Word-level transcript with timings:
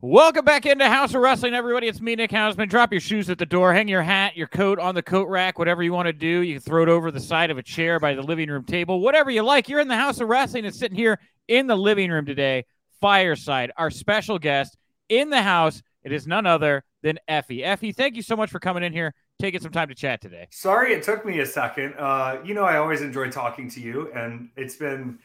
Welcome 0.00 0.44
back 0.44 0.64
into 0.64 0.88
Haus 0.88 1.12
of 1.12 1.22
Wrestling, 1.22 1.54
everybody. 1.54 1.88
It's 1.88 2.00
me, 2.00 2.14
Nick 2.14 2.30
Hausman. 2.30 2.68
Drop 2.68 2.92
your 2.92 3.00
shoes 3.00 3.28
at 3.30 3.38
the 3.38 3.44
door, 3.44 3.74
hang 3.74 3.88
your 3.88 4.04
hat, 4.04 4.36
your 4.36 4.46
coat 4.46 4.78
on 4.78 4.94
the 4.94 5.02
coat 5.02 5.28
rack, 5.28 5.58
whatever 5.58 5.82
you 5.82 5.92
want 5.92 6.06
to 6.06 6.12
do. 6.12 6.42
You 6.42 6.54
can 6.54 6.62
throw 6.62 6.84
it 6.84 6.88
over 6.88 7.10
the 7.10 7.18
side 7.18 7.50
of 7.50 7.58
a 7.58 7.64
chair 7.64 7.98
by 7.98 8.14
the 8.14 8.22
living 8.22 8.48
room 8.48 8.62
table, 8.62 9.00
whatever 9.00 9.28
you 9.28 9.42
like. 9.42 9.68
You're 9.68 9.80
in 9.80 9.88
the 9.88 9.96
Haus 9.96 10.20
of 10.20 10.28
Wrestling 10.28 10.66
and 10.66 10.72
sitting 10.72 10.96
here 10.96 11.18
in 11.48 11.66
the 11.66 11.74
living 11.74 12.12
room 12.12 12.26
today. 12.26 12.64
Fireside, 13.00 13.72
our 13.76 13.90
special 13.90 14.38
guest 14.38 14.76
in 15.08 15.30
the 15.30 15.42
house. 15.42 15.82
It 16.04 16.12
is 16.12 16.28
none 16.28 16.46
other 16.46 16.84
than 17.02 17.18
Effy. 17.28 17.64
Effy, 17.64 17.92
thank 17.92 18.14
you 18.14 18.22
so 18.22 18.36
much 18.36 18.50
for 18.50 18.60
coming 18.60 18.84
in 18.84 18.92
here, 18.92 19.14
taking 19.40 19.60
some 19.60 19.72
time 19.72 19.88
to 19.88 19.96
chat 19.96 20.20
today. 20.20 20.46
Sorry 20.50 20.92
it 20.92 21.02
took 21.02 21.26
me 21.26 21.40
a 21.40 21.46
second. 21.46 21.94
Uh, 21.98 22.38
you 22.44 22.54
know, 22.54 22.62
I 22.62 22.76
always 22.76 23.00
enjoy 23.00 23.30
talking 23.30 23.68
to 23.70 23.80
you, 23.80 24.12
and 24.12 24.48
it's 24.56 24.76
been 24.76 25.18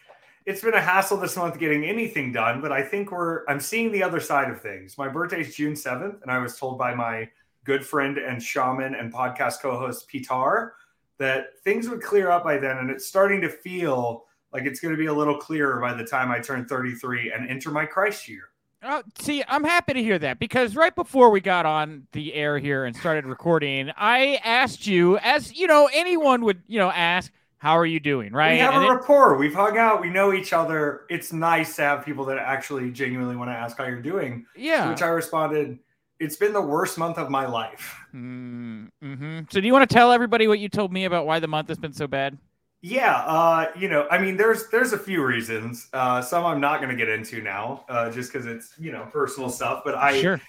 it's 0.46 0.62
been 0.62 0.74
a 0.74 0.82
hassle 0.82 1.18
this 1.18 1.36
month 1.38 1.60
getting 1.60 1.86
anything 1.86 2.32
done, 2.32 2.62
but 2.62 2.72
I 2.72 2.82
think 2.82 3.12
we're 3.12 3.46
I'm 3.48 3.60
seeing 3.60 3.92
the 3.92 4.04
other 4.04 4.20
side 4.20 4.50
of 4.50 4.62
things. 4.62 4.98
My 4.98 5.08
birthday's 5.08 5.56
June 5.56 5.74
7th, 5.74 6.22
and 6.22 6.32
I 6.32 6.40
was 6.40 6.58
told 6.58 6.78
by 6.78 6.94
my 6.94 7.30
good 7.64 7.86
friend 7.86 8.18
and 8.18 8.42
shaman 8.42 8.96
and 8.96 9.14
podcast 9.14 9.62
co-host 9.62 10.10
Pitar 10.10 10.72
that 11.18 11.60
things 11.64 11.88
would 11.88 12.02
clear 12.02 12.30
up 12.30 12.44
by 12.44 12.58
then, 12.58 12.78
and 12.78 12.90
it's 12.90 13.08
starting 13.08 13.42
to 13.42 13.50
feel 13.50 14.26
like 14.52 14.66
it's 14.66 14.80
going 14.80 14.94
to 14.94 14.98
be 14.98 15.08
a 15.08 15.14
little 15.14 15.38
clearer 15.38 15.80
by 15.80 15.94
the 15.94 16.04
time 16.04 16.32
I 16.32 16.40
turn 16.40 16.66
33 16.66 17.32
and 17.32 17.50
enter 17.50 17.72
my 17.72 17.86
Christ 17.86 18.28
year. 18.28 18.50
Oh, 18.86 19.02
see, 19.18 19.44
I'm 19.48 19.64
happy 19.64 19.94
to 19.94 20.04
hear 20.04 20.20
that 20.20 20.40
because 20.40 20.76
right 20.76 20.94
before 20.94 21.30
we 21.30 21.40
got 21.40 21.66
on 21.66 22.06
the 22.12 22.34
air 22.34 22.60
here 22.60 22.84
and 22.84 22.96
started 22.96 23.26
recording, 23.26 23.92
I 23.96 24.42
asked 24.44 24.86
you, 24.86 25.18
as 25.20 25.58
you 25.58 25.68
know, 25.68 25.90
anyone 25.94 26.44
would, 26.44 26.62
you 26.68 26.80
know, 26.80 26.92
ask, 26.92 27.32
how 27.64 27.78
are 27.78 27.86
you 27.86 28.02
doing? 28.02 28.34
Right. 28.34 28.52
We 28.52 28.60
have 28.60 28.74
and 28.74 28.84
a 28.84 28.88
it- 28.88 28.90
rapport. 28.90 29.38
We've 29.38 29.54
hung 29.54 29.78
out. 29.78 30.02
We 30.02 30.10
know 30.10 30.34
each 30.34 30.52
other. 30.52 31.04
It's 31.10 31.32
nice 31.32 31.78
to 31.78 31.84
have 31.84 32.04
people 32.04 32.26
that 32.26 32.38
actually 32.38 32.92
genuinely 32.92 33.38
want 33.38 33.52
to 33.52 33.56
ask 33.56 33.78
how 33.78 33.86
you're 33.86 34.02
doing. 34.02 34.46
To 34.56 34.62
yeah. 34.62 34.90
which 34.90 35.02
I 35.02 35.08
responded, 35.08 35.80
"It's 36.20 36.36
been 36.36 36.52
the 36.52 36.62
worst 36.62 36.98
month 36.98 37.18
of 37.18 37.30
my 37.30 37.46
life." 37.46 37.96
Mm-hmm. 38.14 39.40
So, 39.50 39.62
do 39.62 39.66
you 39.66 39.72
want 39.72 39.90
to 39.90 39.94
tell 39.94 40.12
everybody 40.12 40.46
what 40.50 40.60
you 40.60 40.68
told 40.68 40.92
me 40.92 41.06
about 41.06 41.26
why 41.26 41.40
the 41.40 41.48
month 41.48 41.70
has 41.70 41.78
been 41.78 41.94
so 41.94 42.06
bad? 42.06 42.38
Yeah, 42.82 43.16
uh, 43.16 43.72
you 43.78 43.88
know, 43.88 44.08
I 44.12 44.18
mean, 44.18 44.36
there's 44.36 44.68
there's 44.68 44.92
a 44.92 45.00
few 45.00 45.24
reasons. 45.24 45.88
Uh, 45.94 46.22
some 46.22 46.46
I'm 46.46 46.60
not 46.60 46.82
going 46.82 46.90
to 46.90 46.98
get 46.98 47.08
into 47.08 47.42
now, 47.42 47.86
uh, 47.88 48.12
just 48.12 48.34
because 48.34 48.46
it's 48.46 48.74
you 48.78 48.92
know 48.92 49.08
personal 49.10 49.50
stuff. 49.50 49.84
But 49.86 49.96
I 49.96 50.20
sure. 50.20 50.42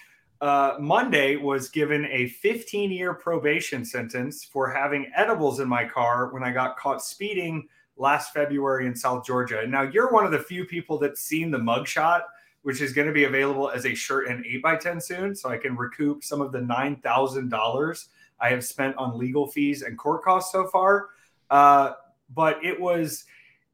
Uh, 0.45 0.77
Monday 0.79 1.37
was 1.37 1.69
given 1.69 2.05
a 2.11 2.27
15 2.27 2.91
year 2.91 3.15
probation 3.15 3.83
sentence 3.83 4.43
for 4.43 4.69
having 4.69 5.11
edibles 5.15 5.59
in 5.59 5.67
my 5.67 5.83
car 5.83 6.31
when 6.31 6.43
I 6.43 6.51
got 6.51 6.77
caught 6.77 7.03
speeding 7.03 7.67
last 7.97 8.31
February 8.31 8.85
in 8.85 8.95
South 8.95 9.25
Georgia. 9.25 9.61
And 9.61 9.71
now 9.71 9.81
you're 9.81 10.11
one 10.11 10.23
of 10.23 10.31
the 10.31 10.37
few 10.37 10.63
people 10.65 10.99
that's 10.99 11.19
seen 11.19 11.49
the 11.49 11.57
mugshot, 11.57 12.21
which 12.61 12.79
is 12.79 12.93
going 12.93 13.07
to 13.07 13.13
be 13.13 13.23
available 13.23 13.71
as 13.71 13.87
a 13.87 13.95
shirt 13.95 14.27
and 14.27 14.45
8x10 14.45 15.01
soon. 15.01 15.35
So 15.35 15.49
I 15.49 15.57
can 15.57 15.75
recoup 15.75 16.23
some 16.23 16.41
of 16.41 16.51
the 16.51 16.59
$9,000 16.59 18.07
I 18.39 18.49
have 18.49 18.63
spent 18.63 18.95
on 18.97 19.17
legal 19.17 19.47
fees 19.47 19.81
and 19.81 19.97
court 19.97 20.21
costs 20.21 20.51
so 20.51 20.67
far. 20.67 21.07
Uh, 21.49 21.93
but 22.35 22.63
it 22.63 22.79
was 22.79 23.25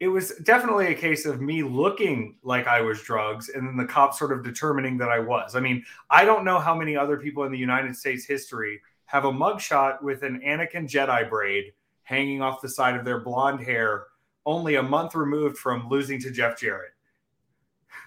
it 0.01 0.07
was 0.07 0.31
definitely 0.43 0.87
a 0.87 0.95
case 0.95 1.27
of 1.27 1.41
me 1.41 1.61
looking 1.61 2.35
like 2.41 2.65
I 2.65 2.81
was 2.81 3.03
drugs 3.03 3.49
and 3.49 3.67
then 3.67 3.77
the 3.77 3.85
cops 3.85 4.17
sort 4.17 4.31
of 4.31 4.43
determining 4.43 4.97
that 4.97 5.09
I 5.09 5.19
was. 5.19 5.55
I 5.55 5.59
mean, 5.59 5.85
I 6.09 6.25
don't 6.25 6.43
know 6.43 6.57
how 6.57 6.73
many 6.73 6.97
other 6.97 7.17
people 7.17 7.43
in 7.43 7.51
the 7.51 7.57
United 7.59 7.95
States 7.95 8.25
history 8.25 8.81
have 9.05 9.25
a 9.25 9.31
mugshot 9.31 10.01
with 10.01 10.23
an 10.23 10.41
Anakin 10.43 10.89
Jedi 10.89 11.29
braid 11.29 11.73
hanging 12.01 12.41
off 12.41 12.63
the 12.63 12.67
side 12.67 12.95
of 12.95 13.05
their 13.05 13.19
blonde 13.19 13.59
hair, 13.61 14.07
only 14.43 14.73
a 14.73 14.81
month 14.81 15.13
removed 15.13 15.59
from 15.59 15.87
losing 15.87 16.19
to 16.21 16.31
Jeff 16.31 16.59
Jarrett. 16.59 16.93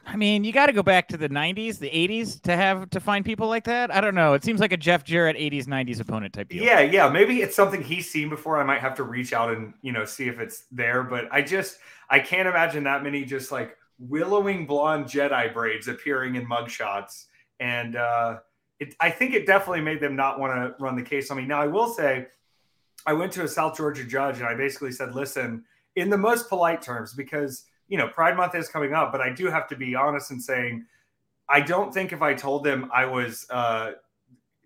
I 0.07 0.17
mean, 0.17 0.45
you 0.45 0.53
got 0.53 0.67
to 0.67 0.73
go 0.73 0.83
back 0.83 1.09
to 1.09 1.17
the 1.17 1.29
90s, 1.29 1.79
the 1.79 1.91
80s 1.91 2.41
to 2.43 2.57
have 2.57 2.91
to 2.91 3.01
find 3.01 3.25
people 3.25 3.49
like 3.49 3.65
that. 3.65 3.93
I 3.95 4.01
don't 4.01 4.15
know. 4.15 4.35
It 4.35 4.45
seems 4.45 4.61
like 4.61 4.73
a 4.73 4.77
Jeff 4.77 5.05
Jarrett 5.05 5.37
80s, 5.37 5.65
90s 5.65 6.01
opponent 6.01 6.35
type 6.35 6.49
deal. 6.49 6.63
Yeah, 6.63 6.81
yeah. 6.81 7.09
Maybe 7.09 7.43
it's 7.43 7.57
something 7.57 7.83
he's 7.83 8.11
seen 8.11 8.29
before. 8.29 8.59
I 8.61 8.65
might 8.65 8.81
have 8.81 8.95
to 8.97 9.03
reach 9.03 9.33
out 9.33 9.53
and 9.53 9.75
you 9.83 9.93
know 9.93 10.05
see 10.05 10.29
if 10.29 10.39
it's 10.39 10.65
there. 10.71 11.03
But 11.03 11.29
I 11.33 11.43
just 11.43 11.79
I 12.11 12.19
can't 12.19 12.49
imagine 12.49 12.85
that 12.85 13.03
many 13.03 13.25
just 13.25 13.51
like 13.51 13.77
willowing 13.99 14.67
blonde 14.67 15.07
Jedi 15.07 15.53
braids 15.53 15.89
appearing 15.89 16.35
in 16.37 16.47
mugshots. 16.47 17.27
And 17.61 17.97
uh, 17.97 18.39
it, 18.81 18.95
I 19.01 19.11
think 19.11 19.35
it 19.35 19.47
definitely 19.47 19.83
made 19.83 20.01
them 20.01 20.17
not 20.17 20.39
want 20.39 20.55
to 20.55 20.83
run 20.83 20.97
the 20.97 21.03
case 21.03 21.31
on 21.31 21.37
me. 21.37 21.47
Now 21.47 21.61
I 21.61 21.67
will 21.67 21.89
say, 21.89 22.27
I 23.07 23.13
went 23.13 23.33
to 23.33 23.45
a 23.45 23.49
South 23.49 23.77
Georgia 23.77 24.05
judge 24.05 24.39
and 24.39 24.47
I 24.47 24.55
basically 24.55 24.93
said, 24.93 25.15
listen, 25.15 25.65
in 25.97 26.11
the 26.11 26.19
most 26.19 26.49
polite 26.49 26.83
terms, 26.83 27.13
because 27.13 27.65
you 27.89 27.99
know 27.99 28.09
Pride 28.09 28.37
Month 28.37 28.55
is 28.55 28.69
coming 28.69 28.93
up, 28.93 29.13
but 29.13 29.21
I 29.21 29.31
do 29.31 29.47
have 29.47 29.69
to 29.69 29.77
be 29.77 29.95
honest 29.95 30.31
in 30.31 30.41
saying. 30.41 30.87
I 31.47 31.61
don't 31.61 31.93
think 31.93 32.15
if 32.15 32.23
I 32.23 32.33
told 32.33 32.65
them 32.65 32.91
I 32.91 33.05
was 33.05 33.47
uh, 33.51 33.93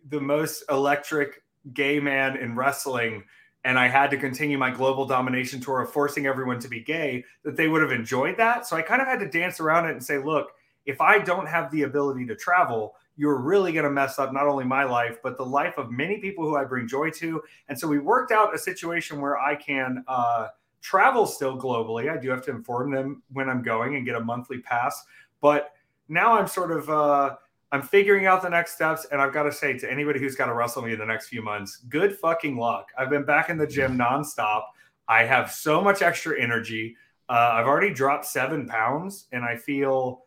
the 0.08 0.20
most 0.20 0.62
electric 0.70 1.42
gay 1.74 1.98
man 1.98 2.36
in 2.36 2.54
wrestling 2.54 3.24
and 3.64 3.78
I 3.78 3.88
had 3.88 4.10
to 4.12 4.16
continue 4.16 4.56
my 4.56 4.70
global 4.70 5.04
domination 5.04 5.60
tour 5.60 5.82
of 5.82 5.92
forcing 5.92 6.26
everyone 6.26 6.60
to 6.60 6.68
be 6.68 6.80
gay, 6.80 7.24
that 7.42 7.56
they 7.56 7.68
would 7.68 7.82
have 7.82 7.90
enjoyed 7.90 8.36
that. 8.36 8.66
So 8.66 8.76
I 8.76 8.82
kind 8.82 9.02
of 9.02 9.08
had 9.08 9.20
to 9.20 9.28
dance 9.28 9.60
around 9.60 9.86
it 9.86 9.92
and 9.92 10.02
say, 10.02 10.18
look, 10.18 10.52
if 10.86 11.00
I 11.00 11.18
don't 11.18 11.46
have 11.46 11.70
the 11.70 11.82
ability 11.82 12.26
to 12.26 12.36
travel, 12.36 12.94
you're 13.16 13.38
really 13.38 13.72
going 13.72 13.84
to 13.84 13.90
mess 13.90 14.18
up 14.18 14.32
not 14.32 14.46
only 14.46 14.64
my 14.64 14.84
life, 14.84 15.18
but 15.22 15.36
the 15.36 15.44
life 15.44 15.76
of 15.76 15.90
many 15.90 16.18
people 16.18 16.44
who 16.44 16.56
I 16.56 16.64
bring 16.64 16.86
joy 16.86 17.10
to. 17.10 17.42
And 17.68 17.78
so 17.78 17.88
we 17.88 17.98
worked 17.98 18.30
out 18.30 18.54
a 18.54 18.58
situation 18.58 19.20
where 19.20 19.38
I 19.38 19.56
can 19.56 20.04
uh, 20.06 20.48
travel 20.80 21.26
still 21.26 21.58
globally. 21.58 22.10
I 22.10 22.20
do 22.20 22.30
have 22.30 22.42
to 22.44 22.50
inform 22.50 22.90
them 22.90 23.22
when 23.32 23.48
I'm 23.48 23.62
going 23.62 23.96
and 23.96 24.06
get 24.06 24.14
a 24.14 24.20
monthly 24.20 24.58
pass. 24.58 25.04
But 25.40 25.72
now 26.08 26.38
I'm 26.38 26.46
sort 26.46 26.72
of. 26.72 26.88
Uh, 26.88 27.36
I'm 27.70 27.82
figuring 27.82 28.24
out 28.24 28.40
the 28.40 28.48
next 28.48 28.74
steps, 28.74 29.06
and 29.12 29.20
I've 29.20 29.34
got 29.34 29.42
to 29.42 29.52
say 29.52 29.76
to 29.78 29.90
anybody 29.92 30.18
who's 30.18 30.34
got 30.34 30.46
to 30.46 30.54
wrestle 30.54 30.80
me 30.80 30.94
in 30.94 30.98
the 30.98 31.04
next 31.04 31.28
few 31.28 31.42
months, 31.42 31.82
good 31.90 32.16
fucking 32.16 32.56
luck. 32.56 32.88
I've 32.96 33.10
been 33.10 33.24
back 33.24 33.50
in 33.50 33.58
the 33.58 33.66
gym 33.66 33.98
nonstop. 33.98 34.62
I 35.06 35.24
have 35.24 35.50
so 35.50 35.82
much 35.82 36.00
extra 36.00 36.40
energy. 36.40 36.96
Uh, 37.28 37.50
I've 37.52 37.66
already 37.66 37.92
dropped 37.92 38.24
seven 38.24 38.66
pounds, 38.66 39.26
and 39.32 39.44
I 39.44 39.56
feel 39.56 40.24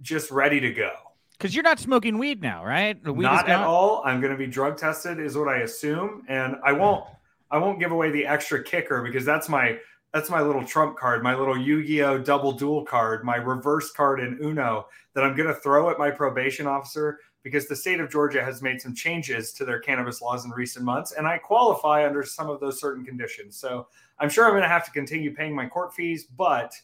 just 0.00 0.30
ready 0.30 0.60
to 0.60 0.72
go. 0.72 0.92
Because 1.32 1.54
you're 1.54 1.62
not 1.62 1.78
smoking 1.78 2.18
weed 2.18 2.40
now, 2.40 2.64
right? 2.64 2.96
Weed 3.04 3.18
is 3.18 3.22
Not 3.22 3.48
at 3.48 3.60
all. 3.60 4.02
I'm 4.04 4.20
going 4.20 4.32
to 4.32 4.38
be 4.38 4.46
drug 4.46 4.76
tested, 4.76 5.20
is 5.20 5.36
what 5.36 5.48
I 5.48 5.58
assume, 5.58 6.24
and 6.28 6.56
I 6.64 6.72
won't. 6.72 7.04
I 7.50 7.58
won't 7.58 7.80
give 7.80 7.92
away 7.92 8.10
the 8.10 8.26
extra 8.26 8.62
kicker 8.62 9.02
because 9.02 9.24
that's 9.24 9.48
my 9.48 9.78
that's 10.12 10.30
my 10.30 10.40
little 10.40 10.64
trump 10.64 10.96
card, 10.96 11.22
my 11.22 11.34
little 11.34 11.56
Yu-Gi-Oh 11.56 12.18
double 12.18 12.52
duel 12.52 12.84
card, 12.84 13.24
my 13.24 13.36
reverse 13.36 13.90
card 13.90 14.20
in 14.20 14.38
Uno 14.42 14.86
that 15.14 15.22
I'm 15.22 15.36
going 15.36 15.48
to 15.48 15.54
throw 15.54 15.90
at 15.90 15.98
my 15.98 16.10
probation 16.10 16.66
officer 16.66 17.18
because 17.42 17.68
the 17.68 17.76
state 17.76 18.00
of 18.00 18.10
Georgia 18.10 18.42
has 18.42 18.62
made 18.62 18.80
some 18.80 18.94
changes 18.94 19.52
to 19.52 19.64
their 19.64 19.80
cannabis 19.80 20.20
laws 20.22 20.44
in 20.44 20.50
recent 20.50 20.84
months, 20.84 21.12
and 21.12 21.26
I 21.26 21.38
qualify 21.38 22.06
under 22.06 22.22
some 22.22 22.48
of 22.48 22.58
those 22.60 22.80
certain 22.80 23.04
conditions. 23.04 23.56
So 23.56 23.86
I'm 24.18 24.28
sure 24.28 24.46
I'm 24.46 24.52
going 24.52 24.62
to 24.62 24.68
have 24.68 24.84
to 24.86 24.90
continue 24.90 25.34
paying 25.34 25.54
my 25.54 25.66
court 25.66 25.94
fees, 25.94 26.24
but 26.24 26.74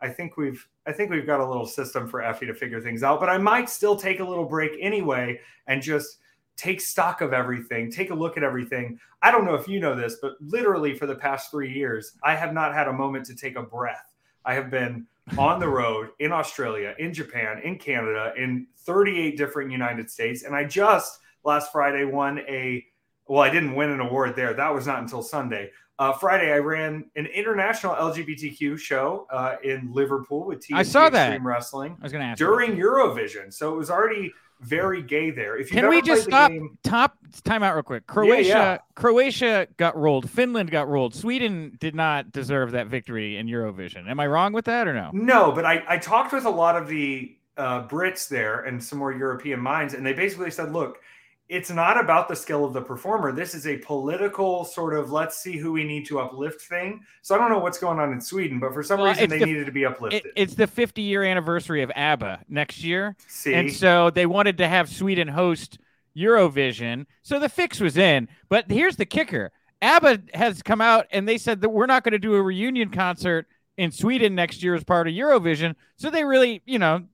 I 0.00 0.08
think 0.08 0.36
we've 0.36 0.66
I 0.86 0.92
think 0.92 1.10
we've 1.10 1.26
got 1.26 1.40
a 1.40 1.46
little 1.46 1.66
system 1.66 2.08
for 2.08 2.20
Effy 2.20 2.46
to 2.46 2.54
figure 2.54 2.80
things 2.80 3.02
out. 3.02 3.20
But 3.20 3.28
I 3.28 3.38
might 3.38 3.68
still 3.68 3.96
take 3.96 4.20
a 4.20 4.24
little 4.24 4.46
break 4.46 4.72
anyway 4.80 5.38
and 5.66 5.82
just 5.82 6.18
take 6.56 6.80
stock 6.80 7.20
of 7.20 7.32
everything, 7.32 7.90
take 7.90 8.10
a 8.10 8.14
look 8.14 8.36
at 8.36 8.42
everything. 8.42 8.98
I 9.22 9.30
don't 9.30 9.44
know 9.44 9.54
if 9.54 9.66
you 9.66 9.80
know 9.80 9.94
this, 9.94 10.16
but 10.20 10.32
literally 10.40 10.94
for 10.94 11.06
the 11.06 11.14
past 11.14 11.50
three 11.50 11.72
years, 11.72 12.12
I 12.22 12.34
have 12.36 12.52
not 12.52 12.74
had 12.74 12.88
a 12.88 12.92
moment 12.92 13.26
to 13.26 13.34
take 13.34 13.56
a 13.56 13.62
breath. 13.62 14.12
I 14.44 14.54
have 14.54 14.70
been 14.70 15.06
on 15.38 15.60
the 15.60 15.68
road 15.68 16.10
in 16.18 16.32
Australia, 16.32 16.94
in 16.98 17.14
Japan, 17.14 17.60
in 17.62 17.78
Canada, 17.78 18.32
in 18.36 18.66
38 18.78 19.36
different 19.36 19.70
United 19.70 20.10
States. 20.10 20.42
And 20.42 20.54
I 20.54 20.64
just 20.64 21.20
last 21.44 21.72
Friday 21.72 22.04
won 22.04 22.40
a, 22.40 22.84
well, 23.26 23.40
I 23.40 23.50
didn't 23.50 23.74
win 23.74 23.90
an 23.90 24.00
award 24.00 24.34
there. 24.36 24.54
That 24.54 24.74
was 24.74 24.86
not 24.86 25.00
until 25.00 25.22
Sunday. 25.22 25.70
Uh, 25.98 26.12
Friday, 26.14 26.50
I 26.50 26.56
ran 26.56 27.04
an 27.14 27.26
international 27.26 27.94
LGBTQ 27.94 28.78
show 28.78 29.26
uh, 29.30 29.56
in 29.62 29.92
Liverpool 29.92 30.46
with 30.46 30.60
TNT 30.60 30.76
I 30.76 30.82
saw 30.82 31.10
that. 31.10 31.28
Extreme 31.28 31.46
Wrestling 31.46 31.96
I 32.00 32.02
was 32.04 32.12
going 32.12 32.22
to 32.22 32.28
ask. 32.28 32.38
during 32.38 32.72
Eurovision. 32.72 33.52
So 33.52 33.72
it 33.74 33.76
was 33.76 33.90
already 33.90 34.32
very 34.60 35.02
gay 35.02 35.30
there. 35.30 35.56
If 35.56 35.70
Can 35.70 35.88
we 35.88 36.02
just 36.02 36.24
stop? 36.24 36.50
game- 36.50 36.78
Top 36.82 37.16
time 37.44 37.62
out 37.62 37.74
real 37.74 37.82
quick. 37.82 38.06
Croatia, 38.06 38.48
yeah. 38.48 38.78
Croatia 38.94 39.66
got 39.76 39.96
rolled. 39.96 40.28
Finland 40.30 40.70
got 40.70 40.88
rolled. 40.88 41.14
Sweden 41.14 41.76
did 41.80 41.94
not 41.94 42.30
deserve 42.32 42.72
that 42.72 42.86
victory 42.88 43.36
in 43.36 43.46
Eurovision. 43.46 44.08
Am 44.08 44.20
I 44.20 44.26
wrong 44.26 44.52
with 44.52 44.66
that 44.66 44.86
or 44.86 44.94
no? 44.94 45.10
No, 45.12 45.52
but 45.52 45.64
I, 45.64 45.82
I 45.88 45.98
talked 45.98 46.32
with 46.32 46.44
a 46.44 46.50
lot 46.50 46.76
of 46.76 46.88
the 46.88 47.36
uh, 47.56 47.86
Brits 47.88 48.28
there 48.28 48.60
and 48.60 48.82
some 48.82 48.98
more 48.98 49.12
European 49.12 49.60
minds, 49.60 49.94
and 49.94 50.04
they 50.04 50.12
basically 50.12 50.50
said, 50.50 50.72
look, 50.72 50.98
it's 51.50 51.68
not 51.68 51.98
about 51.98 52.28
the 52.28 52.36
skill 52.36 52.64
of 52.64 52.72
the 52.72 52.80
performer. 52.80 53.32
This 53.32 53.56
is 53.56 53.66
a 53.66 53.76
political 53.78 54.64
sort 54.64 54.94
of 54.94 55.10
let's 55.10 55.36
see 55.36 55.56
who 55.56 55.72
we 55.72 55.82
need 55.82 56.06
to 56.06 56.20
uplift 56.20 56.62
thing. 56.62 57.00
So 57.22 57.34
I 57.34 57.38
don't 57.38 57.50
know 57.50 57.58
what's 57.58 57.76
going 57.78 57.98
on 57.98 58.12
in 58.12 58.20
Sweden, 58.20 58.60
but 58.60 58.72
for 58.72 58.84
some 58.84 59.00
Well, 59.00 59.08
reason 59.10 59.28
they 59.28 59.40
the- 59.40 59.46
needed 59.46 59.66
to 59.66 59.72
be 59.72 59.84
uplifted. 59.84 60.26
It, 60.26 60.32
it's 60.36 60.54
the 60.54 60.68
50 60.68 61.02
year 61.02 61.24
anniversary 61.24 61.82
of 61.82 61.90
ABBA 61.96 62.44
next 62.48 62.84
year. 62.84 63.16
see, 63.26 63.52
And 63.54 63.72
so 63.72 64.10
they 64.10 64.26
wanted 64.26 64.58
to 64.58 64.68
have 64.68 64.88
Sweden 64.88 65.26
host 65.26 65.78
Eurovision. 66.16 67.06
So 67.22 67.40
the 67.40 67.48
fix 67.48 67.80
was 67.80 67.96
in. 67.96 68.28
But 68.48 68.70
here's 68.70 68.96
the 68.96 69.06
kicker 69.06 69.50
ABBA 69.82 70.20
has 70.34 70.62
come 70.62 70.80
out 70.80 71.06
and 71.10 71.28
they 71.28 71.38
said 71.38 71.62
that 71.62 71.70
we're 71.70 71.86
not 71.86 72.04
going 72.04 72.12
to 72.12 72.18
do 72.18 72.34
a 72.34 72.42
reunion 72.42 72.90
concert 72.90 73.46
in 73.76 73.90
Sweden 73.90 74.36
next 74.36 74.62
year 74.62 74.74
as 74.76 74.84
part 74.84 75.08
of 75.08 75.14
Eurovision. 75.14 75.74
So 75.96 76.10
they 76.10 76.22
really, 76.24 76.62
you 76.64 76.78
know, 76.78 77.06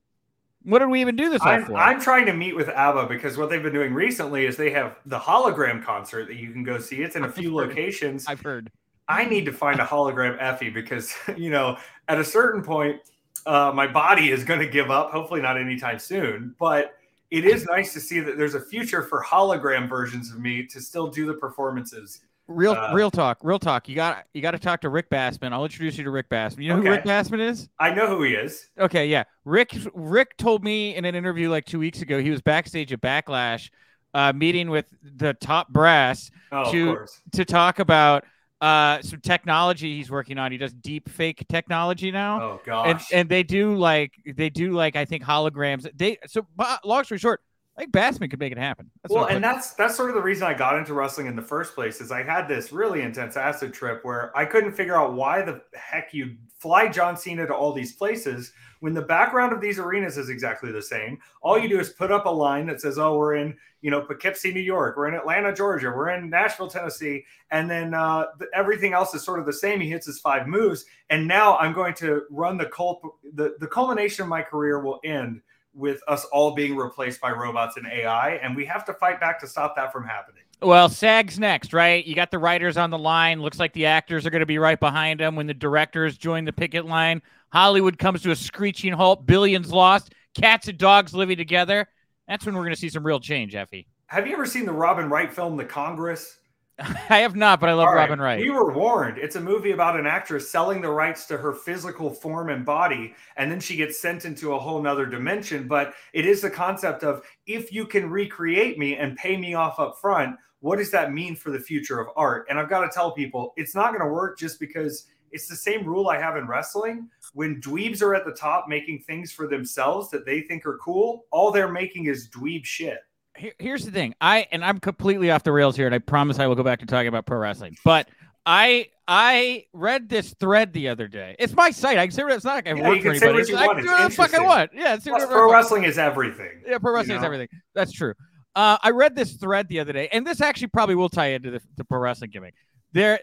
What 0.63 0.79
did 0.79 0.89
we 0.89 0.99
even 1.01 1.15
do 1.15 1.29
this 1.29 1.41
I'm, 1.41 1.65
for? 1.65 1.77
I'm 1.77 2.01
trying 2.01 2.25
to 2.25 2.33
meet 2.33 2.55
with 2.55 2.67
ABBA 2.69 3.07
because 3.07 3.37
what 3.37 3.49
they've 3.49 3.63
been 3.63 3.73
doing 3.73 3.93
recently 3.93 4.45
is 4.45 4.57
they 4.57 4.71
have 4.71 4.97
the 5.05 5.19
hologram 5.19 5.83
concert 5.83 6.27
that 6.27 6.35
you 6.35 6.51
can 6.51 6.63
go 6.63 6.77
see. 6.77 7.01
It's 7.01 7.15
in 7.15 7.23
a 7.23 7.31
few 7.31 7.57
I've 7.59 7.69
locations. 7.69 8.27
I've 8.27 8.41
heard. 8.41 8.71
I 9.07 9.23
need 9.25 9.45
to 9.45 9.53
find 9.53 9.79
a 9.79 9.85
hologram 9.85 10.37
Effy 10.39 10.73
because 10.73 11.13
you 11.37 11.49
know 11.49 11.77
at 12.07 12.19
a 12.19 12.23
certain 12.23 12.61
point, 12.61 13.01
uh, 13.45 13.71
my 13.73 13.87
body 13.87 14.31
is 14.31 14.43
going 14.43 14.59
to 14.59 14.67
give 14.67 14.91
up. 14.91 15.11
Hopefully 15.11 15.41
not 15.41 15.57
anytime 15.57 15.99
soon, 15.99 16.55
but 16.59 16.97
it 17.31 17.45
is 17.45 17.65
nice 17.65 17.93
to 17.93 17.99
see 17.99 18.19
that 18.21 18.37
there's 18.37 18.55
a 18.55 18.61
future 18.61 19.03
for 19.03 19.23
hologram 19.23 19.89
versions 19.89 20.31
of 20.31 20.39
me 20.39 20.65
to 20.65 20.81
still 20.81 21.07
do 21.07 21.25
the 21.25 21.33
performances. 21.33 22.21
Real, 22.47 22.71
Uh, 22.73 22.93
real 22.93 23.11
talk, 23.11 23.39
real 23.41 23.59
talk. 23.59 23.89
You 23.89 23.95
got, 23.95 24.23
you 24.33 24.41
got 24.41 24.51
to 24.51 24.59
talk 24.59 24.81
to 24.81 24.89
Rick 24.89 25.09
Bassman. 25.09 25.51
I'll 25.51 25.65
introduce 25.65 25.97
you 25.97 26.03
to 26.05 26.11
Rick 26.11 26.29
Bassman. 26.29 26.63
You 26.63 26.69
know 26.69 26.77
who 26.77 26.89
Rick 26.89 27.03
Bassman 27.03 27.41
is? 27.41 27.67
I 27.77 27.93
know 27.93 28.07
who 28.07 28.23
he 28.23 28.33
is. 28.35 28.69
Okay, 28.79 29.07
yeah. 29.07 29.25
Rick 29.43 29.75
Rick 29.93 30.37
told 30.37 30.63
me 30.63 30.95
in 30.95 31.03
an 31.05 31.13
interview 31.15 31.49
like 31.49 31.65
two 31.65 31.79
weeks 31.79 32.01
ago 32.01 32.21
he 32.21 32.29
was 32.31 32.41
backstage 32.41 32.93
at 32.93 33.01
Backlash, 33.01 33.69
uh, 34.13 34.31
meeting 34.33 34.69
with 34.69 34.85
the 35.03 35.33
top 35.33 35.69
brass 35.69 36.31
Oh, 36.51 36.71
To- 36.71 37.05
to 37.33 37.43
talk 37.45 37.79
about 37.79 38.23
uh 38.61 38.99
some 39.03 39.19
technology 39.21 39.97
he's 39.97 40.09
working 40.09 40.39
on. 40.39 40.51
He 40.51 40.57
does 40.57 40.73
deep 40.73 41.09
fake 41.09 41.45
technology 41.49 42.09
now. 42.09 42.41
Oh 42.41 42.51
and 42.85 42.97
gosh. 42.97 43.11
and 43.13 43.29
they 43.29 43.43
do 43.43 43.75
like 43.75 44.13
they 44.25 44.49
do 44.49 44.71
like 44.71 44.95
I 44.95 45.05
think 45.05 45.23
holograms. 45.23 45.87
They 45.95 46.17
so 46.25 46.47
long 46.83 47.03
story 47.03 47.19
short, 47.19 47.41
I 47.77 47.81
think 47.81 47.93
Bassman 47.93 48.31
could 48.31 48.39
make 48.39 48.51
it 48.51 48.57
happen. 48.57 48.89
That's 49.03 49.13
well, 49.13 49.25
and 49.25 49.43
that's 49.43 49.73
that's 49.73 49.95
sort 49.95 50.09
of 50.09 50.15
the 50.15 50.21
reason 50.21 50.47
I 50.47 50.55
got 50.55 50.75
into 50.79 50.95
wrestling 50.95 51.27
in 51.27 51.35
the 51.35 51.43
first 51.43 51.75
place. 51.75 52.01
Is 52.01 52.11
I 52.11 52.23
had 52.23 52.47
this 52.47 52.71
really 52.71 53.03
intense 53.03 53.37
acid 53.37 53.71
trip 53.71 54.03
where 54.03 54.35
I 54.35 54.45
couldn't 54.45 54.71
figure 54.71 54.97
out 54.97 55.13
why 55.13 55.43
the 55.43 55.61
heck 55.75 56.11
you 56.11 56.37
fly 56.57 56.87
John 56.87 57.15
Cena 57.15 57.45
to 57.45 57.53
all 57.53 57.73
these 57.73 57.93
places 57.93 58.51
when 58.79 58.95
the 58.95 59.01
background 59.03 59.53
of 59.53 59.61
these 59.61 59.77
arenas 59.77 60.17
is 60.17 60.29
exactly 60.29 60.71
the 60.71 60.81
same. 60.81 61.19
All 61.41 61.59
you 61.59 61.69
do 61.69 61.79
is 61.79 61.89
put 61.89 62.11
up 62.11 62.25
a 62.25 62.29
line 62.29 62.65
that 62.65 62.81
says, 62.81 62.97
"Oh, 62.97 63.15
we're 63.15 63.35
in 63.35 63.55
you 63.81 63.91
know 63.91 64.01
Poughkeepsie, 64.01 64.51
New 64.51 64.59
York. 64.59 64.97
We're 64.97 65.09
in 65.09 65.13
Atlanta, 65.13 65.53
Georgia. 65.53 65.93
We're 65.95 66.09
in 66.09 66.31
Nashville, 66.31 66.69
Tennessee," 66.69 67.25
and 67.51 67.69
then 67.69 67.93
uh, 67.93 68.25
the, 68.39 68.47
everything 68.55 68.93
else 68.93 69.13
is 69.13 69.23
sort 69.23 69.39
of 69.39 69.45
the 69.45 69.53
same. 69.53 69.79
He 69.79 69.89
hits 69.89 70.07
his 70.07 70.19
five 70.19 70.47
moves, 70.47 70.85
and 71.11 71.27
now 71.27 71.55
I'm 71.57 71.73
going 71.73 71.93
to 71.95 72.23
run 72.31 72.57
the 72.57 72.65
cult. 72.65 73.03
The 73.35 73.55
the 73.59 73.67
culmination 73.67 74.23
of 74.23 74.29
my 74.29 74.41
career 74.41 74.81
will 74.81 74.99
end 75.05 75.41
with 75.77 76.01
us 76.07 76.25
all 76.25 76.55
being 76.55 76.75
replaced 76.75 77.21
by 77.21 77.31
robots 77.31 77.77
and 77.77 77.87
AI, 77.87 78.31
and 78.35 78.55
we 78.55 78.65
have 78.65 78.83
to 78.85 78.93
fight 78.93 79.19
back 79.19 79.39
to 79.41 79.47
stop 79.47 79.75
that 79.75 79.93
from 79.93 80.05
happening. 80.05 80.43
Well, 80.61 80.89
SAG's 80.89 81.37
next, 81.39 81.71
right? 81.71 82.03
You 82.05 82.15
got 82.15 82.31
the 82.31 82.39
writers 82.39 82.77
on 82.77 82.89
the 82.89 82.97
line. 82.97 83.41
Looks 83.41 83.59
like 83.59 83.73
the 83.73 83.85
actors 83.85 84.25
are 84.25 84.31
going 84.31 84.39
to 84.39 84.47
be 84.47 84.57
right 84.57 84.79
behind 84.79 85.19
them 85.19 85.35
when 85.35 85.45
the 85.45 85.53
directors 85.53 86.17
join 86.17 86.45
the 86.45 86.53
picket 86.53 86.85
line. 86.85 87.21
Hollywood 87.49 87.99
comes 87.99 88.23
to 88.23 88.31
a 88.31 88.35
screeching 88.35 88.93
halt. 88.93 89.27
Billions 89.27 89.71
lost. 89.71 90.13
Cats 90.33 90.67
and 90.67 90.77
dogs 90.77 91.13
living 91.13 91.37
together. 91.37 91.87
That's 92.27 92.45
when 92.45 92.55
we're 92.55 92.63
going 92.63 92.73
to 92.73 92.79
see 92.79 92.89
some 92.89 93.05
real 93.05 93.19
change, 93.19 93.53
Effy. 93.53 93.85
Have 94.07 94.25
you 94.25 94.33
ever 94.33 94.45
seen 94.45 94.65
the 94.65 94.73
Robin 94.73 95.09
Wright 95.09 95.31
film, 95.31 95.57
The 95.57 95.65
Congress? 95.65 96.37
I 97.09 97.19
have 97.19 97.35
not, 97.35 97.59
but 97.59 97.69
I 97.69 97.73
love 97.73 97.87
right, 97.87 97.95
Robin 97.95 98.19
Wright. 98.19 98.39
We 98.39 98.51
were 98.51 98.71
warned. 98.71 99.17
It's 99.17 99.35
a 99.35 99.41
movie 99.41 99.71
about 99.71 99.99
an 99.99 100.05
actress 100.05 100.49
selling 100.49 100.79
the 100.79 100.91
rights 100.91 101.25
to 101.25 101.37
her 101.37 101.53
physical 101.53 102.11
form 102.11 102.49
and 102.49 102.63
body, 102.63 103.15
and 103.35 103.51
then 103.51 103.59
she 103.59 103.75
gets 103.75 103.99
sent 103.99 104.25
into 104.25 104.53
a 104.53 104.59
whole 104.59 104.81
nother 104.81 105.07
dimension. 105.07 105.67
But 105.67 105.95
it 106.13 106.25
is 106.25 106.41
the 106.41 106.51
concept 106.51 107.03
of 107.03 107.23
if 107.47 107.73
you 107.73 107.85
can 107.85 108.09
recreate 108.09 108.77
me 108.77 108.95
and 108.95 109.17
pay 109.17 109.37
me 109.37 109.55
off 109.55 109.79
up 109.79 109.97
front, 109.99 110.35
what 110.59 110.77
does 110.77 110.91
that 110.91 111.13
mean 111.13 111.35
for 111.35 111.51
the 111.51 111.59
future 111.59 111.99
of 111.99 112.09
art? 112.15 112.45
And 112.49 112.59
I've 112.59 112.69
got 112.69 112.81
to 112.81 112.89
tell 112.89 113.11
people 113.11 113.53
it's 113.57 113.73
not 113.73 113.89
going 113.89 114.01
to 114.01 114.13
work 114.13 114.37
just 114.37 114.59
because 114.59 115.07
it's 115.31 115.47
the 115.47 115.55
same 115.55 115.83
rule 115.83 116.09
I 116.09 116.19
have 116.19 116.37
in 116.37 116.47
wrestling. 116.47 117.09
When 117.33 117.59
dweebs 117.59 118.01
are 118.03 118.13
at 118.13 118.25
the 118.25 118.31
top 118.31 118.65
making 118.67 118.99
things 118.99 119.31
for 119.31 119.47
themselves 119.47 120.09
that 120.11 120.25
they 120.25 120.41
think 120.41 120.65
are 120.65 120.77
cool, 120.77 121.25
all 121.31 121.51
they're 121.51 121.71
making 121.71 122.05
is 122.05 122.29
dweeb 122.29 122.65
shit. 122.65 122.99
Here- 123.37 123.53
here's 123.59 123.85
the 123.85 123.91
thing. 123.91 124.15
I 124.19 124.47
and 124.51 124.63
I'm 124.65 124.79
completely 124.79 125.31
off 125.31 125.43
the 125.43 125.51
rails 125.51 125.75
here, 125.75 125.85
and 125.85 125.93
I 125.95 125.99
promise 125.99 126.39
I 126.39 126.47
will 126.47 126.55
go 126.55 126.63
back 126.63 126.79
to 126.79 126.85
talking 126.85 127.07
about 127.07 127.25
pro 127.25 127.37
wrestling. 127.37 127.77
But 127.83 128.09
I 128.45 128.87
I 129.07 129.65
read 129.73 130.09
this 130.09 130.33
thread 130.33 130.73
the 130.73 130.89
other 130.89 131.07
day. 131.07 131.35
It's 131.39 131.53
my 131.53 131.69
site. 131.71 131.97
I 131.97 132.05
can 132.07 132.11
say 132.13 132.23
what 132.23 132.33
it's 132.33 132.43
not 132.45 132.55
like 132.55 132.67
I 132.67 132.73
Yeah, 132.73 132.87
work 132.89 132.97
you 132.97 133.03
for 133.03 133.09
anybody. 133.11 133.33
what 133.33 133.47
you 133.49 133.55
I 133.57 133.65
want. 133.67 133.77
can 133.79 133.87
do 133.87 133.93
It's 134.05 134.17
what 134.17 134.31
the 134.31 134.37
fuck 134.37 134.41
I 134.41 134.45
want. 134.45 134.71
Yeah, 134.73 134.97
Plus, 134.97 135.25
pro 135.25 135.51
wrestling 135.51 135.83
is 135.83 135.97
everything. 135.97 136.61
Yeah, 136.67 136.77
pro 136.79 136.93
wrestling 136.93 137.15
is 137.17 137.21
know? 137.21 137.25
everything. 137.27 137.47
That's 137.73 137.91
true. 137.91 138.13
Uh, 138.55 138.77
I 138.81 138.89
read 138.89 139.15
this 139.15 139.33
thread 139.33 139.67
the 139.69 139.79
other 139.79 139.93
day, 139.93 140.09
and 140.11 140.25
this 140.25 140.41
actually 140.41 140.67
probably 140.69 140.95
will 140.95 141.09
tie 141.09 141.27
into 141.27 141.51
the, 141.51 141.61
the 141.77 141.83
pro 141.83 141.99
wrestling 141.99 142.31
gimmick. 142.31 142.55
There, 142.91 143.19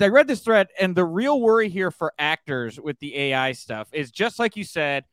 I 0.00 0.08
read 0.08 0.28
this 0.28 0.40
thread, 0.40 0.68
and 0.78 0.94
the 0.94 1.04
real 1.04 1.40
worry 1.40 1.68
here 1.68 1.90
for 1.90 2.12
actors 2.18 2.78
with 2.78 2.98
the 3.00 3.16
AI 3.18 3.52
stuff 3.52 3.88
is 3.92 4.10
just 4.12 4.38
like 4.38 4.56
you 4.56 4.62
said, 4.64 5.04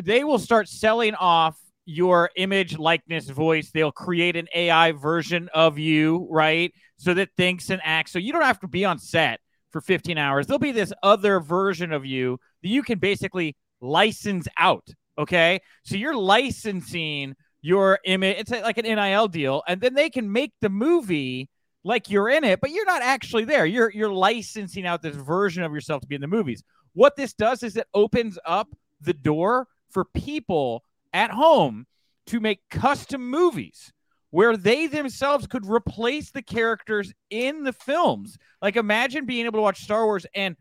they 0.00 0.22
will 0.22 0.38
start 0.38 0.68
selling 0.68 1.14
off 1.16 1.58
your 1.84 2.30
image, 2.36 2.78
likeness, 2.78 3.28
voice. 3.28 3.70
They'll 3.70 3.92
create 3.92 4.36
an 4.36 4.48
AI 4.54 4.92
version 4.92 5.48
of 5.52 5.78
you, 5.78 6.26
right? 6.30 6.72
So 6.96 7.14
that 7.14 7.30
thinks 7.36 7.70
and 7.70 7.80
acts. 7.84 8.12
So 8.12 8.18
you 8.18 8.32
don't 8.32 8.42
have 8.42 8.60
to 8.60 8.68
be 8.68 8.84
on 8.84 8.98
set 8.98 9.40
for 9.70 9.80
15 9.80 10.18
hours. 10.18 10.46
There'll 10.46 10.58
be 10.58 10.72
this 10.72 10.92
other 11.02 11.40
version 11.40 11.92
of 11.92 12.04
you 12.06 12.38
that 12.62 12.68
you 12.68 12.82
can 12.82 12.98
basically 12.98 13.56
license 13.80 14.46
out. 14.58 14.86
Okay. 15.18 15.60
So 15.84 15.96
you're 15.96 16.16
licensing 16.16 17.34
your 17.60 17.98
image. 18.04 18.36
It's 18.38 18.50
like 18.50 18.78
an 18.78 18.84
NIL 18.84 19.28
deal. 19.28 19.62
And 19.66 19.80
then 19.80 19.94
they 19.94 20.10
can 20.10 20.30
make 20.30 20.52
the 20.60 20.68
movie 20.68 21.48
like 21.84 22.10
you're 22.10 22.28
in 22.28 22.44
it, 22.44 22.60
but 22.60 22.70
you're 22.70 22.86
not 22.86 23.02
actually 23.02 23.44
there. 23.44 23.66
You're 23.66 23.90
you're 23.90 24.12
licensing 24.12 24.86
out 24.86 25.02
this 25.02 25.16
version 25.16 25.62
of 25.62 25.72
yourself 25.72 26.02
to 26.02 26.06
be 26.06 26.14
in 26.14 26.20
the 26.20 26.28
movies. 26.28 26.62
What 26.94 27.16
this 27.16 27.32
does 27.32 27.62
is 27.62 27.76
it 27.76 27.88
opens 27.94 28.38
up 28.44 28.68
the 29.00 29.14
door 29.14 29.66
for 29.90 30.04
people 30.04 30.84
at 31.12 31.30
home 31.30 31.86
to 32.26 32.40
make 32.40 32.60
custom 32.70 33.30
movies 33.30 33.92
where 34.30 34.56
they 34.56 34.86
themselves 34.86 35.46
could 35.46 35.66
replace 35.66 36.30
the 36.30 36.42
characters 36.42 37.12
in 37.30 37.64
the 37.64 37.72
films. 37.72 38.38
Like 38.62 38.76
imagine 38.76 39.26
being 39.26 39.44
able 39.44 39.58
to 39.58 39.62
watch 39.62 39.82
Star 39.82 40.06
Wars 40.06 40.26
and 40.34 40.56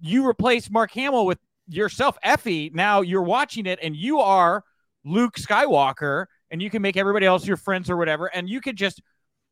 you 0.00 0.26
replace 0.26 0.70
Mark 0.70 0.92
Hamill 0.92 1.26
with 1.26 1.38
yourself, 1.68 2.16
Effy. 2.24 2.72
Now 2.72 3.02
you're 3.02 3.22
watching 3.22 3.66
it 3.66 3.78
and 3.82 3.94
you 3.94 4.20
are 4.20 4.64
Luke 5.04 5.36
Skywalker, 5.36 6.26
and 6.50 6.60
you 6.60 6.70
can 6.70 6.82
make 6.82 6.96
everybody 6.96 7.26
else 7.26 7.46
your 7.46 7.56
friends 7.56 7.88
or 7.88 7.96
whatever, 7.96 8.26
and 8.26 8.48
you 8.48 8.60
could 8.60 8.76
just 8.76 9.00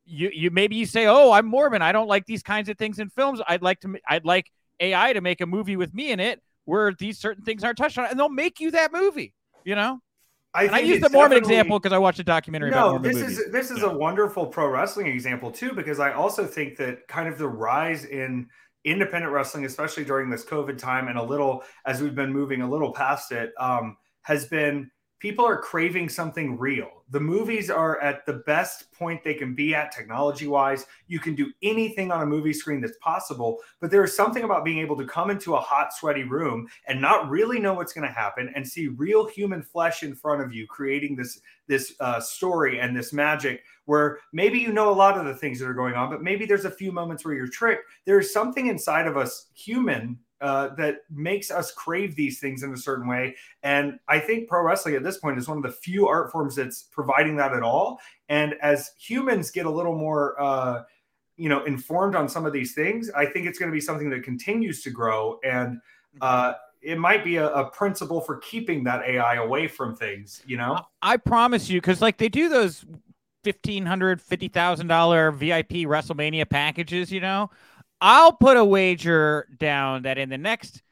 you 0.04 0.30
you 0.32 0.50
maybe 0.50 0.76
you 0.76 0.86
say, 0.86 1.06
"Oh, 1.06 1.32
I'm 1.32 1.46
Mormon. 1.46 1.82
I 1.82 1.92
don't 1.92 2.08
like 2.08 2.26
these 2.26 2.42
kinds 2.42 2.68
of 2.68 2.76
things 2.76 2.98
in 2.98 3.08
films. 3.10 3.40
I'd 3.46 3.62
like 3.62 3.80
to. 3.80 3.96
I'd 4.08 4.24
like 4.24 4.50
AI 4.80 5.12
to 5.12 5.20
make 5.20 5.40
a 5.40 5.46
movie 5.46 5.76
with 5.76 5.94
me 5.94 6.10
in 6.10 6.20
it 6.20 6.42
where 6.64 6.92
these 6.92 7.18
certain 7.18 7.44
things 7.44 7.64
aren't 7.64 7.78
touched 7.78 7.98
on, 7.98 8.06
and 8.06 8.18
they'll 8.18 8.28
make 8.28 8.60
you 8.60 8.70
that 8.72 8.92
movie. 8.92 9.34
You 9.64 9.74
know. 9.74 10.00
And 10.64 10.74
I 10.74 10.80
use 10.80 11.00
the 11.00 11.10
Mormon 11.10 11.38
example 11.38 11.78
because 11.78 11.92
I 11.92 11.98
watched 11.98 12.18
a 12.18 12.24
documentary 12.24 12.70
about 12.70 12.80
No, 12.80 12.90
Mormon 12.92 13.02
this 13.10 13.20
movies. 13.20 13.38
is 13.38 13.52
this 13.52 13.70
is 13.70 13.82
a 13.82 13.90
wonderful 13.90 14.46
pro 14.46 14.68
wrestling 14.68 15.06
example 15.06 15.50
too, 15.50 15.72
because 15.72 15.98
I 16.00 16.12
also 16.12 16.46
think 16.46 16.76
that 16.78 17.06
kind 17.08 17.28
of 17.28 17.38
the 17.38 17.48
rise 17.48 18.04
in 18.04 18.48
independent 18.84 19.32
wrestling, 19.32 19.64
especially 19.64 20.04
during 20.04 20.30
this 20.30 20.44
COVID 20.44 20.78
time, 20.78 21.08
and 21.08 21.18
a 21.18 21.22
little 21.22 21.64
as 21.84 22.00
we've 22.00 22.14
been 22.14 22.32
moving 22.32 22.62
a 22.62 22.68
little 22.68 22.92
past 22.92 23.32
it, 23.32 23.52
um, 23.58 23.96
has 24.22 24.46
been 24.46 24.90
people 25.18 25.44
are 25.44 25.60
craving 25.60 26.08
something 26.08 26.58
real. 26.58 27.04
The 27.10 27.20
movies 27.20 27.70
are 27.70 28.00
at 28.00 28.26
the 28.26 28.34
best 28.34 28.92
point 28.92 29.24
they 29.24 29.34
can 29.34 29.54
be 29.54 29.74
at 29.74 29.92
technology 29.92 30.46
wise. 30.46 30.86
You 31.06 31.18
can 31.18 31.34
do 31.34 31.50
anything 31.62 32.10
on 32.10 32.22
a 32.22 32.26
movie 32.26 32.52
screen 32.52 32.80
that's 32.80 32.98
possible, 32.98 33.58
but 33.80 33.90
there 33.90 34.04
is 34.04 34.14
something 34.14 34.44
about 34.44 34.64
being 34.64 34.78
able 34.78 34.96
to 34.96 35.06
come 35.06 35.30
into 35.30 35.54
a 35.54 35.60
hot, 35.60 35.92
sweaty 35.92 36.24
room 36.24 36.68
and 36.86 37.00
not 37.00 37.28
really 37.28 37.58
know 37.58 37.74
what's 37.74 37.92
going 37.92 38.06
to 38.06 38.12
happen 38.12 38.52
and 38.54 38.66
see 38.66 38.88
real 38.88 39.26
human 39.26 39.62
flesh 39.62 40.02
in 40.02 40.14
front 40.14 40.42
of 40.42 40.52
you, 40.52 40.66
creating 40.66 41.16
this 41.16 41.40
this 41.66 41.94
uh, 42.00 42.18
story 42.18 42.80
and 42.80 42.96
this 42.96 43.12
magic 43.12 43.62
where 43.84 44.18
maybe 44.32 44.58
you 44.58 44.72
know 44.72 44.90
a 44.90 44.92
lot 44.92 45.18
of 45.18 45.26
the 45.26 45.34
things 45.34 45.58
that 45.58 45.68
are 45.68 45.74
going 45.74 45.94
on, 45.94 46.10
but 46.10 46.22
maybe 46.22 46.46
there's 46.46 46.64
a 46.64 46.70
few 46.70 46.92
moments 46.92 47.24
where 47.24 47.34
you're 47.34 47.48
tricked. 47.48 47.84
There's 48.04 48.32
something 48.32 48.66
inside 48.66 49.06
of 49.06 49.16
us, 49.16 49.46
human, 49.54 50.18
uh, 50.40 50.74
that 50.76 51.00
makes 51.10 51.50
us 51.50 51.72
crave 51.72 52.14
these 52.14 52.38
things 52.38 52.62
in 52.62 52.72
a 52.72 52.76
certain 52.76 53.08
way. 53.08 53.34
And 53.62 53.98
I 54.08 54.20
think 54.20 54.48
pro 54.48 54.62
wrestling 54.62 54.94
at 54.94 55.02
this 55.02 55.18
point 55.18 55.38
is 55.38 55.48
one 55.48 55.56
of 55.56 55.62
the 55.62 55.72
few 55.72 56.06
art 56.06 56.30
forms 56.30 56.56
that's 56.56 56.82
providing 56.82 57.36
that 57.36 57.52
at 57.52 57.62
all. 57.62 58.00
And 58.28 58.54
as 58.62 58.92
humans 58.98 59.50
get 59.50 59.66
a 59.66 59.70
little 59.70 59.96
more, 59.96 60.40
uh, 60.40 60.82
you 61.36 61.48
know, 61.48 61.64
informed 61.64 62.14
on 62.14 62.28
some 62.28 62.46
of 62.46 62.52
these 62.52 62.74
things, 62.74 63.10
I 63.10 63.26
think 63.26 63.46
it's 63.46 63.58
going 63.58 63.70
to 63.70 63.74
be 63.74 63.80
something 63.80 64.10
that 64.10 64.22
continues 64.22 64.82
to 64.82 64.90
grow. 64.90 65.38
And 65.44 65.80
uh, 66.20 66.54
it 66.82 66.98
might 66.98 67.24
be 67.24 67.36
a, 67.36 67.48
a 67.48 67.70
principle 67.70 68.20
for 68.20 68.36
keeping 68.36 68.84
that 68.84 69.04
AI 69.04 69.36
away 69.36 69.68
from 69.68 69.94
things, 69.96 70.42
you 70.46 70.56
know? 70.56 70.80
I 71.02 71.16
promise 71.16 71.68
you, 71.68 71.80
because 71.80 72.00
like 72.00 72.18
they 72.18 72.28
do 72.28 72.48
those 72.48 72.84
fifteen 73.44 73.86
hundred, 73.86 74.20
fifty 74.20 74.48
thousand 74.48 74.88
dollar 74.88 75.30
VIP 75.30 75.86
WrestleMania 75.86 76.48
packages, 76.48 77.10
you 77.10 77.20
know. 77.20 77.50
I'll 78.00 78.32
put 78.32 78.56
a 78.56 78.64
wager 78.64 79.48
down 79.58 80.02
that 80.02 80.18
in 80.18 80.28
the 80.28 80.38
next 80.38 80.82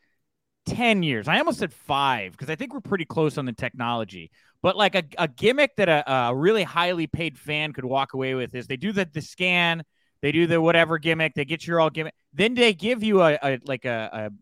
ten 0.67 1.03
years, 1.03 1.29
I 1.29 1.39
almost 1.39 1.61
said 1.61 1.73
five 1.73 2.33
because 2.33 2.51
I 2.51 2.57
think 2.57 2.75
we're 2.75 2.81
pretty 2.81 3.05
close 3.05 3.39
on 3.39 3.47
the 3.47 3.53
technology. 3.53 4.31
But 4.63 4.77
like 4.77 4.97
a, 4.97 5.05
a 5.17 5.29
gimmick 5.29 5.77
that 5.77 5.89
a, 5.89 6.11
a 6.11 6.35
really 6.35 6.65
highly 6.65 7.07
paid 7.07 7.39
fan 7.39 7.73
could 7.73 7.85
walk 7.85 8.15
away 8.15 8.35
with 8.35 8.55
is 8.55 8.67
they 8.67 8.77
do 8.77 8.93
the 8.93 9.09
the 9.13 9.21
scan, 9.21 9.85
they 10.23 10.33
do 10.33 10.47
the 10.47 10.61
whatever 10.61 10.99
gimmick, 10.99 11.35
they 11.35 11.45
get 11.45 11.67
your 11.67 11.81
all 11.81 11.91
gimmick, 11.91 12.15
then 12.33 12.55
they 12.55 12.75
give 12.75 13.05
you 13.05 13.23
a, 13.23 13.39
a 13.43 13.59
like 13.65 13.85
a, 13.85 14.33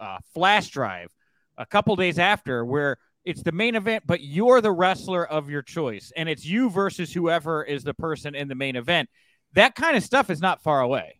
a 0.00 0.18
flash 0.34 0.70
drive 0.70 1.12
a 1.56 1.66
couple 1.66 1.94
days 1.96 2.18
after 2.18 2.64
where 2.64 2.96
it's 3.24 3.42
the 3.42 3.52
main 3.52 3.76
event, 3.76 4.04
but 4.06 4.20
you're 4.20 4.60
the 4.60 4.72
wrestler 4.72 5.24
of 5.24 5.50
your 5.50 5.62
choice, 5.62 6.12
and 6.16 6.28
it's 6.28 6.44
you 6.44 6.70
versus 6.70 7.12
whoever 7.12 7.62
is 7.62 7.84
the 7.84 7.94
person 7.94 8.34
in 8.34 8.48
the 8.48 8.54
main 8.54 8.74
event. 8.74 9.08
That 9.52 9.74
kind 9.74 9.96
of 9.96 10.02
stuff 10.02 10.30
is 10.30 10.40
not 10.40 10.62
far 10.62 10.80
away. 10.80 11.17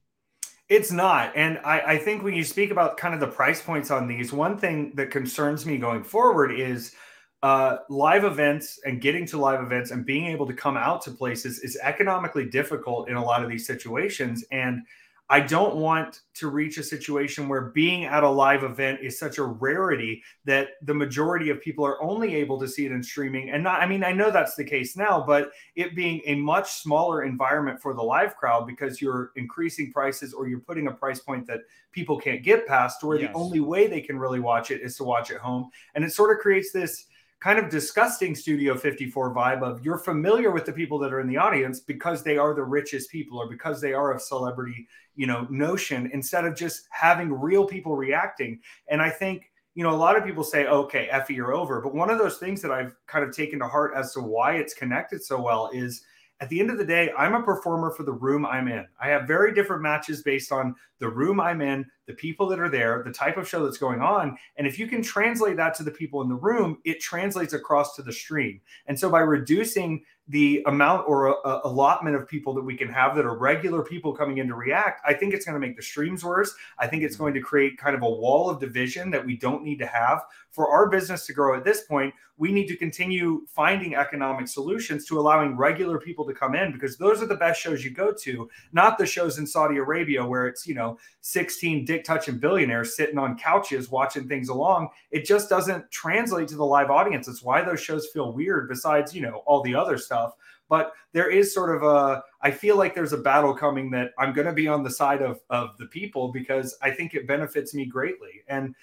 It's 0.68 0.92
not. 0.92 1.32
And 1.34 1.58
I, 1.64 1.80
I 1.80 1.98
think 1.98 2.22
when 2.22 2.34
you 2.34 2.44
speak 2.44 2.70
about 2.70 2.98
kind 2.98 3.14
of 3.14 3.20
the 3.20 3.26
price 3.26 3.62
points 3.62 3.90
on 3.90 4.06
these, 4.06 4.32
one 4.32 4.58
thing 4.58 4.92
that 4.96 5.10
concerns 5.10 5.64
me 5.64 5.78
going 5.78 6.04
forward 6.04 6.52
is 6.52 6.94
uh, 7.42 7.78
live 7.88 8.24
events 8.24 8.78
and 8.84 9.00
getting 9.00 9.24
to 9.26 9.38
live 9.38 9.62
events 9.62 9.92
and 9.92 10.04
being 10.04 10.26
able 10.26 10.46
to 10.46 10.52
come 10.52 10.76
out 10.76 11.00
to 11.02 11.10
places 11.10 11.60
is 11.60 11.78
economically 11.82 12.44
difficult 12.44 13.08
in 13.08 13.16
a 13.16 13.24
lot 13.24 13.42
of 13.42 13.48
these 13.48 13.66
situations. 13.66 14.44
And 14.50 14.82
I 15.30 15.40
don't 15.40 15.76
want 15.76 16.22
to 16.34 16.48
reach 16.48 16.78
a 16.78 16.82
situation 16.82 17.48
where 17.48 17.60
being 17.60 18.04
at 18.04 18.22
a 18.22 18.28
live 18.28 18.62
event 18.62 19.00
is 19.02 19.18
such 19.18 19.36
a 19.36 19.44
rarity 19.44 20.22
that 20.46 20.68
the 20.82 20.94
majority 20.94 21.50
of 21.50 21.60
people 21.60 21.84
are 21.84 22.02
only 22.02 22.34
able 22.36 22.58
to 22.60 22.66
see 22.66 22.86
it 22.86 22.92
in 22.92 23.02
streaming. 23.02 23.50
And 23.50 23.62
not, 23.62 23.82
I 23.82 23.86
mean, 23.86 24.02
I 24.02 24.12
know 24.12 24.30
that's 24.30 24.54
the 24.54 24.64
case 24.64 24.96
now, 24.96 25.22
but 25.26 25.50
it 25.76 25.94
being 25.94 26.22
a 26.24 26.34
much 26.36 26.72
smaller 26.72 27.24
environment 27.24 27.82
for 27.82 27.92
the 27.92 28.02
live 28.02 28.36
crowd 28.36 28.66
because 28.66 29.02
you're 29.02 29.32
increasing 29.36 29.92
prices 29.92 30.32
or 30.32 30.48
you're 30.48 30.60
putting 30.60 30.86
a 30.86 30.92
price 30.92 31.20
point 31.20 31.46
that 31.48 31.60
people 31.92 32.18
can't 32.18 32.42
get 32.42 32.66
past, 32.66 33.04
where 33.04 33.18
yes. 33.18 33.30
the 33.30 33.38
only 33.38 33.60
way 33.60 33.86
they 33.86 34.00
can 34.00 34.18
really 34.18 34.40
watch 34.40 34.70
it 34.70 34.80
is 34.80 34.96
to 34.96 35.04
watch 35.04 35.30
at 35.30 35.40
home. 35.40 35.68
And 35.94 36.04
it 36.04 36.12
sort 36.12 36.34
of 36.34 36.40
creates 36.40 36.72
this 36.72 37.04
kind 37.40 37.58
of 37.58 37.70
disgusting 37.70 38.34
Studio 38.34 38.76
54 38.76 39.34
vibe 39.34 39.62
of 39.62 39.84
you're 39.84 39.98
familiar 39.98 40.50
with 40.50 40.64
the 40.64 40.72
people 40.72 40.98
that 40.98 41.12
are 41.12 41.20
in 41.20 41.28
the 41.28 41.36
audience 41.36 41.80
because 41.80 42.22
they 42.22 42.36
are 42.36 42.54
the 42.54 42.64
richest 42.64 43.10
people 43.10 43.38
or 43.38 43.48
because 43.48 43.80
they 43.80 43.92
are 43.92 44.12
of 44.12 44.20
celebrity, 44.20 44.88
you 45.14 45.26
know, 45.26 45.46
notion 45.50 46.10
instead 46.12 46.44
of 46.44 46.56
just 46.56 46.88
having 46.90 47.32
real 47.32 47.64
people 47.64 47.96
reacting. 47.96 48.60
And 48.88 49.00
I 49.00 49.10
think, 49.10 49.52
you 49.74 49.84
know, 49.84 49.90
a 49.90 49.96
lot 49.96 50.16
of 50.16 50.24
people 50.24 50.42
say, 50.42 50.66
okay, 50.66 51.08
Effy, 51.12 51.36
you're 51.36 51.54
over. 51.54 51.80
But 51.80 51.94
one 51.94 52.10
of 52.10 52.18
those 52.18 52.38
things 52.38 52.60
that 52.62 52.72
I've 52.72 52.96
kind 53.06 53.24
of 53.24 53.34
taken 53.34 53.60
to 53.60 53.68
heart 53.68 53.92
as 53.94 54.12
to 54.14 54.20
why 54.20 54.54
it's 54.54 54.74
connected 54.74 55.22
so 55.22 55.40
well 55.40 55.70
is– 55.72 56.02
at 56.40 56.48
the 56.48 56.60
end 56.60 56.70
of 56.70 56.78
the 56.78 56.84
day, 56.84 57.10
I'm 57.18 57.34
a 57.34 57.42
performer 57.42 57.90
for 57.90 58.04
the 58.04 58.12
room 58.12 58.46
I'm 58.46 58.68
in. 58.68 58.86
I 59.00 59.08
have 59.08 59.26
very 59.26 59.52
different 59.52 59.82
matches 59.82 60.22
based 60.22 60.52
on 60.52 60.74
the 61.00 61.08
room 61.08 61.40
I'm 61.40 61.60
in, 61.60 61.84
the 62.08 62.14
people 62.14 62.48
that 62.48 62.58
are 62.58 62.70
there, 62.70 63.02
the 63.04 63.12
type 63.12 63.36
of 63.36 63.46
show 63.46 63.62
that's 63.64 63.76
going 63.76 64.00
on. 64.00 64.36
And 64.56 64.66
if 64.66 64.78
you 64.78 64.88
can 64.88 65.02
translate 65.02 65.56
that 65.58 65.74
to 65.74 65.84
the 65.84 65.90
people 65.90 66.22
in 66.22 66.28
the 66.28 66.34
room, 66.34 66.78
it 66.84 67.00
translates 67.00 67.52
across 67.52 67.94
to 67.96 68.02
the 68.02 68.12
stream. 68.12 68.60
And 68.86 68.98
so 68.98 69.10
by 69.10 69.20
reducing 69.20 70.02
the 70.28 70.62
amount 70.66 71.08
or 71.08 71.26
a, 71.26 71.32
a 71.48 71.60
allotment 71.64 72.14
of 72.14 72.28
people 72.28 72.52
that 72.54 72.62
we 72.62 72.76
can 72.76 72.88
have 72.88 73.16
that 73.16 73.24
are 73.24 73.36
regular 73.36 73.82
people 73.82 74.14
coming 74.14 74.38
in 74.38 74.48
to 74.48 74.54
react, 74.54 75.00
I 75.06 75.14
think 75.14 75.32
it's 75.32 75.44
going 75.44 75.58
to 75.58 75.66
make 75.66 75.76
the 75.76 75.82
streams 75.82 76.24
worse. 76.24 76.54
I 76.78 76.86
think 76.86 77.02
it's 77.02 77.14
mm-hmm. 77.14 77.24
going 77.24 77.34
to 77.34 77.40
create 77.40 77.78
kind 77.78 77.94
of 77.94 78.02
a 78.02 78.10
wall 78.10 78.50
of 78.50 78.60
division 78.60 79.10
that 79.10 79.24
we 79.24 79.36
don't 79.36 79.62
need 79.62 79.78
to 79.78 79.86
have. 79.86 80.22
For 80.50 80.70
our 80.70 80.88
business 80.88 81.26
to 81.26 81.32
grow 81.32 81.56
at 81.56 81.64
this 81.64 81.82
point, 81.84 82.12
we 82.36 82.52
need 82.52 82.68
to 82.68 82.76
continue 82.76 83.46
finding 83.48 83.96
economic 83.96 84.48
solutions 84.48 85.06
to 85.06 85.18
allowing 85.18 85.56
regular 85.56 85.98
people 85.98 86.24
to 86.26 86.32
come 86.32 86.54
in 86.54 86.72
because 86.72 86.96
those 86.96 87.22
are 87.22 87.26
the 87.26 87.34
best 87.34 87.60
shows 87.60 87.84
you 87.84 87.90
go 87.90 88.12
to, 88.12 88.48
not 88.72 88.96
the 88.96 89.06
shows 89.06 89.38
in 89.38 89.46
Saudi 89.46 89.76
Arabia 89.76 90.24
where 90.24 90.46
it's, 90.46 90.66
you 90.66 90.74
know, 90.74 90.98
16 91.22 91.84
dick 91.84 91.97
touching 92.04 92.38
billionaires 92.38 92.96
sitting 92.96 93.18
on 93.18 93.38
couches 93.38 93.90
watching 93.90 94.28
things 94.28 94.48
along. 94.48 94.88
It 95.10 95.24
just 95.24 95.48
doesn't 95.48 95.90
translate 95.90 96.48
to 96.48 96.56
the 96.56 96.64
live 96.64 96.90
audience. 96.90 97.28
It's 97.28 97.42
why 97.42 97.62
those 97.62 97.80
shows 97.80 98.08
feel 98.08 98.32
weird, 98.32 98.68
besides, 98.68 99.14
you 99.14 99.22
know, 99.22 99.42
all 99.46 99.62
the 99.62 99.74
other 99.74 99.98
stuff. 99.98 100.34
But 100.68 100.92
there 101.12 101.30
is 101.30 101.54
sort 101.54 101.74
of 101.74 101.82
a, 101.82 102.22
I 102.42 102.50
feel 102.50 102.76
like 102.76 102.94
there's 102.94 103.14
a 103.14 103.18
battle 103.18 103.54
coming 103.54 103.90
that 103.92 104.10
I'm 104.18 104.34
going 104.34 104.46
to 104.46 104.52
be 104.52 104.68
on 104.68 104.82
the 104.82 104.90
side 104.90 105.22
of, 105.22 105.40
of 105.48 105.76
the 105.78 105.86
people 105.86 106.30
because 106.30 106.76
I 106.82 106.90
think 106.90 107.14
it 107.14 107.26
benefits 107.26 107.74
me 107.74 107.86
greatly. 107.86 108.42
And 108.48 108.74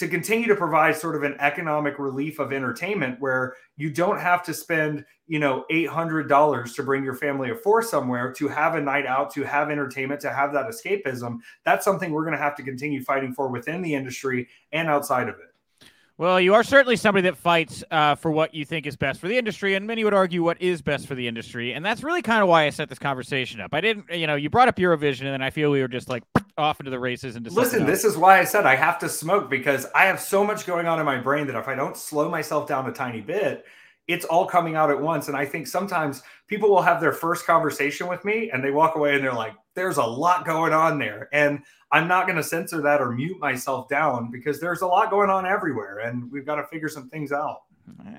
to 0.00 0.08
continue 0.08 0.48
to 0.48 0.56
provide 0.56 0.96
sort 0.96 1.14
of 1.14 1.24
an 1.24 1.36
economic 1.40 1.98
relief 1.98 2.38
of 2.38 2.54
entertainment 2.54 3.20
where 3.20 3.54
you 3.76 3.90
don't 3.90 4.18
have 4.18 4.42
to 4.42 4.54
spend 4.54 5.04
you 5.26 5.38
know 5.38 5.66
$800 5.70 6.74
to 6.74 6.82
bring 6.82 7.04
your 7.04 7.14
family 7.14 7.50
of 7.50 7.60
four 7.60 7.82
somewhere 7.82 8.32
to 8.32 8.48
have 8.48 8.76
a 8.76 8.80
night 8.80 9.04
out 9.04 9.30
to 9.34 9.42
have 9.42 9.70
entertainment 9.70 10.18
to 10.22 10.32
have 10.32 10.54
that 10.54 10.64
escapism. 10.68 11.40
That's 11.66 11.84
something 11.84 12.12
we're 12.12 12.24
going 12.24 12.36
to 12.36 12.42
have 12.42 12.56
to 12.56 12.62
continue 12.62 13.04
fighting 13.04 13.34
for 13.34 13.48
within 13.48 13.82
the 13.82 13.94
industry 13.94 14.48
and 14.72 14.88
outside 14.88 15.28
of 15.28 15.34
it 15.34 15.49
well, 16.20 16.38
you 16.38 16.52
are 16.52 16.62
certainly 16.62 16.96
somebody 16.96 17.22
that 17.22 17.38
fights 17.38 17.82
uh, 17.90 18.14
for 18.14 18.30
what 18.30 18.52
you 18.52 18.66
think 18.66 18.86
is 18.86 18.94
best 18.94 19.20
for 19.20 19.26
the 19.26 19.38
industry, 19.38 19.74
and 19.74 19.86
many 19.86 20.04
would 20.04 20.12
argue 20.12 20.42
what 20.42 20.60
is 20.60 20.82
best 20.82 21.06
for 21.06 21.14
the 21.14 21.26
industry, 21.26 21.72
and 21.72 21.82
that's 21.82 22.02
really 22.02 22.20
kind 22.20 22.42
of 22.42 22.48
why 22.50 22.66
I 22.66 22.70
set 22.70 22.90
this 22.90 22.98
conversation 22.98 23.58
up. 23.58 23.72
I 23.72 23.80
didn't, 23.80 24.04
you 24.10 24.26
know, 24.26 24.34
you 24.34 24.50
brought 24.50 24.68
up 24.68 24.76
Eurovision, 24.76 25.20
and 25.20 25.28
then 25.28 25.40
I 25.40 25.48
feel 25.48 25.70
we 25.70 25.80
were 25.80 25.88
just 25.88 26.10
like 26.10 26.22
off 26.58 26.78
into 26.78 26.90
the 26.90 26.98
races 26.98 27.36
and 27.36 27.50
listen. 27.50 27.86
This 27.86 28.04
is 28.04 28.18
why 28.18 28.38
I 28.38 28.44
said 28.44 28.66
I 28.66 28.76
have 28.76 28.98
to 28.98 29.08
smoke 29.08 29.48
because 29.48 29.86
I 29.94 30.04
have 30.04 30.20
so 30.20 30.44
much 30.44 30.66
going 30.66 30.86
on 30.86 31.00
in 31.00 31.06
my 31.06 31.16
brain 31.16 31.46
that 31.46 31.56
if 31.56 31.68
I 31.68 31.74
don't 31.74 31.96
slow 31.96 32.28
myself 32.28 32.68
down 32.68 32.86
a 32.86 32.92
tiny 32.92 33.22
bit, 33.22 33.64
it's 34.06 34.26
all 34.26 34.44
coming 34.44 34.76
out 34.76 34.90
at 34.90 35.00
once. 35.00 35.28
And 35.28 35.36
I 35.38 35.46
think 35.46 35.66
sometimes 35.66 36.22
people 36.48 36.68
will 36.68 36.82
have 36.82 37.00
their 37.00 37.12
first 37.12 37.46
conversation 37.46 38.08
with 38.08 38.26
me, 38.26 38.50
and 38.50 38.62
they 38.62 38.72
walk 38.72 38.94
away 38.94 39.14
and 39.14 39.24
they're 39.24 39.32
like, 39.32 39.54
"There's 39.74 39.96
a 39.96 40.04
lot 40.04 40.44
going 40.44 40.74
on 40.74 40.98
there," 40.98 41.30
and 41.32 41.62
I'm 41.92 42.06
not 42.06 42.26
going 42.26 42.36
to 42.36 42.42
censor 42.42 42.80
that 42.82 43.00
or 43.00 43.10
mute 43.10 43.38
myself 43.40 43.88
down 43.88 44.30
because 44.30 44.60
there's 44.60 44.82
a 44.82 44.86
lot 44.86 45.10
going 45.10 45.30
on 45.30 45.44
everywhere, 45.44 46.00
and 46.00 46.30
we've 46.30 46.46
got 46.46 46.56
to 46.56 46.66
figure 46.66 46.88
some 46.88 47.08
things 47.08 47.32
out. 47.32 47.62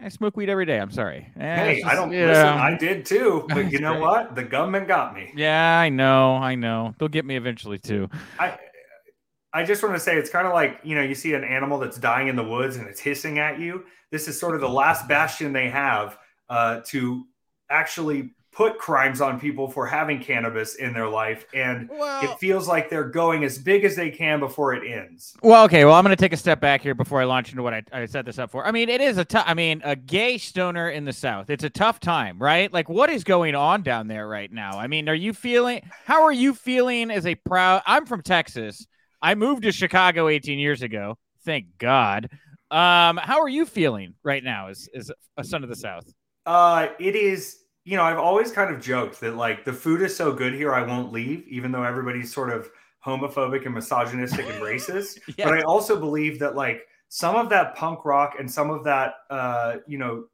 I 0.04 0.10
smoke 0.10 0.36
weed 0.36 0.50
every 0.50 0.66
day. 0.66 0.80
I'm 0.80 0.92
sorry. 0.92 1.32
Eh, 1.40 1.56
hey, 1.56 1.76
just, 1.76 1.88
I 1.88 1.96
don't 1.96 2.12
listen. 2.12 2.46
I 2.46 2.78
did 2.78 3.06
too, 3.06 3.46
but 3.50 3.72
you 3.72 3.80
know 3.80 3.94
great. 3.94 4.02
what? 4.02 4.36
The 4.36 4.44
government 4.44 4.88
got 4.88 5.16
me. 5.16 5.32
Yeah, 5.36 5.80
I 5.80 5.90
know. 5.90 6.36
I 6.36 6.56
know. 6.56 6.94
They'll 6.98 7.08
get 7.08 7.26
me 7.26 7.38
eventually 7.38 7.78
too. 7.78 8.10
I 8.40 8.58
I 9.54 9.64
just 9.64 9.84
want 9.84 9.96
to 9.96 10.00
say 10.00 10.18
it's 10.18 10.30
kind 10.30 10.48
of 10.48 10.54
like 10.54 10.80
you 10.84 10.96
know 10.96 11.02
you 11.02 11.16
see 11.16 11.34
an 11.34 11.44
animal 11.44 11.80
that's 11.80 11.98
dying 11.98 12.28
in 12.28 12.36
the 12.36 12.44
woods 12.44 12.76
and 12.76 12.88
it's 12.88 13.00
hissing 13.00 13.40
at 13.40 13.60
you. 13.60 13.86
This 14.12 14.28
is 14.28 14.40
sort 14.40 14.56
of 14.56 14.62
the 14.62 14.70
last 14.70 15.08
bastion 15.08 15.54
they 15.54 15.70
have 15.70 16.18
uh, 16.50 16.82
to 16.88 17.26
actually 17.70 18.32
put 18.52 18.78
crimes 18.78 19.22
on 19.22 19.40
people 19.40 19.70
for 19.70 19.88
having 19.88 20.20
cannabis 20.20 20.76
in 20.76 20.94
their 20.94 21.08
life 21.08 21.46
and 21.54 21.90
well, 21.90 22.24
it 22.24 22.38
feels 22.38 22.68
like 22.68 22.90
they're 22.90 23.08
going 23.10 23.44
as 23.46 23.58
big 23.58 23.86
as 23.86 23.96
they 23.96 24.10
can 24.10 24.40
before 24.40 24.74
it 24.74 24.90
ends. 24.90 25.34
Well 25.42 25.64
okay 25.66 25.86
well 25.86 25.94
i'm 25.96 26.04
going 26.04 26.16
to 26.16 26.22
take 26.22 26.34
a 26.34 26.38
step 26.38 26.60
back 26.60 26.82
here 26.82 26.94
before 26.94 27.22
i 27.22 27.24
launch 27.24 27.52
into 27.52 27.64
what 27.64 27.74
I, 27.74 27.84
I 27.94 28.06
set 28.06 28.26
this 28.26 28.40
up 28.40 28.52
for. 28.52 28.66
I 28.66 28.72
mean 28.72 28.90
it 28.90 29.00
is 29.00 29.18
a 29.18 29.26
tough 29.26 29.46
i 29.48 29.54
mean 29.54 29.82
a 29.86 29.96
gay 29.96 30.38
stoner 30.38 30.90
in 30.90 31.06
the 31.06 31.14
south. 31.14 31.50
It's 31.50 31.64
a 31.64 31.70
tough 31.70 32.00
time 32.00 32.40
right? 32.40 32.72
Like 32.72 32.90
what 32.90 33.10
is 33.10 33.24
going 33.24 33.56
on 33.56 33.84
down 33.84 34.08
there 34.08 34.28
right 34.28 34.52
now? 34.52 34.72
I 34.78 34.88
mean 34.88 35.08
are 35.08 35.16
you 35.16 35.34
feeling 35.34 35.82
how 36.06 36.24
are 36.24 36.34
you 36.34 36.54
feeling 36.54 37.10
as 37.10 37.26
a 37.26 37.36
proud 37.36 37.82
i'm 37.86 38.06
from 38.06 38.22
texas. 38.22 38.86
I 39.22 39.36
moved 39.36 39.64
to 39.64 39.72
chicago 39.72 40.28
18 40.28 40.60
years 40.60 40.82
ago. 40.82 41.18
Thank 41.46 41.78
god. 41.78 42.30
Um 42.70 43.16
how 43.18 43.40
are 43.40 43.50
you 43.50 43.66
feeling 43.66 44.16
right 44.24 44.44
now 44.44 44.68
as, 44.68 44.90
as 44.94 45.10
a 45.38 45.44
son 45.44 45.64
of 45.64 45.70
the 45.70 45.76
south? 45.76 46.12
Uh 46.46 46.88
it 47.00 47.16
is 47.16 47.61
you 47.84 47.98
know, 47.98 48.04
I've 48.04 48.20
always 48.20 48.52
kind 48.52 48.74
of 48.74 48.82
joked 48.82 49.20
that 49.22 49.36
like 49.36 49.66
the 49.66 49.74
food 49.74 50.02
is 50.02 50.16
so 50.16 50.32
good 50.32 50.54
here, 50.54 50.74
I 50.74 50.84
won't 50.84 51.12
leave, 51.12 51.48
even 51.48 51.72
though 51.72 51.84
everybody's 51.84 52.34
sort 52.34 52.52
of 52.52 52.70
homophobic 53.06 53.66
and 53.66 53.74
misogynistic 53.74 54.46
and 54.46 54.62
racist. 54.62 55.20
yes. 55.28 55.36
But 55.38 55.54
I 55.54 55.62
also 55.62 56.00
believe 56.00 56.40
that 56.40 56.56
like 56.56 56.84
some 57.10 57.36
of 57.36 57.50
that 57.50 57.76
punk 57.76 58.06
rock 58.06 58.36
and 58.40 58.50
some 58.50 58.70
of 58.70 58.84
that, 58.84 59.14
uh, 59.30 59.78
you 59.88 59.98
know, 59.98 60.26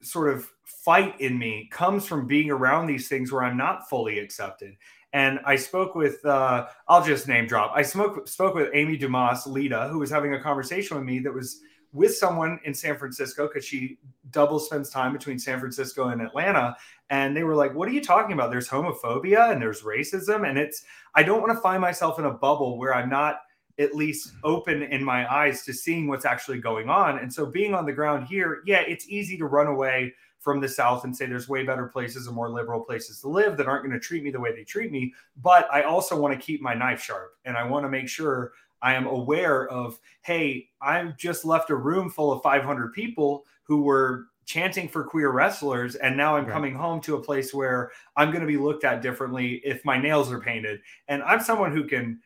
sort 0.00 0.32
of 0.32 0.48
fight 0.64 1.20
in 1.20 1.38
me 1.38 1.68
comes 1.70 2.06
from 2.06 2.26
being 2.26 2.50
around 2.50 2.86
these 2.86 3.08
things 3.08 3.32
where 3.32 3.42
I'm 3.42 3.56
not 3.56 3.88
fully 3.88 4.18
accepted. 4.18 4.74
And 5.12 5.40
I 5.44 5.56
spoke 5.56 5.94
with, 5.94 6.24
uh, 6.24 6.66
I'll 6.86 7.04
just 7.04 7.28
name 7.28 7.46
drop. 7.46 7.72
I 7.74 7.82
spoke 7.82 8.28
spoke 8.28 8.54
with 8.54 8.70
Amy 8.74 8.96
Dumas, 8.96 9.46
Lita, 9.46 9.88
who 9.90 9.98
was 9.98 10.10
having 10.10 10.34
a 10.34 10.40
conversation 10.40 10.96
with 10.96 11.06
me 11.06 11.18
that 11.20 11.32
was 11.32 11.60
with 11.92 12.14
someone 12.14 12.60
in 12.64 12.74
San 12.74 12.96
Francisco 12.96 13.46
because 13.46 13.64
she 13.64 13.98
double 14.30 14.58
spends 14.58 14.90
time 14.90 15.12
between 15.12 15.38
San 15.38 15.58
Francisco 15.58 16.08
and 16.08 16.20
Atlanta. 16.20 16.76
And 17.10 17.36
they 17.36 17.44
were 17.44 17.54
like, 17.54 17.74
What 17.74 17.88
are 17.88 17.92
you 17.92 18.02
talking 18.02 18.32
about? 18.32 18.50
There's 18.50 18.68
homophobia 18.68 19.52
and 19.52 19.60
there's 19.60 19.82
racism. 19.82 20.48
And 20.48 20.58
it's, 20.58 20.84
I 21.14 21.22
don't 21.22 21.40
want 21.40 21.52
to 21.52 21.60
find 21.60 21.80
myself 21.80 22.18
in 22.18 22.26
a 22.26 22.32
bubble 22.32 22.78
where 22.78 22.94
I'm 22.94 23.08
not 23.08 23.40
at 23.78 23.94
least 23.94 24.32
open 24.42 24.82
in 24.82 25.02
my 25.02 25.32
eyes 25.32 25.64
to 25.64 25.72
seeing 25.72 26.08
what's 26.08 26.24
actually 26.24 26.58
going 26.58 26.88
on. 26.88 27.18
And 27.18 27.32
so 27.32 27.46
being 27.46 27.74
on 27.74 27.86
the 27.86 27.92
ground 27.92 28.26
here, 28.26 28.62
yeah, 28.66 28.80
it's 28.80 29.08
easy 29.08 29.38
to 29.38 29.46
run 29.46 29.68
away 29.68 30.14
from 30.40 30.60
the 30.60 30.68
South 30.68 31.04
and 31.04 31.16
say 31.16 31.26
there's 31.26 31.48
way 31.48 31.64
better 31.64 31.86
places 31.86 32.26
and 32.26 32.34
more 32.34 32.50
liberal 32.50 32.80
places 32.80 33.20
to 33.20 33.28
live 33.28 33.56
that 33.56 33.66
aren't 33.66 33.84
going 33.84 33.98
to 33.98 34.04
treat 34.04 34.22
me 34.22 34.30
the 34.30 34.40
way 34.40 34.52
they 34.52 34.64
treat 34.64 34.90
me. 34.90 35.12
But 35.36 35.68
I 35.72 35.82
also 35.82 36.18
want 36.18 36.38
to 36.38 36.44
keep 36.44 36.60
my 36.60 36.74
knife 36.74 37.02
sharp 37.02 37.32
and 37.44 37.56
I 37.56 37.64
want 37.64 37.84
to 37.84 37.88
make 37.88 38.08
sure 38.08 38.52
I 38.82 38.94
am 38.94 39.06
aware 39.06 39.68
of, 39.68 39.98
hey, 40.22 40.68
I've 40.80 41.16
just 41.16 41.44
left 41.44 41.70
a 41.70 41.76
room 41.76 42.10
full 42.10 42.32
of 42.32 42.42
500 42.42 42.92
people 42.92 43.44
who 43.64 43.82
were 43.82 44.26
chanting 44.48 44.88
for 44.88 45.04
queer 45.04 45.30
wrestlers 45.30 45.94
and 45.96 46.16
now 46.16 46.34
i'm 46.34 46.46
right. 46.46 46.52
coming 46.54 46.74
home 46.74 47.02
to 47.02 47.16
a 47.16 47.22
place 47.22 47.52
where 47.52 47.90
i'm 48.16 48.30
going 48.30 48.40
to 48.40 48.46
be 48.46 48.56
looked 48.56 48.82
at 48.82 49.02
differently 49.02 49.60
if 49.62 49.84
my 49.84 50.00
nails 50.00 50.32
are 50.32 50.40
painted 50.40 50.80
and 51.08 51.22
i'm 51.24 51.38
someone 51.38 51.70
who 51.70 51.84
can 51.84 52.18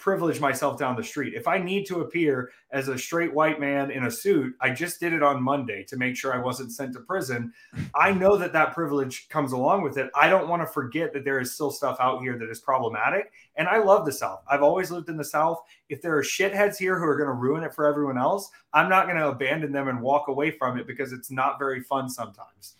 privilege 0.00 0.40
myself 0.40 0.78
down 0.78 0.96
the 0.96 1.04
street. 1.04 1.34
If 1.34 1.46
I 1.46 1.58
need 1.58 1.84
to 1.86 2.00
appear 2.00 2.50
as 2.72 2.88
a 2.88 2.98
straight 2.98 3.32
white 3.32 3.60
man 3.60 3.90
in 3.90 4.06
a 4.06 4.10
suit, 4.10 4.56
I 4.60 4.70
just 4.70 4.98
did 4.98 5.12
it 5.12 5.22
on 5.22 5.42
Monday 5.42 5.84
to 5.84 5.96
make 5.96 6.16
sure 6.16 6.34
I 6.34 6.42
wasn't 6.42 6.72
sent 6.72 6.94
to 6.94 7.00
prison. 7.00 7.52
I 7.94 8.10
know 8.10 8.36
that 8.38 8.54
that 8.54 8.72
privilege 8.72 9.28
comes 9.28 9.52
along 9.52 9.82
with 9.82 9.98
it. 9.98 10.10
I 10.14 10.30
don't 10.30 10.48
want 10.48 10.62
to 10.62 10.66
forget 10.66 11.12
that 11.12 11.24
there 11.24 11.38
is 11.38 11.52
still 11.52 11.70
stuff 11.70 11.98
out 12.00 12.22
here 12.22 12.38
that 12.38 12.50
is 12.50 12.60
problematic. 12.60 13.30
And 13.56 13.68
I 13.68 13.78
love 13.78 14.06
the 14.06 14.12
South. 14.12 14.42
I've 14.50 14.62
always 14.62 14.90
lived 14.90 15.10
in 15.10 15.18
the 15.18 15.24
South. 15.24 15.60
If 15.90 16.00
there 16.00 16.16
are 16.16 16.22
shitheads 16.22 16.78
here 16.78 16.98
who 16.98 17.04
are 17.04 17.16
going 17.16 17.28
to 17.28 17.34
ruin 17.34 17.62
it 17.62 17.74
for 17.74 17.86
everyone 17.86 18.16
else, 18.16 18.50
I'm 18.72 18.88
not 18.88 19.04
going 19.04 19.18
to 19.18 19.28
abandon 19.28 19.70
them 19.70 19.88
and 19.88 20.00
walk 20.00 20.28
away 20.28 20.50
from 20.50 20.78
it 20.78 20.86
because 20.86 21.12
it's 21.12 21.30
not 21.30 21.58
very 21.58 21.82
fun 21.82 22.08
sometimes. 22.08 22.74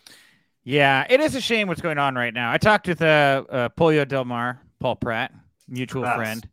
Yeah, 0.65 1.07
it 1.11 1.21
is 1.21 1.35
a 1.35 1.41
shame 1.41 1.69
what's 1.69 1.83
going 1.83 1.99
on 1.99 2.15
right 2.15 2.33
now. 2.33 2.51
I 2.51 2.57
talked 2.57 2.89
with 2.89 3.03
uh, 3.03 3.45
uh 3.49 3.69
Pollo 3.71 4.05
Del 4.05 4.25
Mar, 4.25 4.61
Paul 4.79 4.97
Pratt, 4.97 5.33
mutual 5.69 6.05
friend 6.15 6.49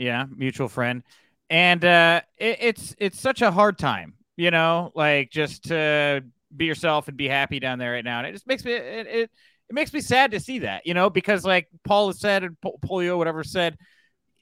yeah, 0.00 0.24
mutual 0.34 0.68
friend, 0.68 1.02
and 1.50 1.84
uh, 1.84 2.22
it, 2.38 2.56
it's 2.60 2.96
it's 2.98 3.20
such 3.20 3.42
a 3.42 3.50
hard 3.50 3.78
time, 3.78 4.14
you 4.36 4.50
know, 4.50 4.90
like 4.94 5.30
just 5.30 5.64
to 5.64 6.24
be 6.56 6.64
yourself 6.64 7.08
and 7.08 7.18
be 7.18 7.28
happy 7.28 7.60
down 7.60 7.78
there 7.78 7.92
right 7.92 8.04
now. 8.04 8.18
And 8.18 8.26
it 8.26 8.32
just 8.32 8.46
makes 8.46 8.64
me 8.64 8.72
it, 8.72 9.06
it, 9.06 9.30
it 9.68 9.74
makes 9.74 9.92
me 9.92 10.00
sad 10.00 10.30
to 10.30 10.40
see 10.40 10.60
that, 10.60 10.86
you 10.86 10.94
know, 10.94 11.10
because 11.10 11.44
like 11.44 11.68
Paul 11.84 12.06
has 12.06 12.18
said 12.18 12.44
and 12.44 12.56
Polio 12.62 13.18
whatever 13.18 13.44
said, 13.44 13.76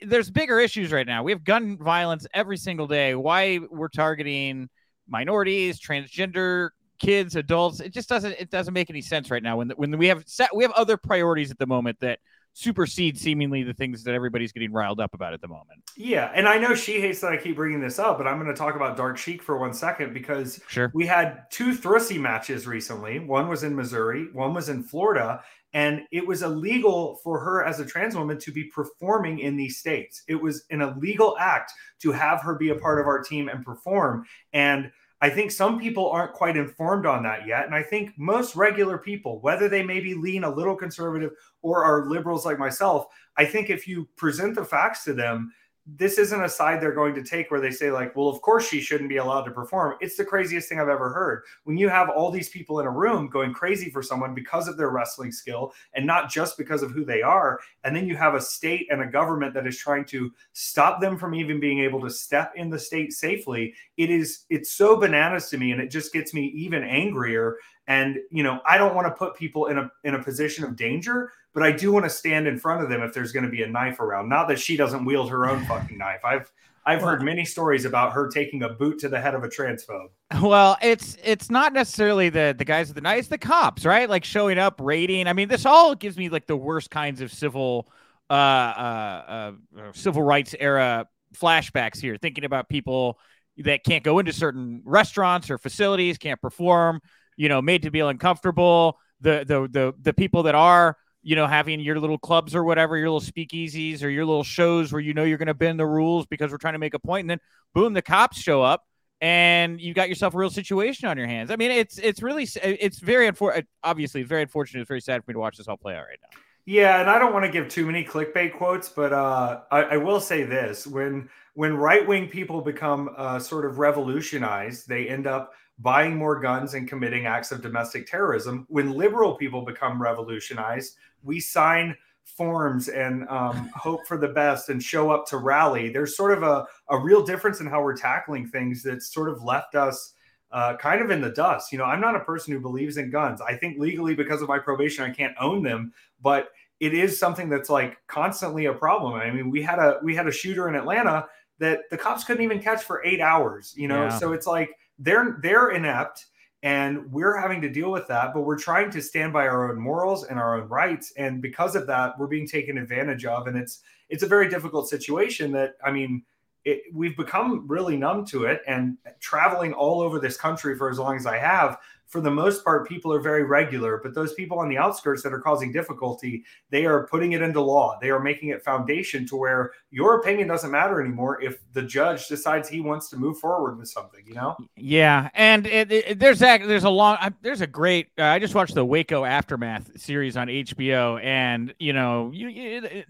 there's 0.01 0.31
bigger 0.31 0.61
issues 0.61 0.93
right 0.93 1.07
now. 1.07 1.25
We 1.25 1.33
have 1.33 1.43
gun 1.43 1.77
violence 1.77 2.25
every 2.33 2.57
single 2.57 2.87
day. 2.87 3.17
Why 3.17 3.59
we're 3.69 3.89
targeting 3.89 4.69
minorities, 5.09 5.81
transgender 5.81 6.71
kids, 7.01 7.35
adults, 7.35 7.81
it 7.81 7.93
just 7.93 8.09
doesn't 8.09 8.37
it 8.39 8.51
doesn't 8.51 8.75
make 8.75 8.91
any 8.91 9.03
sense 9.03 9.29
right 9.29 9.43
now 9.43 9.57
when 9.57 9.71
when 9.71 9.99
we 9.99 10.07
have 10.07 10.23
set 10.27 10.55
we 10.55 10.63
have 10.63 10.73
other 10.73 10.97
priorities 10.97 11.51
at 11.51 11.59
the 11.59 11.67
moment 11.67 11.99
that 11.99 12.21
supersede 12.59 13.17
seemingly 13.17 13.63
the 13.63 13.73
things 13.73 14.03
that 14.03 14.15
everybody's 14.15 14.51
getting 14.51 14.73
riled 14.73 14.99
up 14.99 15.15
about 15.15 15.33
at 15.33 15.41
the 15.41 15.47
moment. 15.47 15.81
Yeah, 15.97 16.33
and 16.35 16.49
I 16.49 16.59
know 16.59 16.75
she 16.75 17.01
hates 17.01 17.21
that 17.21 17.33
I 17.33 17.37
keep 17.37 17.55
bringing 17.55 17.81
this 17.81 18.01
up, 18.01 18.19
but 18.19 18.27
I'm 18.27 18.37
going 18.37 18.53
to 18.53 18.59
talk 18.59 18.75
about 18.75 18.97
Dark 18.97 19.17
Sheik 19.17 19.45
for 19.45 19.59
one 19.59 19.73
second 19.73 20.13
because 20.13 20.61
sure. 20.67 20.91
we 20.93 21.07
had 21.07 21.45
two 21.51 21.71
Thrusy 21.71 22.21
matches 22.21 22.67
recently. 22.67 23.21
One 23.21 23.49
was 23.49 23.63
in 23.63 23.77
Missouri, 23.77 24.27
one 24.33 24.55
was 24.55 24.69
in 24.69 24.83
Florida, 24.83 25.41
and 25.73 26.01
it 26.11 26.27
was 26.27 26.43
illegal 26.43 27.21
for 27.23 27.39
her 27.39 27.65
as 27.65 27.79
a 27.79 27.87
trans 27.87 28.17
woman 28.17 28.39
to 28.41 28.51
be 28.51 28.65
performing 28.65 29.39
in 29.39 29.57
these 29.57 29.79
states. 29.79 30.25
It 30.27 30.43
was 30.43 30.65
an 30.71 30.83
illegal 30.83 31.37
act 31.39 31.71
to 32.03 32.11
have 32.11 32.41
her 32.41 32.57
be 32.57 32.71
a 32.71 32.75
part 32.75 32.99
of 33.01 33.07
our 33.07 33.23
team 33.23 33.49
and 33.49 33.65
perform. 33.65 34.25
And 34.53 34.91
I 35.21 35.31
think 35.31 35.51
some 35.51 35.81
people 35.81 36.09
aren't 36.11 36.33
quite 36.33 36.57
informed 36.57 37.05
on 37.05 37.25
that 37.25 37.47
yet. 37.47 37.67
And 37.67 37.75
I 37.75 37.83
think 37.83 38.13
most 38.17 38.55
regular 38.55 38.99
people, 38.99 39.41
whether 39.41 39.69
they 39.69 39.83
maybe 39.83 40.15
lean 40.15 40.45
a 40.45 40.55
little 40.55 40.77
conservative 40.77 41.33
or 41.63 41.85
are 41.85 42.09
liberals 42.09 42.47
like 42.47 42.59
myself, 42.59 43.07
I 43.37 43.45
think 43.45 43.69
if 43.69 43.89
you 43.89 44.09
present 44.17 44.55
the 44.55 44.65
facts 44.65 45.05
to 45.05 45.15
them, 45.15 45.53
this 45.97 46.19
isn't 46.19 46.45
a 46.45 46.49
side 46.49 46.81
they're 46.81 46.93
going 46.93 47.15
to 47.15 47.23
take 47.23 47.51
where 47.51 47.61
they 47.61 47.71
say 47.71 47.91
like 47.91 48.15
well 48.15 48.29
of 48.29 48.43
course 48.43 48.69
she 48.69 48.81
shouldn't 48.81 49.09
be 49.09 49.17
allowed 49.17 49.43
to 49.43 49.51
perform. 49.51 49.97
It's 50.01 50.17
the 50.17 50.25
craziest 50.25 50.69
thing 50.69 50.79
i've 50.79 50.89
ever 50.89 51.11
heard. 51.11 51.45
When 51.65 51.79
you 51.79 51.89
have 51.89 52.11
all 52.11 52.31
these 52.31 52.51
people 52.51 52.81
in 52.81 52.87
a 52.87 52.91
room 52.91 53.29
going 53.29 53.55
crazy 53.55 53.89
for 53.89 54.03
someone 54.03 54.35
because 54.35 54.69
of 54.69 54.77
their 54.77 54.91
wrestling 54.91 55.33
skill 55.33 55.73
and 55.95 56.07
not 56.07 56.31
just 56.31 56.59
because 56.59 56.83
of 56.83 56.91
who 56.91 57.05
they 57.05 57.23
are 57.23 57.61
and 57.85 57.97
then 57.97 58.07
you 58.07 58.17
have 58.17 58.35
a 58.35 58.41
state 58.41 58.87
and 58.91 59.01
a 59.01 59.07
government 59.07 59.55
that 59.55 59.67
is 59.67 59.79
trying 59.79 60.05
to 60.07 60.33
stop 60.53 61.01
them 61.01 61.17
from 61.17 61.35
even 61.35 61.59
being 61.59 61.81
able 61.81 62.01
to 62.01 62.11
step 62.11 62.53
in 62.57 62.69
the 62.69 62.79
state 62.79 63.13
safely 63.13 63.73
it 63.97 64.11
is 64.11 64.45
it's 64.51 64.71
so 64.71 64.97
bananas 64.97 65.49
to 65.49 65.57
me 65.57 65.73
and 65.73 65.81
it 65.81 65.91
just 65.91 66.13
gets 66.13 66.35
me 66.35 66.47
even 66.49 66.83
angrier. 66.83 67.57
And 67.87 68.19
you 68.31 68.43
know 68.43 68.61
i 68.67 68.77
don't 68.77 68.95
want 68.95 69.07
to 69.07 69.13
put 69.13 69.35
people 69.35 69.67
in 69.67 69.79
a 69.79 69.91
in 70.05 70.15
a 70.15 70.23
position 70.23 70.65
of 70.65 70.77
danger 70.77 71.33
but 71.55 71.63
I 71.63 71.73
do 71.73 71.93
want 71.93 72.05
to 72.05 72.11
stand 72.11 72.47
in 72.47 72.59
front 72.59 72.83
of 72.83 72.89
them 72.89 73.03
if 73.03 73.13
there's 73.13 73.33
going 73.33 73.45
to 73.45 73.51
be 73.51 73.63
a 73.63 73.69
knife 73.69 74.01
around. 74.01 74.29
Not 74.29 74.49
that 74.49 74.59
she 74.59 74.77
doesn't 74.77 75.05
wield 75.05 75.31
her 75.31 75.49
own 75.49 75.65
fucking 75.67 75.99
knife. 75.99 76.25
I've 76.25 76.51
I've 76.89 77.03
heard 77.03 77.23
many 77.23 77.45
stories 77.45 77.85
about 77.85 78.15
her 78.15 78.29
taking 78.29 78.63
a 78.63 78.71
boot 78.71 78.99
to 79.01 79.11
the 79.11 79.21
head 79.21 79.35
of 79.35 79.45
a 79.45 79.49
transphobe. 79.49 80.09
Well, 80.43 80.79
it's 80.81 81.19
it's 81.23 81.51
not 81.51 81.73
necessarily 81.73 82.31
the 82.31 82.55
the 82.57 82.65
guys 82.65 82.89
with 82.89 82.95
the 82.95 83.01
knives, 83.03 83.29
the 83.29 83.39
cops, 83.39 83.85
right? 83.85 84.09
Like 84.09 84.25
showing 84.25 84.59
up, 84.59 84.81
raiding. 84.81 85.27
I 85.27 85.33
mean, 85.33 85.49
this 85.49 85.67
all 85.67 85.95
gives 85.95 86.17
me 86.17 86.29
like 86.29 86.47
the 86.47 86.57
worst 86.57 86.91
kinds 86.91 87.21
of 87.21 87.33
civil 87.33 87.91
uh, 88.31 88.33
uh, 88.33 89.53
uh, 89.77 89.93
civil 89.93 90.23
rights 90.23 90.55
era 90.59 91.07
flashbacks 91.37 92.01
here. 92.01 92.17
Thinking 92.17 92.45
about 92.45 92.69
people 92.69 93.19
that 93.59 93.85
can't 93.85 94.05
go 94.05 94.19
into 94.19 94.33
certain 94.33 94.83
restaurants 94.85 95.51
or 95.51 95.59
facilities, 95.59 96.17
can't 96.19 96.41
perform, 96.41 97.01
you 97.37 97.49
know, 97.49 97.61
made 97.61 97.83
to 97.83 97.91
feel 97.91 98.09
uncomfortable. 98.09 98.99
The 99.21 99.45
the 99.47 99.69
the 99.69 99.95
the 100.01 100.13
people 100.15 100.45
that 100.45 100.55
are 100.55 100.97
you 101.23 101.37
know, 101.37 101.47
having 101.47 101.81
your 101.81 101.99
little 101.99 102.19
clubs 102.19 102.55
or 102.55 102.65
whatever, 102.65 102.97
your 102.97 103.11
little 103.11 103.27
speakeasies 103.27 104.03
or 104.03 104.09
your 104.09 104.25
little 104.25 104.45
shows 104.45 104.93
where 104.93 105.01
you 105.01 105.15
know 105.15 105.25
you're 105.25 105.39
going 105.39 105.47
to 105.49 105.55
bend 105.55 105.79
the 105.79 105.87
rules 105.87 106.27
because 106.27 106.51
we're 106.51 106.59
trying 106.59 106.75
to 106.75 106.79
make 106.79 106.95
a 106.95 106.99
point, 106.99 107.23
and 107.23 107.31
then 107.31 107.41
boom, 107.75 107.93
the 107.93 108.03
cops 108.03 108.39
show 108.39 108.63
up 108.63 108.85
and 109.21 109.81
you've 109.81 109.97
got 109.97 110.09
yourself 110.09 110.35
a 110.35 110.39
real 110.39 110.51
situation 110.51 111.09
on 111.09 111.19
your 111.19 111.27
hands. 111.27 111.51
I 111.51 111.57
mean, 111.57 111.71
it's 111.71 111.99
it's 111.99 112.23
really 112.23 112.47
it's 112.63 112.99
very 113.01 113.27
unfortunate. 113.27 113.67
Obviously, 113.83 114.23
very 114.23 114.43
unfortunate. 114.43 114.81
It's 114.81 114.89
very 114.89 115.01
sad 115.01 115.25
for 115.25 115.31
me 115.31 115.35
to 115.35 115.41
watch 115.41 115.57
this 115.57 115.69
all 115.69 115.77
play 115.77 115.95
out 115.95 116.07
right 116.09 116.19
now. 116.23 116.39
Yeah, 116.67 117.01
and 117.01 117.09
I 117.09 117.19
don't 117.19 117.33
want 117.33 117.47
to 117.47 117.51
give 117.51 117.69
too 117.69 117.87
many 117.87 118.05
clickbait 118.05 118.53
quotes, 118.53 118.91
but 118.91 119.13
uh, 119.13 119.63
I, 119.71 119.83
I, 119.83 119.97
will 119.97 120.21
say 120.21 120.45
this: 120.45 120.87
when 120.87 121.29
when 121.55 121.77
right 121.77 122.07
wing 122.07 122.29
people 122.29 122.61
become 122.61 123.11
uh, 123.17 123.39
sort 123.39 123.65
of 123.65 123.79
revolutionized, 123.79 124.87
they 124.87 125.09
end 125.09 125.27
up 125.27 125.53
buying 125.79 126.17
more 126.17 126.41
guns 126.41 126.75
and 126.75 126.89
committing 126.89 127.27
acts 127.27 127.53
of 127.53 127.63
domestic 127.63 128.07
terrorism. 128.07 128.67
When 128.69 128.93
liberal 128.93 129.35
people 129.37 129.63
become 129.63 130.01
revolutionized, 130.01 130.97
we 131.23 131.41
sign 131.41 131.97
forms 132.25 132.89
and 132.89 133.29
um, 133.29 133.71
hope 133.75 134.07
for 134.07 134.17
the 134.17 134.29
best 134.29 134.69
and 134.69 134.83
show 134.83 135.11
up 135.11 135.27
to 135.29 135.39
rally. 135.39 135.91
There's 135.91 136.17
sort 136.17 136.37
of 136.37 136.43
a, 136.43 136.67
a 136.91 136.99
real 136.99 137.25
difference 137.25 137.61
in 137.61 137.67
how 137.67 137.83
we're 137.83 137.97
tackling 137.97 138.47
things 138.47 138.83
that's 138.83 139.13
sort 139.13 139.29
of 139.29 139.43
left 139.43 139.75
us 139.75 140.15
uh, 140.51 140.77
kind 140.77 141.03
of 141.03 141.11
in 141.11 141.21
the 141.21 141.31
dust. 141.31 141.73
You 141.73 141.79
know, 141.79 141.85
I'm 141.85 142.01
not 142.01 142.17
a 142.17 142.21
person 142.21 142.53
who 142.53 142.61
believes 142.61 142.97
in 142.97 143.11
guns. 143.11 143.41
I 143.41 143.55
think 143.55 143.79
legally, 143.79 144.15
because 144.15 144.43
of 144.43 144.49
my 144.49 144.59
probation, 144.59 145.05
I 145.05 145.11
can't 145.11 145.35
own 145.41 145.63
them, 145.63 145.93
but 146.23 146.49
it 146.81 146.95
is 146.95 147.19
something 147.19 147.49
that's 147.49 147.69
like 147.69 147.99
constantly 148.07 148.67
a 148.67 148.73
problem. 148.73 149.15
I 149.15 149.31
mean, 149.31 149.51
we 149.51 149.63
had 149.63 149.79
a 149.79 149.99
we 150.03 150.15
had 150.15 150.27
a 150.27 150.33
shooter 150.33 150.69
in 150.69 150.75
Atlanta 150.75 151.27
that 151.59 151.81
the 151.91 151.99
cops 151.99 152.25
couldn't 152.25 152.45
even 152.45 152.61
catch 152.61 152.83
for 152.83 153.05
eight 153.05 153.21
hours. 153.21 153.75
You 153.77 153.89
know, 153.89 154.05
yeah. 154.05 154.19
so 154.19 154.33
it's 154.33 154.47
like 154.47 154.71
they're 154.99 155.39
they're 155.43 155.71
inept 155.71 156.27
and 156.63 157.11
we're 157.13 157.37
having 157.37 157.61
to 157.61 157.69
deal 157.69 157.91
with 157.91 158.09
that 158.09 158.35
but 158.35 158.43
we're 158.43 158.59
trying 158.59 158.91
to 158.91 159.01
stand 159.01 159.33
by 159.33 159.47
our 159.47 159.71
own 159.71 159.79
morals 159.79 160.25
and 160.25 160.39
our 160.39 160.61
own 160.61 160.69
rights. 160.69 161.13
And 161.17 161.41
because 161.41 161.77
of 161.77 161.87
that 161.87 162.19
we're 162.19 162.27
being 162.27 162.49
taken 162.49 162.79
advantage 162.79 163.25
of. 163.25 163.47
And 163.47 163.57
it's 163.57 163.83
it's 164.09 164.23
a 164.23 164.27
very 164.27 164.49
difficult 164.49 164.89
situation 164.89 165.53
that 165.53 165.75
i 165.85 165.91
mean 165.91 166.25
it, 166.65 166.83
we've 166.93 167.17
become 167.17 167.67
really 167.69 167.97
numb 167.97 168.27
to 168.27 168.45
it. 168.45 168.63
And 168.67 168.99
traveling 169.21 169.73
all 169.73 170.01
over 170.01 170.19
this 170.19 170.37
country 170.37 170.77
for 170.77 170.91
as 170.91 170.99
long 170.99 171.17
as 171.17 171.27
i 171.27 171.39
have 171.39 171.79
for 172.09 172.23
the 172.23 172.31
most 172.31 172.65
part, 172.65 172.89
people 172.89 173.13
are 173.13 173.21
very 173.21 173.45
regular, 173.45 174.01
but 174.03 174.15
those 174.15 174.33
people 174.33 174.59
on 174.59 174.69
the 174.71 174.79
outskirts 174.79 175.23
that 175.23 175.33
are 175.33 175.41
causing 175.41 175.71
difficulty, 175.71 176.43
they 176.71 176.87
are 176.87 177.07
putting 177.07 177.33
it 177.33 177.43
into 177.43 177.61
law. 177.61 177.99
They 178.01 178.09
are 178.09 178.19
making 178.19 178.49
it 178.49 178.65
foundation 178.65 179.27
to 179.27 179.37
where 179.37 179.73
your 179.91 180.19
opinion 180.19 180.49
doesn't 180.49 180.71
matter 180.71 181.03
anymore 181.03 181.43
if 181.43 181.59
the 181.75 181.83
judge 181.83 182.27
decides 182.27 182.67
he 182.67 182.81
wants 182.81 183.11
to 183.11 183.19
move 183.19 183.39
forward 183.39 183.77
with 183.77 183.89
something, 183.89 184.25
you 184.27 184.33
know? 184.33 184.57
Yeah. 184.75 185.29
And 185.35 185.67
it, 185.67 185.93
it, 185.93 186.19
there's 186.19 186.39
that, 186.39 186.67
there's 186.67 186.85
a 186.85 186.91
long, 186.91 187.19
there's 187.43 187.61
a 187.61 187.67
great, 187.67 188.09
uh, 188.19 188.25
I 188.25 188.39
just 188.39 188.55
watched 188.55 188.75
the 188.75 188.85
Waco 188.85 189.27
Aftermath 189.27 190.01
series 190.01 190.39
on 190.39 190.49
HBO 190.49 191.23
and, 191.23 191.75
you 191.79 191.93
know, 191.93 192.31
you, 192.33 193.05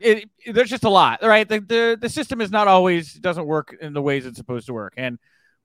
it, 0.00 0.30
there's 0.46 0.70
just 0.70 0.84
a 0.84 0.90
lot, 0.90 1.22
right? 1.22 1.46
The, 1.46 1.60
the, 1.60 1.98
the 2.00 2.08
system 2.08 2.40
is 2.40 2.50
not 2.50 2.66
always, 2.66 3.12
doesn't 3.12 3.46
work 3.46 3.76
in 3.78 3.92
the 3.92 4.02
ways 4.02 4.24
it's 4.24 4.38
supposed 4.38 4.66
to 4.68 4.72
work. 4.72 4.94
And, 4.96 5.18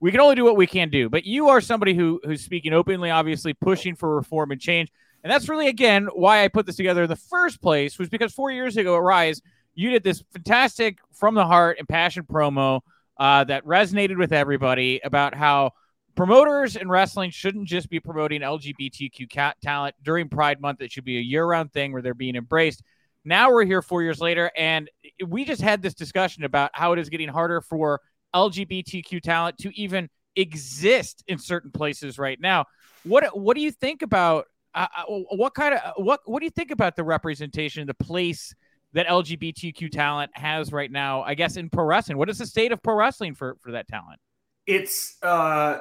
we 0.04 0.10
can 0.10 0.20
only 0.20 0.34
do 0.34 0.44
what 0.44 0.58
we 0.58 0.66
can 0.66 0.90
do. 0.90 1.08
But 1.08 1.24
you 1.24 1.48
are 1.48 1.62
somebody 1.62 1.94
who 1.94 2.20
who's 2.24 2.44
speaking 2.44 2.74
openly, 2.74 3.08
obviously 3.08 3.54
pushing 3.54 3.94
for 3.94 4.14
reform 4.14 4.50
and 4.50 4.60
change. 4.60 4.92
And 5.22 5.32
that's 5.32 5.48
really 5.48 5.66
again 5.66 6.08
why 6.12 6.44
I 6.44 6.48
put 6.48 6.66
this 6.66 6.76
together 6.76 7.04
in 7.04 7.08
the 7.08 7.16
first 7.16 7.62
place 7.62 7.98
was 7.98 8.10
because 8.10 8.30
four 8.30 8.50
years 8.50 8.76
ago 8.76 8.96
at 8.96 9.02
Rise, 9.02 9.40
you 9.74 9.90
did 9.90 10.04
this 10.04 10.22
fantastic 10.30 10.98
from 11.14 11.34
the 11.34 11.46
heart 11.46 11.78
and 11.78 11.88
passion 11.88 12.24
promo 12.24 12.82
uh, 13.16 13.44
that 13.44 13.64
resonated 13.64 14.18
with 14.18 14.34
everybody 14.34 15.00
about 15.02 15.34
how 15.34 15.70
promoters 16.14 16.76
in 16.76 16.90
wrestling 16.90 17.30
shouldn't 17.30 17.66
just 17.66 17.88
be 17.88 17.98
promoting 17.98 18.42
LGBTQ 18.42 19.54
talent 19.62 19.94
during 20.02 20.28
Pride 20.28 20.60
Month. 20.60 20.82
It 20.82 20.92
should 20.92 21.06
be 21.06 21.16
a 21.16 21.22
year-round 21.22 21.72
thing 21.72 21.92
where 21.92 22.02
they're 22.02 22.12
being 22.12 22.36
embraced. 22.36 22.82
Now 23.24 23.50
we're 23.50 23.64
here 23.64 23.80
four 23.80 24.02
years 24.02 24.20
later, 24.20 24.50
and 24.54 24.90
we 25.26 25.46
just 25.46 25.62
had 25.62 25.80
this 25.80 25.94
discussion 25.94 26.44
about 26.44 26.72
how 26.74 26.92
it 26.92 26.98
is 26.98 27.08
getting 27.08 27.30
harder 27.30 27.62
for 27.62 28.02
LGBTQ 28.34 29.22
talent 29.22 29.58
to 29.58 29.76
even 29.78 30.08
exist 30.36 31.24
in 31.28 31.38
certain 31.38 31.70
places 31.70 32.18
right 32.18 32.40
now. 32.40 32.64
What 33.04 33.38
what 33.38 33.56
do 33.56 33.62
you 33.62 33.70
think 33.70 34.02
about 34.02 34.46
uh, 34.74 34.86
uh 34.96 35.04
what 35.36 35.54
kind 35.54 35.74
of 35.74 35.92
what 35.96 36.20
what 36.24 36.40
do 36.40 36.46
you 36.46 36.50
think 36.50 36.70
about 36.70 36.96
the 36.96 37.04
representation, 37.04 37.86
the 37.86 37.94
place 37.94 38.54
that 38.92 39.06
LGBTQ 39.06 39.90
talent 39.90 40.30
has 40.34 40.72
right 40.72 40.90
now? 40.90 41.22
I 41.22 41.34
guess 41.34 41.56
in 41.56 41.70
pro 41.70 41.84
wrestling, 41.84 42.18
what 42.18 42.28
is 42.28 42.38
the 42.38 42.46
state 42.46 42.72
of 42.72 42.82
pro 42.82 42.94
wrestling 42.94 43.34
for 43.34 43.56
for 43.60 43.72
that 43.72 43.88
talent? 43.88 44.20
It's 44.66 45.16
uh 45.22 45.78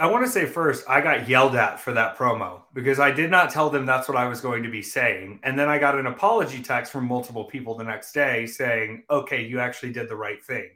I 0.00 0.06
want 0.06 0.24
to 0.24 0.30
say 0.30 0.46
first, 0.46 0.88
I 0.88 1.02
got 1.02 1.28
yelled 1.28 1.54
at 1.54 1.78
for 1.78 1.92
that 1.92 2.16
promo 2.16 2.62
because 2.72 2.98
I 2.98 3.10
did 3.10 3.30
not 3.30 3.50
tell 3.50 3.68
them 3.68 3.84
that's 3.84 4.08
what 4.08 4.16
I 4.16 4.28
was 4.28 4.40
going 4.40 4.62
to 4.62 4.70
be 4.70 4.80
saying. 4.80 5.40
And 5.42 5.58
then 5.58 5.68
I 5.68 5.78
got 5.78 5.98
an 5.98 6.06
apology 6.06 6.62
text 6.62 6.90
from 6.90 7.04
multiple 7.04 7.44
people 7.44 7.74
the 7.74 7.84
next 7.84 8.12
day 8.12 8.46
saying, 8.46 9.02
okay, 9.10 9.44
you 9.44 9.60
actually 9.60 9.92
did 9.92 10.08
the 10.08 10.16
right 10.16 10.42
thing. 10.42 10.70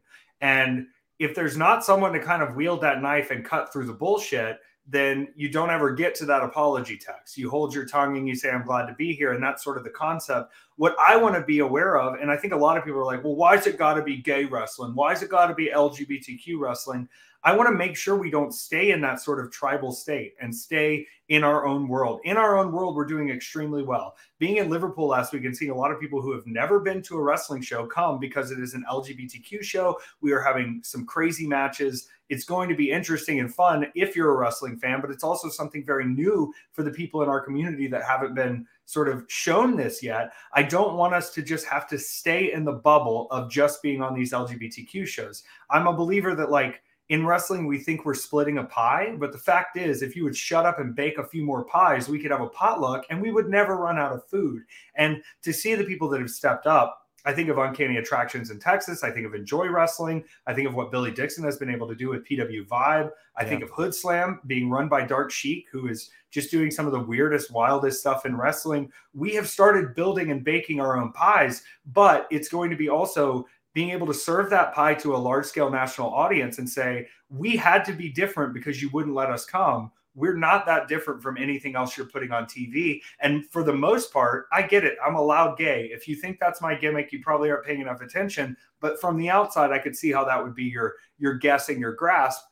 And 0.45 0.89
if 1.19 1.35
there's 1.35 1.57
not 1.57 1.87
someone 1.87 2.13
to 2.13 2.21
kind 2.21 2.43
of 2.43 2.55
wield 2.55 2.83
that 2.83 3.01
knife 3.01 3.31
and 3.31 3.43
cut 3.43 3.73
through 3.73 3.87
the 3.87 3.95
bullshit, 3.95 4.59
then 4.87 5.29
you 5.35 5.49
don't 5.49 5.71
ever 5.71 5.95
get 5.95 6.15
to 6.17 6.27
that 6.27 6.43
apology 6.43 6.99
text. 6.99 7.39
You 7.39 7.49
hold 7.49 7.75
your 7.75 7.87
tongue 7.87 8.19
and 8.19 8.29
you 8.29 8.35
say, 8.35 8.51
I'm 8.51 8.67
glad 8.67 8.85
to 8.89 8.95
be 8.95 9.15
here. 9.15 9.33
And 9.33 9.43
that's 9.43 9.65
sort 9.65 9.79
of 9.79 9.85
the 9.85 9.91
concept. 9.91 10.53
What 10.77 10.95
I 10.99 11.17
want 11.17 11.35
to 11.37 11.41
be 11.41 11.61
aware 11.61 11.99
of, 11.99 12.21
and 12.21 12.31
I 12.31 12.37
think 12.37 12.53
a 12.53 12.59
lot 12.59 12.77
of 12.77 12.85
people 12.85 13.01
are 13.01 13.07
like, 13.07 13.25
well, 13.25 13.37
why 13.37 13.55
is 13.55 13.67
it 13.67 13.79
got 13.79 13.95
to 13.95 14.03
be 14.03 14.19
gay 14.19 14.45
wrestling? 14.45 14.95
Why 14.95 15.15
is 15.15 15.23
it 15.23 15.31
got 15.31 15.47
to 15.47 15.55
be 15.55 15.71
LGBTQ 15.75 16.59
wrestling? 16.59 17.09
I 17.45 17.55
want 17.55 17.69
to 17.69 17.75
make 17.75 17.95
sure 17.95 18.17
we 18.17 18.31
don't 18.31 18.55
stay 18.55 18.93
in 18.93 19.03
that 19.03 19.21
sort 19.21 19.39
of 19.39 19.53
tribal 19.53 19.93
state 19.93 20.35
and 20.41 20.55
stay 20.55 21.07
in 21.29 21.45
our 21.45 21.67
own 21.67 21.89
world. 21.89 22.21
In 22.25 22.39
our 22.39 22.57
own 22.57 22.73
world, 22.73 22.97
we're 22.97 23.05
doing 23.05 23.29
extremely 23.29 23.83
well. 23.83 24.17
Being 24.39 24.57
in 24.57 24.71
Liverpool 24.71 25.09
last 25.09 25.33
week 25.33 25.45
and 25.45 25.55
seeing 25.55 25.71
a 25.71 25.77
lot 25.77 25.93
of 25.93 26.01
people 26.01 26.23
who 26.23 26.33
have 26.33 26.47
never 26.47 26.81
been 26.81 27.03
to 27.03 27.17
a 27.17 27.23
wrestling 27.23 27.61
show 27.61 27.87
come 27.87 28.19
because 28.19 28.51
it 28.51 28.59
is 28.59 28.73
an 28.73 28.85
LGBTQ 28.91 29.63
show. 29.63 29.99
We 30.23 30.33
are 30.33 30.41
having 30.41 30.81
some 30.83 31.05
crazy 31.05 31.47
matches. 31.47 32.09
It's 32.31 32.45
going 32.45 32.71
to 32.71 32.75
be 32.75 32.91
interesting 32.91 33.41
and 33.41 33.55
fun 33.55 33.87
if 33.95 34.17
you're 34.17 34.33
a 34.33 34.37
wrestling 34.39 34.79
fan, 34.79 35.03
but 35.03 35.11
it's 35.11 35.25
also 35.25 35.51
something 35.51 35.85
very 35.85 36.07
new 36.07 36.51
for 36.73 36.83
the 36.83 36.91
people 36.91 37.23
in 37.23 37.29
our 37.29 37.41
community 37.43 37.89
that 37.89 38.05
haven't 38.05 38.35
been 38.35 38.67
sort 38.87 39.09
of 39.11 39.25
shown 39.29 39.77
this 39.77 40.03
yet. 40.03 40.33
I 40.55 40.63
don't 40.63 40.97
want 40.97 41.13
us 41.13 41.31
to 41.35 41.43
just 41.43 41.67
have 41.67 41.87
to 41.89 41.99
stay 41.99 42.53
in 42.53 42.65
the 42.65 42.73
bubble 42.73 43.29
of 43.31 43.51
just 43.51 43.83
being 43.83 44.01
on 44.01 44.15
these 44.15 44.33
LGBTQ 44.33 45.07
shows. 45.07 45.43
I'm 45.69 45.87
a 45.87 45.93
believer 45.93 46.35
that, 46.35 46.51
like, 46.51 46.83
in 47.11 47.27
wrestling, 47.27 47.67
we 47.67 47.79
think 47.79 48.05
we're 48.05 48.15
splitting 48.15 48.59
a 48.59 48.65
pie, 48.65 49.15
but 49.19 49.33
the 49.33 49.39
fact 49.39 49.77
is, 49.77 50.03
if 50.03 50.17
you 50.17 50.25
would 50.25 50.37
shut 50.37 50.65
up 50.65 50.79
and 50.79 50.97
bake 50.97 51.19
a 51.19 51.27
few 51.27 51.45
more 51.45 51.65
pies, 51.65 52.09
we 52.09 52.19
could 52.19 52.31
have 52.31 52.41
a 52.41 52.49
potluck 52.49 53.05
and 53.11 53.21
we 53.21 53.31
would 53.31 53.49
never 53.49 53.77
run 53.77 53.99
out 53.99 54.13
of 54.13 54.27
food. 54.27 54.63
And 54.95 55.23
to 55.43 55.53
see 55.53 55.75
the 55.75 55.85
people 55.85 56.09
that 56.11 56.21
have 56.21 56.31
stepped 56.31 56.67
up, 56.67 57.05
I 57.27 57.33
think 57.33 57.49
of 57.49 57.57
Uncanny 57.57 57.97
Attractions 57.97 58.51
in 58.51 58.59
Texas. 58.59 59.03
I 59.03 59.11
think 59.11 59.27
of 59.27 59.35
Enjoy 59.35 59.69
Wrestling. 59.69 60.25
I 60.47 60.53
think 60.53 60.69
of 60.69 60.75
what 60.75 60.91
Billy 60.91 61.11
Dixon 61.11 61.43
has 61.45 61.57
been 61.57 61.71
able 61.71 61.89
to 61.89 61.95
do 61.95 62.11
with 62.11 62.27
PW 62.27 62.67
Vibe. 62.67 63.11
I 63.37 63.43
yeah. 63.43 63.49
think 63.49 63.63
of 63.63 63.71
Hood 63.71 63.95
Slam 63.95 64.41
being 64.47 64.69
run 64.69 64.89
by 64.89 65.07
Dark 65.07 65.31
Sheik, 65.31 65.67
who 65.73 65.89
is 65.89 66.11
just 66.31 66.51
doing 66.51 66.71
some 66.71 66.85
of 66.85 66.93
the 66.93 67.01
weirdest, 67.01 67.51
wildest 67.51 68.01
stuff 68.01 68.27
in 68.27 68.37
wrestling. 68.37 68.93
We 69.15 69.35
have 69.35 69.49
started 69.49 69.95
building 69.95 70.33
and 70.33 70.45
baking 70.45 70.81
our 70.81 70.99
own 70.99 71.13
pies, 71.13 71.63
but 71.95 72.27
it's 72.31 72.49
going 72.49 72.71
to 72.71 72.77
be 72.77 72.91
also 72.91 73.47
being 73.75 73.91
able 73.91 74.07
to 74.07 74.15
serve 74.15 74.49
that 74.51 74.73
pie 74.73 74.95
to 74.95 75.15
a 75.15 75.19
large 75.19 75.45
scale 75.45 75.69
national 75.69 76.09
audience 76.15 76.59
and 76.59 76.69
say, 76.69 77.09
we 77.29 77.57
had 77.57 77.85
to 77.85 77.93
be 77.93 78.09
different 78.09 78.55
because 78.55 78.81
you 78.81 78.89
wouldn't 78.91 79.15
let 79.15 79.31
us 79.31 79.45
come. 79.45 79.91
We're 80.15 80.37
not 80.37 80.65
that 80.67 80.87
different 80.87 81.21
from 81.21 81.37
anything 81.37 81.75
else 81.75 81.97
you're 81.97 82.07
putting 82.07 82.31
on 82.31 82.45
TV. 82.45 83.01
And 83.21 83.45
for 83.51 83.65
the 83.65 83.73
most 83.73 84.13
part, 84.13 84.47
I 84.53 84.63
get 84.63 84.85
it. 84.85 84.97
I'm 85.05 85.17
a 85.17 85.21
loud 85.21 85.59
gay. 85.59 85.91
If 85.93 86.07
you 86.07 86.15
think 86.15 86.39
that's 86.39 86.63
my 86.63 86.77
gimmick, 86.77 87.11
you 87.13 87.21
probably 87.21 87.51
aren't 87.51 87.67
paying 87.67 87.81
enough 87.81 88.01
attention. 88.01 88.57
But 88.81 89.01
from 89.01 89.19
the 89.19 89.29
outside, 89.29 89.73
I 89.73 89.81
could 89.81 89.97
see 89.97 90.13
how 90.13 90.25
that 90.25 90.43
would 90.43 90.55
be 90.55 90.65
your 90.65 90.95
your 91.19 91.35
guess 91.35 91.69
and 91.69 91.81
your 91.81 91.95
grasp. 91.95 92.45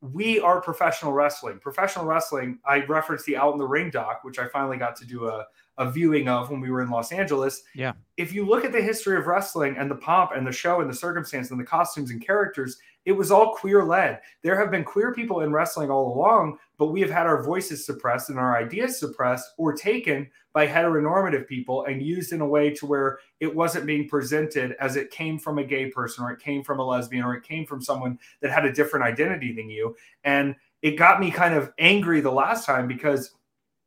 We 0.00 0.40
are 0.40 0.62
professional 0.62 1.12
wrestling. 1.12 1.58
Professional 1.58 2.06
wrestling, 2.06 2.58
I 2.64 2.86
referenced 2.86 3.26
the 3.26 3.36
Out 3.36 3.52
in 3.52 3.58
the 3.58 3.68
Ring 3.68 3.90
doc, 3.90 4.20
which 4.22 4.38
I 4.38 4.48
finally 4.48 4.78
got 4.78 4.96
to 4.96 5.04
do 5.04 5.26
a, 5.26 5.44
a 5.80 5.90
viewing 5.90 6.28
of 6.28 6.50
when 6.50 6.60
we 6.60 6.70
were 6.70 6.82
in 6.82 6.90
Los 6.90 7.10
Angeles. 7.10 7.62
Yeah. 7.74 7.94
If 8.18 8.34
you 8.34 8.44
look 8.44 8.66
at 8.66 8.70
the 8.72 8.82
history 8.82 9.16
of 9.16 9.26
wrestling 9.26 9.76
and 9.78 9.90
the 9.90 9.96
pomp 9.96 10.32
and 10.36 10.46
the 10.46 10.52
show 10.52 10.82
and 10.82 10.90
the 10.90 10.94
circumstance 10.94 11.50
and 11.50 11.58
the 11.58 11.64
costumes 11.64 12.10
and 12.10 12.24
characters, 12.24 12.76
it 13.06 13.12
was 13.12 13.30
all 13.30 13.54
queer 13.54 13.82
led. 13.82 14.20
There 14.42 14.60
have 14.60 14.70
been 14.70 14.84
queer 14.84 15.14
people 15.14 15.40
in 15.40 15.52
wrestling 15.52 15.90
all 15.90 16.14
along, 16.14 16.58
but 16.76 16.88
we 16.88 17.00
have 17.00 17.08
had 17.08 17.26
our 17.26 17.42
voices 17.42 17.86
suppressed 17.86 18.28
and 18.28 18.38
our 18.38 18.58
ideas 18.58 19.00
suppressed 19.00 19.52
or 19.56 19.72
taken 19.72 20.30
by 20.52 20.66
heteronormative 20.66 21.48
people 21.48 21.86
and 21.86 22.02
used 22.02 22.34
in 22.34 22.42
a 22.42 22.46
way 22.46 22.68
to 22.74 22.84
where 22.84 23.18
it 23.40 23.54
wasn't 23.54 23.86
being 23.86 24.06
presented 24.06 24.76
as 24.80 24.96
it 24.96 25.10
came 25.10 25.38
from 25.38 25.56
a 25.56 25.64
gay 25.64 25.86
person 25.86 26.22
or 26.22 26.30
it 26.30 26.40
came 26.40 26.62
from 26.62 26.78
a 26.78 26.84
lesbian 26.84 27.24
or 27.24 27.34
it 27.34 27.42
came 27.42 27.64
from 27.64 27.80
someone 27.80 28.18
that 28.42 28.50
had 28.50 28.66
a 28.66 28.72
different 28.72 29.06
identity 29.06 29.54
than 29.54 29.70
you. 29.70 29.96
And 30.24 30.54
it 30.82 30.98
got 30.98 31.20
me 31.20 31.30
kind 31.30 31.54
of 31.54 31.72
angry 31.78 32.20
the 32.20 32.30
last 32.30 32.66
time 32.66 32.86
because 32.86 33.30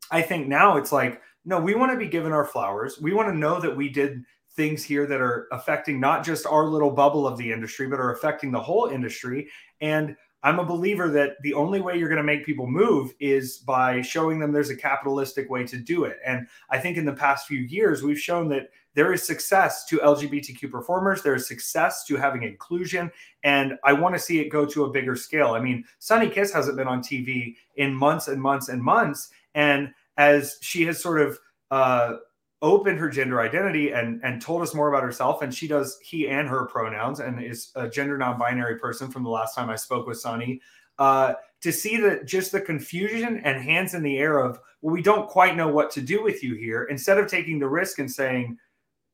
I 0.10 0.24
think 0.24 0.48
now 0.48 0.78
it's 0.78 0.92
like, 0.92 1.22
no, 1.46 1.60
we 1.60 1.76
want 1.76 1.92
to 1.92 1.98
be 1.98 2.08
given 2.08 2.32
our 2.32 2.46
flowers. 2.46 3.00
We 3.00 3.14
want 3.14 3.30
to 3.30 3.38
know 3.38 3.60
that 3.60 3.76
we 3.76 3.90
did 3.90 4.24
things 4.56 4.84
here 4.84 5.06
that 5.08 5.20
are 5.20 5.48
affecting 5.52 6.00
not 6.00 6.24
just 6.24 6.46
our 6.46 6.66
little 6.66 6.92
bubble 6.92 7.28
of 7.28 7.38
the 7.38 7.52
industry, 7.52 7.88
but 7.88 8.00
are 8.00 8.14
affecting 8.14 8.52
the 8.52 8.62
whole 8.62 8.88
industry. 8.88 9.50
And 9.82 10.16
I'm 10.44 10.60
a 10.60 10.66
believer 10.66 11.10
that 11.10 11.42
the 11.42 11.54
only 11.54 11.80
way 11.80 11.98
you're 11.98 12.10
going 12.10 12.18
to 12.18 12.24
make 12.24 12.46
people 12.46 12.68
move 12.68 13.14
is 13.20 13.60
by 13.60 14.02
showing 14.02 14.40
them 14.40 14.52
there's 14.52 14.70
a 14.70 14.76
capitalistic 14.76 15.50
way 15.50 15.64
to 15.66 15.78
do 15.78 16.04
it. 16.04 16.18
And 16.26 16.48
I 16.70 16.80
think 16.80 16.98
in 16.98 17.06
the 17.06 17.14
past 17.14 17.48
few 17.48 17.60
years, 17.60 18.04
we've 18.04 18.20
shown 18.20 18.50
that 18.50 18.70
there 18.94 19.14
is 19.14 19.24
success 19.24 19.86
to 19.86 20.00
LGBTQ 20.00 20.70
performers. 20.70 21.24
There 21.24 21.34
is 21.34 21.48
success 21.48 22.04
to 22.06 22.18
having 22.18 22.44
inclusion. 22.44 23.10
And 23.44 23.74
I 23.84 23.94
want 23.94 24.16
to 24.16 24.20
see 24.20 24.40
it 24.40 24.50
go 24.50 24.66
to 24.66 24.84
a 24.84 24.92
bigger 24.92 25.16
scale. 25.16 25.54
I 25.54 25.62
mean, 25.62 25.84
Sunny 26.00 26.30
Kiss 26.30 26.54
hasn't 26.54 26.78
been 26.78 26.88
on 26.88 27.02
TV 27.02 27.56
in 27.78 27.94
months 27.94 28.28
and 28.28 28.42
months 28.42 28.68
and 28.68 28.84
months. 28.84 29.30
And 29.56 29.94
as 30.18 30.58
she 30.62 30.84
has 30.86 31.02
sort 31.02 31.22
of 31.22 31.40
uh, 31.72 32.18
opened 32.62 32.98
her 32.98 33.10
gender 33.10 33.42
identity 33.42 33.92
and 33.92 34.22
and 34.24 34.42
told 34.42 34.62
us 34.62 34.74
more 34.74 34.90
about 34.90 35.04
herself. 35.04 35.42
And 35.42 35.54
she 35.54 35.68
does 35.68 35.98
he 36.02 36.28
and 36.28 36.48
her 36.48 36.66
pronouns 36.66 37.20
and 37.20 37.44
is 37.44 37.72
a 37.76 37.90
gender 37.90 38.18
non-binary 38.18 38.80
person 38.80 39.12
from 39.12 39.24
the 39.24 39.30
last 39.30 39.56
time 39.56 39.70
i 39.70 39.76
spoke 39.76 40.08
with 40.08 40.20
sunny. 40.20 40.62
Uh, 41.00 41.34
to 41.62 41.72
see 41.72 41.98
that 41.98 42.28
just 42.28 42.52
the 42.52 42.62
confusion 42.62 43.42
and 43.44 43.64
hands 43.64 43.96
in 43.96 44.04
the 44.04 44.18
air 44.18 44.38
of 44.38 44.60
well 44.82 44.94
we 44.94 45.02
don't 45.02 45.28
quite 45.28 45.56
know 45.56 45.68
what 45.68 45.90
to 45.92 46.02
do 46.02 46.22
with 46.22 46.44
you 46.44 46.56
here 46.56 46.84
instead 46.84 47.18
of 47.18 47.28
taking 47.28 47.58
the 47.58 47.68
risk 47.68 48.00
and 48.00 48.12
saying 48.12 48.58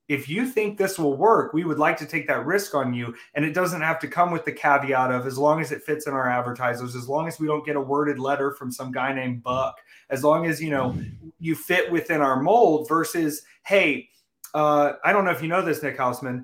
if 0.10 0.28
you 0.28 0.48
think 0.48 0.78
this 0.78 0.98
will 0.98 1.16
work, 1.16 1.54
we 1.54 1.64
would 1.64 1.78
like 1.78 1.96
to 1.98 2.06
take 2.06 2.28
that 2.28 2.44
risk 2.44 2.74
on 2.74 2.96
you. 2.96 3.16
And 3.36 3.46
it 3.46 3.54
doesn't 3.54 3.82
have 3.82 4.00
to 4.00 4.08
come 4.08 4.32
with 4.32 4.44
the 4.44 4.52
caveat 4.52 5.12
of 5.12 5.28
as 5.28 5.38
long 5.38 5.62
as 5.62 5.72
it 5.72 5.84
fits 5.84 6.08
in 6.08 6.14
our 6.14 6.28
advertisers, 6.28 6.96
as 6.96 7.08
long 7.08 7.28
as 7.28 7.40
we 7.40 7.46
don't 7.46 7.64
get 7.64 7.76
a 7.76 7.82
worded 7.82 8.18
letter 8.18 8.52
from 8.52 8.72
some 8.72 8.92
guy 8.92 9.14
named 9.14 9.44
Buck, 9.44 9.78
as 10.10 10.24
long 10.24 10.48
as 10.48 10.60
you 10.60 10.72
know 10.72 10.98
you 11.40 11.54
fit 11.54 11.92
within 11.92 12.22
our 12.22 12.42
mold 12.42 12.90
versus, 12.90 13.44
hey, 13.66 14.10
uh, 14.56 14.94
I 15.06 15.14
don't 15.14 15.26
know 15.26 15.32
if 15.32 15.44
you 15.44 15.48
know 15.48 15.62
this, 15.62 15.84
Nick 15.84 16.00
Hausman, 16.00 16.44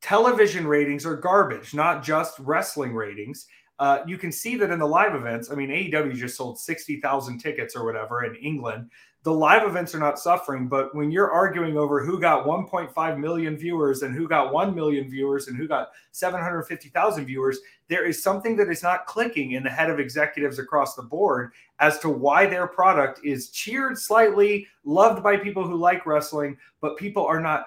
television 0.00 0.64
ratings 0.64 1.04
are 1.04 1.16
garbage, 1.16 1.74
not 1.74 2.04
just 2.04 2.38
wrestling 2.38 2.94
ratings. 2.94 3.48
Uh, 3.80 4.04
you 4.06 4.16
can 4.16 4.30
see 4.30 4.54
that 4.56 4.70
in 4.70 4.78
the 4.78 4.86
live 4.86 5.16
events. 5.16 5.50
I 5.50 5.56
mean, 5.56 5.70
AEW 5.70 6.14
just 6.14 6.36
sold 6.36 6.60
60,000 6.60 7.38
tickets 7.38 7.74
or 7.74 7.84
whatever 7.84 8.22
in 8.22 8.36
England 8.36 8.90
the 9.24 9.32
live 9.32 9.68
events 9.68 9.94
are 9.94 10.00
not 10.00 10.18
suffering, 10.18 10.66
but 10.66 10.92
when 10.96 11.12
you're 11.12 11.30
arguing 11.30 11.78
over 11.78 12.04
who 12.04 12.18
got 12.18 12.44
1.5 12.44 13.18
million 13.18 13.56
viewers 13.56 14.02
and 14.02 14.14
who 14.14 14.26
got 14.26 14.52
1 14.52 14.74
million 14.74 15.08
viewers 15.08 15.46
and 15.46 15.56
who 15.56 15.68
got 15.68 15.90
750,000 16.10 17.24
viewers, 17.24 17.60
there 17.86 18.04
is 18.04 18.20
something 18.20 18.56
that 18.56 18.68
is 18.68 18.82
not 18.82 19.06
clicking 19.06 19.52
in 19.52 19.62
the 19.62 19.70
head 19.70 19.90
of 19.90 20.00
executives 20.00 20.58
across 20.58 20.96
the 20.96 21.02
board 21.02 21.52
as 21.78 22.00
to 22.00 22.08
why 22.08 22.46
their 22.46 22.66
product 22.66 23.20
is 23.24 23.50
cheered 23.50 23.96
slightly, 23.96 24.66
loved 24.84 25.22
by 25.22 25.36
people 25.36 25.64
who 25.64 25.76
like 25.76 26.04
wrestling, 26.04 26.56
but 26.80 26.96
people 26.96 27.24
are 27.24 27.40
not 27.40 27.66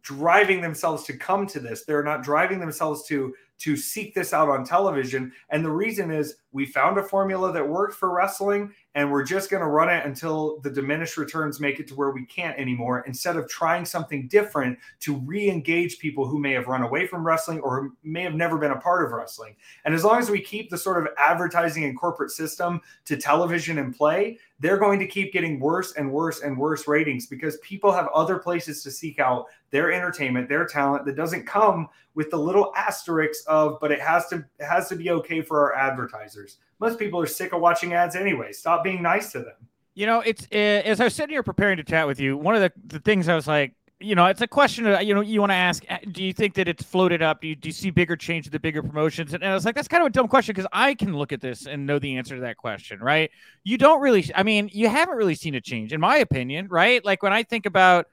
driving 0.00 0.62
themselves 0.62 1.04
to 1.04 1.16
come 1.16 1.46
to 1.46 1.60
this. 1.60 1.84
They're 1.84 2.02
not 2.02 2.22
driving 2.22 2.58
themselves 2.58 3.06
to 3.08 3.34
to 3.58 3.76
seek 3.76 4.14
this 4.14 4.32
out 4.32 4.48
on 4.48 4.64
television. 4.64 5.32
And 5.50 5.64
the 5.64 5.70
reason 5.70 6.10
is 6.10 6.36
we 6.56 6.64
found 6.64 6.96
a 6.96 7.02
formula 7.02 7.52
that 7.52 7.68
worked 7.68 7.94
for 7.94 8.10
wrestling 8.10 8.72
and 8.94 9.12
we're 9.12 9.22
just 9.22 9.50
going 9.50 9.60
to 9.60 9.68
run 9.68 9.90
it 9.90 10.06
until 10.06 10.58
the 10.60 10.70
diminished 10.70 11.18
returns 11.18 11.60
make 11.60 11.78
it 11.78 11.86
to 11.86 11.94
where 11.94 12.12
we 12.12 12.24
can't 12.24 12.58
anymore 12.58 13.04
instead 13.06 13.36
of 13.36 13.46
trying 13.46 13.84
something 13.84 14.26
different 14.26 14.78
to 15.00 15.16
re-engage 15.16 15.98
people 15.98 16.26
who 16.26 16.38
may 16.38 16.52
have 16.52 16.66
run 16.66 16.82
away 16.82 17.06
from 17.06 17.26
wrestling 17.26 17.60
or 17.60 17.90
may 18.02 18.22
have 18.22 18.34
never 18.34 18.56
been 18.56 18.70
a 18.70 18.80
part 18.80 19.04
of 19.04 19.12
wrestling 19.12 19.54
and 19.84 19.94
as 19.94 20.02
long 20.02 20.18
as 20.18 20.30
we 20.30 20.40
keep 20.40 20.70
the 20.70 20.78
sort 20.78 20.96
of 20.98 21.12
advertising 21.18 21.84
and 21.84 21.98
corporate 21.98 22.30
system 22.30 22.80
to 23.04 23.18
television 23.18 23.76
and 23.76 23.94
play 23.94 24.38
they're 24.58 24.78
going 24.78 24.98
to 24.98 25.06
keep 25.06 25.34
getting 25.34 25.60
worse 25.60 25.92
and 25.96 26.10
worse 26.10 26.40
and 26.40 26.56
worse 26.56 26.88
ratings 26.88 27.26
because 27.26 27.58
people 27.58 27.92
have 27.92 28.08
other 28.14 28.38
places 28.38 28.82
to 28.82 28.90
seek 28.90 29.18
out 29.18 29.44
their 29.76 29.92
entertainment 29.92 30.48
their 30.48 30.66
talent 30.66 31.04
that 31.04 31.16
doesn't 31.16 31.46
come 31.46 31.88
with 32.14 32.30
the 32.30 32.36
little 32.36 32.72
asterisks 32.76 33.44
of 33.46 33.78
but 33.80 33.92
it 33.92 34.00
has 34.00 34.26
to 34.28 34.36
it 34.58 34.64
has 34.64 34.88
to 34.88 34.96
be 34.96 35.10
okay 35.10 35.40
for 35.42 35.60
our 35.60 35.74
advertisers 35.74 36.58
most 36.80 36.98
people 36.98 37.20
are 37.20 37.26
sick 37.26 37.52
of 37.52 37.60
watching 37.60 37.94
ads 37.94 38.16
anyway. 38.16 38.52
Stop 38.52 38.84
being 38.84 39.02
nice 39.02 39.32
to 39.32 39.38
them. 39.38 39.54
You 39.94 40.06
know, 40.06 40.20
it's 40.20 40.46
uh, 40.52 40.56
as 40.56 41.00
I 41.00 41.04
was 41.04 41.14
sitting 41.14 41.32
here 41.32 41.42
preparing 41.42 41.78
to 41.78 41.84
chat 41.84 42.06
with 42.06 42.20
you. 42.20 42.36
One 42.36 42.54
of 42.54 42.60
the, 42.60 42.72
the 42.86 43.00
things 43.00 43.28
I 43.28 43.34
was 43.34 43.46
like, 43.46 43.72
you 43.98 44.14
know, 44.14 44.26
it's 44.26 44.42
a 44.42 44.46
question. 44.46 44.84
You 44.84 45.14
know, 45.14 45.22
you 45.22 45.40
want 45.40 45.52
to 45.52 45.56
ask: 45.56 45.82
uh, 45.88 45.96
Do 46.12 46.22
you 46.22 46.34
think 46.34 46.52
that 46.54 46.68
it's 46.68 46.84
floated 46.84 47.22
up? 47.22 47.40
Do 47.40 47.48
you, 47.48 47.56
do 47.56 47.70
you 47.70 47.72
see 47.72 47.88
bigger 47.88 48.14
change 48.14 48.44
with 48.44 48.52
the 48.52 48.60
bigger 48.60 48.82
promotions? 48.82 49.32
And, 49.32 49.42
and 49.42 49.50
I 49.50 49.54
was 49.54 49.64
like, 49.64 49.74
that's 49.74 49.88
kind 49.88 50.02
of 50.02 50.08
a 50.08 50.10
dumb 50.10 50.28
question 50.28 50.52
because 50.52 50.68
I 50.70 50.92
can 50.92 51.16
look 51.16 51.32
at 51.32 51.40
this 51.40 51.66
and 51.66 51.86
know 51.86 51.98
the 51.98 52.18
answer 52.18 52.34
to 52.34 52.42
that 52.42 52.58
question, 52.58 53.00
right? 53.00 53.30
You 53.64 53.78
don't 53.78 54.02
really. 54.02 54.30
I 54.34 54.42
mean, 54.42 54.68
you 54.70 54.90
haven't 54.90 55.16
really 55.16 55.34
seen 55.34 55.54
a 55.54 55.62
change, 55.62 55.94
in 55.94 56.00
my 56.00 56.18
opinion, 56.18 56.68
right? 56.68 57.02
Like 57.02 57.22
when 57.22 57.32
I 57.32 57.42
think 57.42 57.64
about 57.64 58.06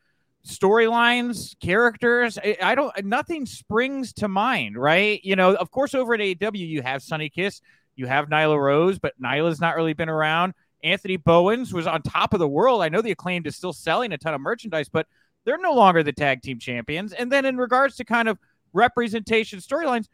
storylines, 0.48 1.60
characters. 1.60 2.38
I, 2.38 2.58
I, 2.62 2.76
don't. 2.76 3.06
Nothing 3.06 3.46
springs 3.46 4.14
to 4.14 4.28
mind, 4.28 4.78
right? 4.78 5.24
You 5.24 5.36
know, 5.36 5.56
of 5.56 5.72
course, 5.72 5.94
over 5.94 6.14
at 6.14 6.22
AW, 6.22 6.52
you 6.54 6.82
have 6.82 7.02
Sunny 7.02 7.30
Kiss 7.30 7.62
You 7.96 8.08
have 8.08 8.30
Nyla 8.30 8.60
Rose, 8.60 9.00
but 9.00 9.20
Nyla's 9.22 9.62
not 9.62 9.76
really 9.76 9.94
been 9.94 10.10
around. 10.10 10.54
Anthony 10.84 11.18
Bowens 11.18 11.74
was 11.74 11.88
on 11.88 12.02
top 12.02 12.34
of 12.34 12.40
the 12.40 12.48
world. 12.48 12.82
I 12.82 12.90
know 12.90 13.02
the 13.02 13.12
acclaimed 13.12 13.48
is 13.48 13.56
still 13.56 13.74
selling 13.74 14.12
a 14.12 14.18
ton 14.18 14.34
of 14.34 14.42
merchandise, 14.42 14.90
but 14.90 15.08
they're 15.46 15.58
no 15.58 15.74
longer 15.74 16.04
the 16.04 16.12
tag 16.12 16.42
team 16.42 16.60
champions. 16.60 17.14
And 17.14 17.32
then 17.32 17.46
in 17.46 17.58
regards 17.58 17.96
to 17.98 18.06
kind 18.06 18.28
of 18.28 18.38
representation 18.74 19.60
storylines, 19.60 20.08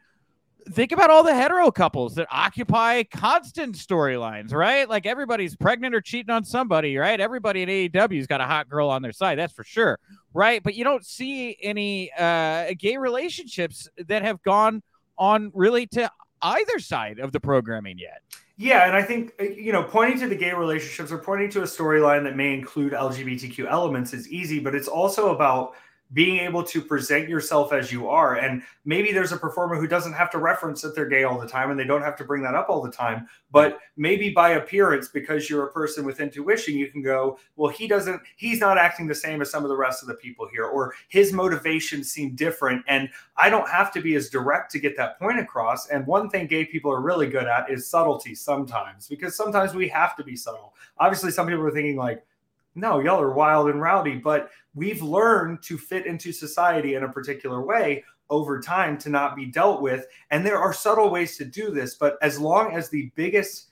think 0.68 0.92
about 0.92 1.10
all 1.10 1.22
the 1.22 1.34
hetero 1.34 1.70
couples 1.70 2.14
that 2.16 2.26
occupy 2.30 3.02
constant 3.04 3.74
storylines, 3.76 4.52
right? 4.52 4.88
Like 4.88 5.06
everybody's 5.06 5.56
pregnant 5.56 5.94
or 5.94 6.00
cheating 6.00 6.30
on 6.30 6.44
somebody, 6.44 6.96
right? 6.96 7.20
Everybody 7.20 7.62
in 7.62 7.68
AEW's 7.68 8.26
got 8.26 8.40
a 8.40 8.44
hot 8.44 8.68
girl 8.68 8.88
on 8.88 9.02
their 9.02 9.12
side, 9.12 9.38
that's 9.38 9.52
for 9.52 9.64
sure, 9.64 9.98
right? 10.34 10.62
But 10.62 10.74
you 10.74 10.84
don't 10.84 11.04
see 11.04 11.56
any 11.62 12.12
uh, 12.18 12.72
gay 12.78 12.96
relationships 12.96 13.88
that 14.06 14.22
have 14.22 14.42
gone 14.42 14.82
on 15.18 15.50
really 15.54 15.86
to 15.88 16.10
either 16.42 16.78
side 16.78 17.18
of 17.18 17.32
the 17.32 17.40
programming 17.40 17.98
yet. 17.98 18.22
Yeah, 18.56 18.86
and 18.86 18.94
I 18.94 19.02
think 19.02 19.32
uh, 19.40 19.44
you 19.44 19.72
know, 19.72 19.82
pointing 19.82 20.20
to 20.20 20.28
the 20.28 20.36
gay 20.36 20.52
relationships 20.52 21.10
or 21.10 21.18
pointing 21.18 21.48
to 21.50 21.60
a 21.60 21.64
storyline 21.64 22.24
that 22.24 22.36
may 22.36 22.52
include 22.52 22.92
LGBTQ 22.92 23.66
elements 23.66 24.12
is 24.12 24.28
easy, 24.28 24.60
but 24.60 24.74
it's 24.74 24.88
also 24.88 25.34
about 25.34 25.74
being 26.12 26.38
able 26.38 26.64
to 26.64 26.80
present 26.80 27.28
yourself 27.28 27.72
as 27.72 27.92
you 27.92 28.08
are. 28.08 28.36
And 28.36 28.62
maybe 28.84 29.12
there's 29.12 29.30
a 29.30 29.36
performer 29.36 29.76
who 29.76 29.86
doesn't 29.86 30.12
have 30.12 30.30
to 30.32 30.38
reference 30.38 30.82
that 30.82 30.94
they're 30.94 31.06
gay 31.06 31.22
all 31.22 31.38
the 31.38 31.46
time 31.46 31.70
and 31.70 31.78
they 31.78 31.84
don't 31.84 32.02
have 32.02 32.16
to 32.16 32.24
bring 32.24 32.42
that 32.42 32.56
up 32.56 32.68
all 32.68 32.82
the 32.82 32.90
time. 32.90 33.28
But 33.52 33.78
maybe 33.96 34.30
by 34.30 34.50
appearance, 34.50 35.08
because 35.08 35.48
you're 35.48 35.66
a 35.66 35.72
person 35.72 36.04
with 36.04 36.18
intuition, 36.18 36.74
you 36.74 36.88
can 36.88 37.02
go, 37.02 37.38
well, 37.56 37.70
he 37.70 37.86
doesn't, 37.86 38.20
he's 38.36 38.58
not 38.58 38.76
acting 38.76 39.06
the 39.06 39.14
same 39.14 39.40
as 39.40 39.50
some 39.50 39.62
of 39.62 39.68
the 39.68 39.76
rest 39.76 40.02
of 40.02 40.08
the 40.08 40.14
people 40.14 40.48
here, 40.50 40.64
or 40.64 40.94
his 41.08 41.32
motivations 41.32 42.10
seem 42.10 42.34
different. 42.34 42.84
And 42.88 43.08
I 43.36 43.48
don't 43.48 43.68
have 43.68 43.92
to 43.92 44.00
be 44.00 44.16
as 44.16 44.30
direct 44.30 44.72
to 44.72 44.80
get 44.80 44.96
that 44.96 45.18
point 45.18 45.38
across. 45.38 45.88
And 45.88 46.06
one 46.06 46.28
thing 46.28 46.46
gay 46.46 46.64
people 46.64 46.92
are 46.92 47.00
really 47.00 47.28
good 47.28 47.46
at 47.46 47.70
is 47.70 47.86
subtlety 47.86 48.34
sometimes, 48.34 49.06
because 49.06 49.36
sometimes 49.36 49.74
we 49.74 49.88
have 49.88 50.16
to 50.16 50.24
be 50.24 50.34
subtle. 50.34 50.74
Obviously, 50.98 51.30
some 51.30 51.46
people 51.46 51.64
are 51.64 51.70
thinking, 51.70 51.96
like, 51.96 52.24
no, 52.74 53.00
y'all 53.00 53.20
are 53.20 53.32
wild 53.32 53.68
and 53.68 53.80
rowdy, 53.80 54.16
but 54.16 54.50
we've 54.74 55.02
learned 55.02 55.62
to 55.64 55.76
fit 55.76 56.06
into 56.06 56.32
society 56.32 56.94
in 56.94 57.02
a 57.02 57.12
particular 57.12 57.62
way 57.62 58.04
over 58.28 58.60
time 58.60 58.96
to 58.98 59.08
not 59.08 59.34
be 59.34 59.46
dealt 59.46 59.82
with. 59.82 60.06
And 60.30 60.46
there 60.46 60.58
are 60.58 60.72
subtle 60.72 61.10
ways 61.10 61.36
to 61.38 61.44
do 61.44 61.70
this, 61.70 61.96
but 61.96 62.16
as 62.22 62.38
long 62.38 62.74
as 62.74 62.88
the 62.88 63.10
biggest 63.16 63.70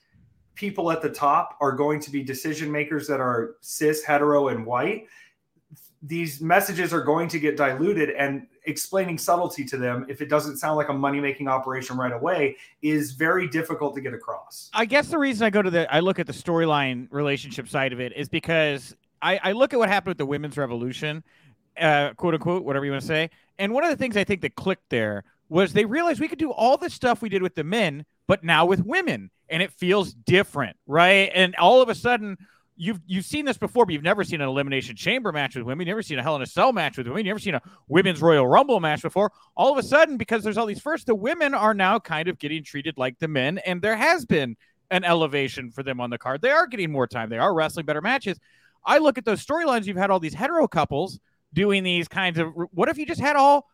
people 0.55 0.91
at 0.91 1.01
the 1.01 1.09
top 1.09 1.55
are 1.61 1.71
going 1.71 2.01
to 2.01 2.11
be 2.11 2.21
decision 2.21 2.69
makers 2.69 3.07
that 3.07 3.21
are 3.21 3.55
cis, 3.61 4.03
hetero, 4.03 4.49
and 4.49 4.65
white, 4.65 5.07
these 6.01 6.41
messages 6.41 6.93
are 6.93 7.03
going 7.03 7.29
to 7.29 7.39
get 7.39 7.57
diluted 7.57 8.09
and 8.11 8.47
explaining 8.69 9.17
subtlety 9.17 9.65
to 9.65 9.77
them 9.77 10.05
if 10.07 10.21
it 10.21 10.29
doesn't 10.29 10.57
sound 10.57 10.77
like 10.77 10.89
a 10.89 10.93
money 10.93 11.19
making 11.19 11.47
operation 11.47 11.97
right 11.97 12.11
away 12.11 12.55
is 12.81 13.11
very 13.11 13.47
difficult 13.47 13.95
to 13.95 14.01
get 14.01 14.13
across. 14.13 14.69
I 14.73 14.85
guess 14.85 15.07
the 15.07 15.17
reason 15.17 15.45
i 15.45 15.49
go 15.49 15.61
to 15.61 15.69
the 15.69 15.93
i 15.93 15.99
look 15.99 16.19
at 16.19 16.27
the 16.27 16.33
storyline 16.33 17.07
relationship 17.11 17.67
side 17.67 17.93
of 17.93 17.99
it 17.99 18.13
is 18.15 18.29
because 18.29 18.95
I, 19.21 19.39
I 19.43 19.51
look 19.51 19.73
at 19.73 19.79
what 19.79 19.89
happened 19.89 20.11
with 20.11 20.17
the 20.17 20.25
women's 20.25 20.57
revolution 20.57 21.23
uh, 21.79 22.13
quote 22.13 22.33
unquote 22.33 22.63
whatever 22.63 22.85
you 22.85 22.91
want 22.91 23.01
to 23.01 23.07
say 23.07 23.29
and 23.57 23.73
one 23.73 23.83
of 23.83 23.89
the 23.89 23.97
things 23.97 24.17
i 24.17 24.23
think 24.23 24.41
that 24.41 24.55
clicked 24.55 24.89
there 24.89 25.23
was 25.49 25.73
they 25.73 25.85
realized 25.85 26.19
we 26.19 26.27
could 26.27 26.39
do 26.39 26.51
all 26.51 26.77
the 26.77 26.89
stuff 26.89 27.21
we 27.21 27.29
did 27.29 27.41
with 27.41 27.55
the 27.55 27.63
men 27.63 28.05
but 28.27 28.43
now 28.43 28.65
with 28.65 28.85
women 28.85 29.31
and 29.49 29.63
it 29.63 29.71
feels 29.71 30.13
different 30.13 30.77
right? 30.87 31.31
And 31.33 31.55
all 31.55 31.81
of 31.81 31.89
a 31.89 31.95
sudden 31.95 32.37
you've 32.79 33.01
you've 33.05 33.25
seen 33.25 33.45
this 33.45 33.57
before, 33.57 33.85
but 33.85 33.93
you've 33.93 34.03
never 34.03 34.23
seen 34.23 34.41
an 34.41 34.47
elimination 34.47 34.95
chamber 34.95 35.31
match 35.31 35.55
with 35.55 35.65
women. 35.65 35.85
You've 35.85 35.93
never 35.93 36.01
seen 36.01 36.17
a 36.17 36.23
Hell 36.23 36.37
in 36.37 36.41
a 36.41 36.47
Cell 36.47 36.73
match 36.73 36.97
with 36.97 37.07
women. 37.07 37.25
You've 37.25 37.33
never 37.33 37.39
seen 37.39 37.55
a 37.55 37.61
women's 37.87 38.21
Royal 38.21 38.47
Rumble 38.47 38.79
match 38.79 39.01
before. 39.01 39.31
All 39.55 39.71
of 39.71 39.77
a 39.77 39.83
sudden, 39.83 40.17
because 40.17 40.43
there's 40.43 40.57
all 40.57 40.65
these 40.65 40.81
first, 40.81 41.05
the 41.05 41.13
women 41.13 41.53
are 41.53 41.73
now 41.73 41.99
kind 41.99 42.29
of 42.29 42.39
getting 42.39 42.63
treated 42.63 42.97
like 42.97 43.19
the 43.19 43.27
men, 43.27 43.59
and 43.59 43.81
there 43.81 43.97
has 43.97 44.25
been 44.25 44.55
an 44.89 45.03
elevation 45.03 45.69
for 45.69 45.83
them 45.83 45.99
on 45.99 46.09
the 46.09 46.17
card. 46.17 46.41
They 46.41 46.51
are 46.51 46.65
getting 46.65 46.91
more 46.91 47.05
time. 47.05 47.29
They 47.29 47.37
are 47.37 47.53
wrestling 47.53 47.85
better 47.85 48.01
matches. 48.01 48.39
I 48.85 48.97
look 48.97 49.17
at 49.17 49.25
those 49.25 49.45
storylines. 49.45 49.85
You've 49.85 49.97
had 49.97 50.09
all 50.09 50.19
these 50.19 50.33
hetero 50.33 50.67
couples 50.67 51.19
doing 51.53 51.83
these 51.83 52.07
kinds 52.07 52.39
of. 52.39 52.53
What 52.71 52.89
if 52.89 52.97
you 52.97 53.05
just 53.05 53.21
had 53.21 53.35
all 53.35 53.67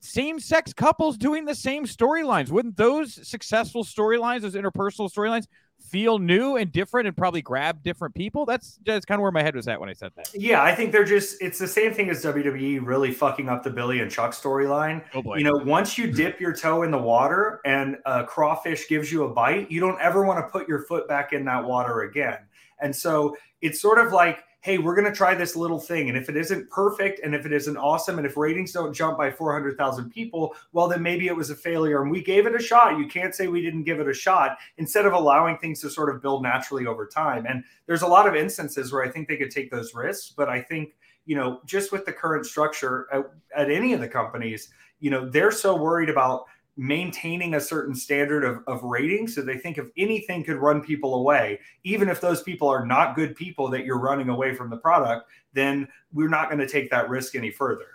same 0.00 0.40
sex 0.40 0.72
couples 0.72 1.18
doing 1.18 1.44
the 1.44 1.54
same 1.54 1.84
storylines? 1.84 2.50
Wouldn't 2.50 2.76
those 2.76 3.28
successful 3.28 3.84
storylines, 3.84 4.40
those 4.40 4.54
interpersonal 4.54 5.12
storylines, 5.12 5.46
feel 5.80 6.18
new 6.18 6.56
and 6.56 6.72
different 6.72 7.06
and 7.06 7.16
probably 7.16 7.42
grab 7.42 7.82
different 7.82 8.14
people. 8.14 8.44
That's 8.44 8.78
that's 8.84 9.06
kind 9.06 9.18
of 9.18 9.22
where 9.22 9.32
my 9.32 9.42
head 9.42 9.54
was 9.54 9.68
at 9.68 9.78
when 9.80 9.88
I 9.88 9.92
said 9.92 10.12
that. 10.16 10.30
Yeah, 10.34 10.62
I 10.62 10.74
think 10.74 10.92
they're 10.92 11.04
just 11.04 11.40
it's 11.40 11.58
the 11.58 11.68
same 11.68 11.92
thing 11.92 12.10
as 12.10 12.24
WWE 12.24 12.84
really 12.84 13.12
fucking 13.12 13.48
up 13.48 13.62
the 13.62 13.70
Billy 13.70 14.00
and 14.00 14.10
Chuck 14.10 14.32
storyline. 14.32 15.04
Oh 15.14 15.22
boy. 15.22 15.36
You 15.36 15.44
know, 15.44 15.56
once 15.64 15.96
you 15.96 16.10
dip 16.12 16.40
your 16.40 16.52
toe 16.52 16.82
in 16.82 16.90
the 16.90 16.98
water 16.98 17.60
and 17.64 17.96
a 18.04 18.24
crawfish 18.24 18.88
gives 18.88 19.12
you 19.12 19.24
a 19.24 19.28
bite, 19.28 19.70
you 19.70 19.80
don't 19.80 20.00
ever 20.00 20.24
want 20.24 20.44
to 20.44 20.50
put 20.50 20.68
your 20.68 20.82
foot 20.82 21.08
back 21.08 21.32
in 21.32 21.44
that 21.44 21.64
water 21.64 22.02
again. 22.02 22.38
And 22.80 22.94
so 22.94 23.36
it's 23.62 23.80
sort 23.80 23.98
of 23.98 24.12
like 24.12 24.44
hey, 24.66 24.78
we're 24.78 24.96
going 24.96 25.06
to 25.06 25.16
try 25.16 25.32
this 25.32 25.54
little 25.54 25.78
thing. 25.78 26.08
And 26.08 26.18
if 26.18 26.28
it 26.28 26.36
isn't 26.36 26.68
perfect 26.70 27.20
and 27.22 27.36
if 27.36 27.46
it 27.46 27.52
isn't 27.52 27.76
awesome 27.76 28.18
and 28.18 28.26
if 28.26 28.36
ratings 28.36 28.72
don't 28.72 28.92
jump 28.92 29.16
by 29.16 29.30
400,000 29.30 30.10
people, 30.10 30.56
well, 30.72 30.88
then 30.88 31.00
maybe 31.00 31.28
it 31.28 31.36
was 31.36 31.50
a 31.50 31.54
failure 31.54 32.02
and 32.02 32.10
we 32.10 32.20
gave 32.20 32.46
it 32.46 32.54
a 32.56 32.60
shot. 32.60 32.98
You 32.98 33.06
can't 33.06 33.32
say 33.32 33.46
we 33.46 33.62
didn't 33.62 33.84
give 33.84 34.00
it 34.00 34.08
a 34.08 34.12
shot 34.12 34.58
instead 34.78 35.06
of 35.06 35.12
allowing 35.12 35.56
things 35.58 35.80
to 35.82 35.88
sort 35.88 36.12
of 36.12 36.20
build 36.20 36.42
naturally 36.42 36.84
over 36.84 37.06
time. 37.06 37.46
And 37.48 37.62
there's 37.86 38.02
a 38.02 38.08
lot 38.08 38.26
of 38.26 38.34
instances 38.34 38.92
where 38.92 39.04
I 39.04 39.08
think 39.08 39.28
they 39.28 39.36
could 39.36 39.52
take 39.52 39.70
those 39.70 39.94
risks. 39.94 40.34
But 40.36 40.48
I 40.48 40.60
think, 40.60 40.96
you 41.26 41.36
know, 41.36 41.60
just 41.64 41.92
with 41.92 42.04
the 42.04 42.12
current 42.12 42.44
structure 42.44 43.06
at, 43.12 43.22
at 43.56 43.70
any 43.70 43.92
of 43.92 44.00
the 44.00 44.08
companies, 44.08 44.70
you 44.98 45.10
know, 45.12 45.30
they're 45.30 45.52
so 45.52 45.76
worried 45.76 46.10
about 46.10 46.46
maintaining 46.76 47.54
a 47.54 47.60
certain 47.60 47.94
standard 47.94 48.44
of, 48.44 48.62
of 48.66 48.82
rating. 48.82 49.26
So 49.28 49.42
they 49.42 49.56
think 49.56 49.78
if 49.78 49.86
anything 49.96 50.44
could 50.44 50.56
run 50.56 50.82
people 50.82 51.14
away, 51.14 51.60
even 51.84 52.08
if 52.08 52.20
those 52.20 52.42
people 52.42 52.68
are 52.68 52.84
not 52.84 53.16
good 53.16 53.34
people 53.34 53.68
that 53.70 53.84
you're 53.84 53.98
running 53.98 54.28
away 54.28 54.54
from 54.54 54.68
the 54.68 54.76
product, 54.76 55.28
then 55.54 55.88
we're 56.12 56.28
not 56.28 56.48
going 56.48 56.60
to 56.60 56.68
take 56.68 56.90
that 56.90 57.08
risk 57.08 57.34
any 57.34 57.50
further. 57.50 57.86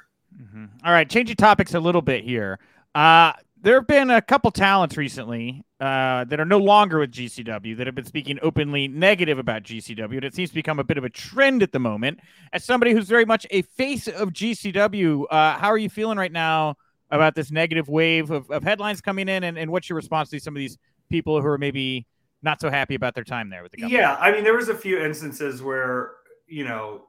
Mm-hmm. 0.41 0.65
All 0.84 0.94
right, 0.94 1.10
changing 1.10 1.36
topics 1.36 1.74
a 1.74 1.80
little 1.80 2.02
bit 2.02 2.24
here. 2.24 2.60
Uh, 2.96 3.34
there 3.62 3.76
have 3.76 3.88
been 3.88 4.10
a 4.10 4.22
couple 4.22 4.50
talents 4.50 4.98
recently 4.98 5.63
uh, 5.80 6.24
that 6.26 6.39
are 6.39 6.46
no 6.46 6.58
longer 6.58 7.00
with 7.00 7.12
GCW 7.12 7.78
that 7.78 7.86
have 7.86 7.96
been 7.96 8.06
speaking 8.06 8.39
openly 8.41 8.88
negative 8.88 9.38
about 9.38 9.62
GCW. 9.63 10.15
And 10.15 10.24
it 10.24 10.34
seems 10.34 10.50
to 10.50 10.56
become 10.56 10.80
a 10.80 10.84
bit 10.84 10.98
of 10.98 11.04
a 11.04 11.10
trend 11.10 11.62
at 11.62 11.72
the 11.72 11.80
moment. 11.80 12.20
As 12.54 12.63
somebody 12.63 12.91
who's 12.91 13.08
very 13.08 13.26
much 13.26 13.46
a 13.52 13.62
face 13.62 14.08
of 14.08 14.30
GCW, 14.30 15.26
uh, 15.30 15.58
how 15.60 15.70
are 15.70 15.78
you 15.78 15.89
feeling 15.89 16.17
right 16.17 16.32
now 16.32 16.76
about 17.12 17.36
this 17.36 17.52
negative 17.52 17.89
wave 17.89 18.32
of, 18.32 18.50
of 18.50 18.63
headlines 18.63 19.02
coming 19.02 19.30
in, 19.30 19.43
and, 19.43 19.58
and 19.58 19.71
what's 19.71 19.89
your 19.89 19.97
response 19.97 20.30
to 20.30 20.39
some 20.39 20.56
of 20.56 20.60
these 20.60 20.78
people 21.10 21.41
who 21.41 21.47
are 21.47 21.58
maybe 21.58 22.08
not 22.41 22.60
so 22.60 22.69
happy 22.69 22.95
about 22.95 23.13
their 23.13 23.24
time 23.24 23.50
there 23.50 23.62
with 23.62 23.71
the 23.71 23.78
company? 23.78 24.00
Yeah, 24.00 24.15
I 24.15 24.32
mean, 24.32 24.43
there 24.43 24.56
was 24.56 24.69
a 24.69 24.76
few 24.76 25.00
instances 25.00 25.62
where 25.62 26.13
you 26.47 26.63
know 26.63 27.04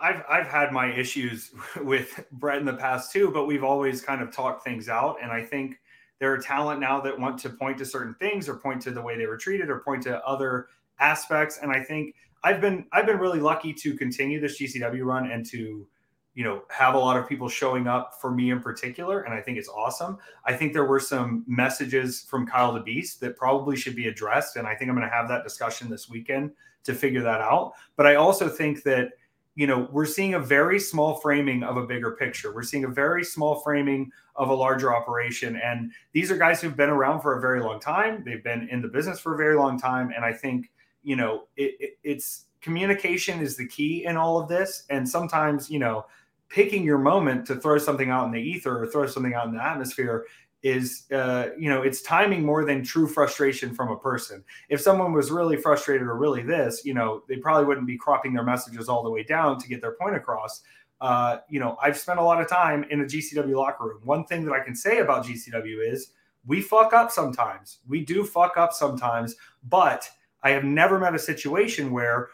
I've 0.00 0.22
I've 0.28 0.46
had 0.46 0.72
my 0.72 0.92
issues 0.92 1.52
with 1.82 2.24
Brett 2.32 2.58
in 2.58 2.64
the 2.64 2.74
past 2.74 3.12
too, 3.12 3.30
but 3.30 3.46
we've 3.46 3.64
always 3.64 4.00
kind 4.00 4.20
of 4.20 4.32
talked 4.32 4.64
things 4.64 4.88
out, 4.88 5.16
and 5.22 5.30
I 5.30 5.42
think 5.42 5.76
there 6.18 6.32
are 6.32 6.38
talent 6.38 6.80
now 6.80 7.00
that 7.00 7.18
want 7.18 7.38
to 7.38 7.50
point 7.50 7.78
to 7.78 7.84
certain 7.84 8.14
things 8.14 8.48
or 8.48 8.56
point 8.56 8.82
to 8.82 8.90
the 8.90 9.02
way 9.02 9.16
they 9.16 9.26
were 9.26 9.36
treated 9.36 9.68
or 9.68 9.80
point 9.80 10.02
to 10.04 10.24
other 10.24 10.68
aspects, 10.98 11.58
and 11.62 11.70
I 11.70 11.82
think 11.82 12.14
I've 12.42 12.60
been 12.60 12.86
I've 12.92 13.06
been 13.06 13.18
really 13.18 13.40
lucky 13.40 13.72
to 13.74 13.94
continue 13.94 14.40
this 14.40 14.60
GCW 14.60 15.04
run 15.04 15.30
and 15.30 15.46
to 15.46 15.86
you 16.34 16.42
know 16.44 16.62
have 16.68 16.94
a 16.94 16.98
lot 16.98 17.16
of 17.16 17.28
people 17.28 17.48
showing 17.48 17.86
up 17.86 18.20
for 18.20 18.30
me 18.30 18.50
in 18.50 18.60
particular 18.60 19.22
and 19.22 19.34
i 19.34 19.40
think 19.40 19.56
it's 19.56 19.68
awesome. 19.68 20.18
I 20.44 20.54
think 20.54 20.72
there 20.72 20.84
were 20.84 21.00
some 21.00 21.44
messages 21.46 22.22
from 22.22 22.46
kyle 22.46 22.72
the 22.72 22.80
beast 22.80 23.20
that 23.20 23.36
probably 23.36 23.76
should 23.76 23.96
be 23.96 24.08
addressed 24.08 24.56
and 24.56 24.66
i 24.66 24.74
think 24.74 24.90
i'm 24.90 24.96
going 24.96 25.08
to 25.08 25.14
have 25.14 25.28
that 25.28 25.44
discussion 25.44 25.88
this 25.88 26.08
weekend 26.08 26.52
to 26.84 26.94
figure 26.94 27.22
that 27.22 27.40
out. 27.40 27.72
But 27.96 28.06
i 28.06 28.16
also 28.16 28.48
think 28.48 28.82
that 28.82 29.10
you 29.54 29.66
know 29.66 29.88
we're 29.92 30.06
seeing 30.06 30.34
a 30.34 30.40
very 30.40 30.80
small 30.80 31.14
framing 31.16 31.62
of 31.62 31.76
a 31.76 31.86
bigger 31.86 32.12
picture. 32.12 32.52
We're 32.52 32.64
seeing 32.64 32.84
a 32.84 32.88
very 32.88 33.24
small 33.24 33.60
framing 33.60 34.10
of 34.34 34.48
a 34.48 34.54
larger 34.54 34.94
operation 34.94 35.56
and 35.56 35.92
these 36.12 36.30
are 36.30 36.36
guys 36.36 36.60
who've 36.60 36.76
been 36.76 36.90
around 36.90 37.20
for 37.20 37.38
a 37.38 37.40
very 37.40 37.60
long 37.62 37.78
time. 37.78 38.24
They've 38.24 38.42
been 38.42 38.68
in 38.68 38.82
the 38.82 38.88
business 38.88 39.20
for 39.20 39.34
a 39.34 39.36
very 39.36 39.56
long 39.56 39.78
time 39.78 40.12
and 40.14 40.24
i 40.24 40.32
think 40.32 40.70
you 41.04 41.14
know 41.14 41.44
it, 41.56 41.76
it, 41.78 41.98
it's 42.02 42.46
communication 42.60 43.40
is 43.40 43.56
the 43.56 43.68
key 43.68 44.06
in 44.06 44.16
all 44.16 44.40
of 44.40 44.48
this 44.48 44.84
and 44.90 45.08
sometimes 45.08 45.70
you 45.70 45.78
know 45.78 46.04
picking 46.54 46.84
your 46.84 46.98
moment 46.98 47.44
to 47.44 47.56
throw 47.56 47.78
something 47.78 48.10
out 48.10 48.26
in 48.26 48.30
the 48.30 48.40
ether 48.40 48.80
or 48.80 48.86
throw 48.86 49.08
something 49.08 49.34
out 49.34 49.48
in 49.48 49.54
the 49.54 49.62
atmosphere 49.62 50.24
is 50.62 51.02
uh, 51.12 51.48
you 51.58 51.68
know 51.68 51.82
it's 51.82 52.00
timing 52.00 52.46
more 52.46 52.64
than 52.64 52.82
true 52.84 53.08
frustration 53.08 53.74
from 53.74 53.90
a 53.90 53.98
person. 53.98 54.42
If 54.68 54.80
someone 54.80 55.12
was 55.12 55.32
really 55.32 55.56
frustrated 55.56 56.06
or 56.06 56.16
really 56.16 56.42
this 56.42 56.84
you 56.84 56.94
know 56.94 57.24
they 57.28 57.38
probably 57.38 57.66
wouldn't 57.66 57.88
be 57.88 57.98
cropping 57.98 58.32
their 58.32 58.44
messages 58.44 58.88
all 58.88 59.02
the 59.02 59.10
way 59.10 59.24
down 59.24 59.58
to 59.58 59.68
get 59.68 59.80
their 59.80 59.96
point 60.00 60.14
across. 60.14 60.62
Uh, 61.00 61.38
you 61.50 61.58
know 61.58 61.76
i've 61.82 61.98
spent 61.98 62.20
a 62.20 62.22
lot 62.22 62.40
of 62.40 62.48
time 62.48 62.84
in 62.88 63.00
a 63.00 63.04
gcw 63.04 63.54
locker 63.56 63.88
room. 63.88 64.00
One 64.04 64.24
thing 64.24 64.44
that 64.44 64.52
i 64.52 64.60
can 64.64 64.76
say 64.76 64.98
about 64.98 65.26
gcw 65.26 65.92
is 65.92 66.12
we 66.46 66.60
fuck 66.60 66.92
up 66.92 67.10
sometimes. 67.10 67.78
We 67.88 68.04
do 68.04 68.24
fuck 68.24 68.56
up 68.56 68.72
sometimes 68.72 69.34
but 69.68 70.08
i 70.44 70.50
have 70.50 70.64
never 70.64 71.00
met 71.00 71.16
a 71.16 71.18
situation 71.18 71.90
where 71.90 72.28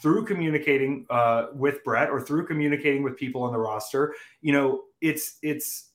through 0.00 0.24
communicating 0.24 1.06
uh, 1.10 1.46
with 1.54 1.82
Brett 1.84 2.10
or 2.10 2.20
through 2.20 2.46
communicating 2.46 3.02
with 3.02 3.16
people 3.16 3.42
on 3.42 3.52
the 3.52 3.58
roster, 3.58 4.14
you 4.40 4.52
know, 4.52 4.82
it's 5.00 5.38
it's 5.42 5.90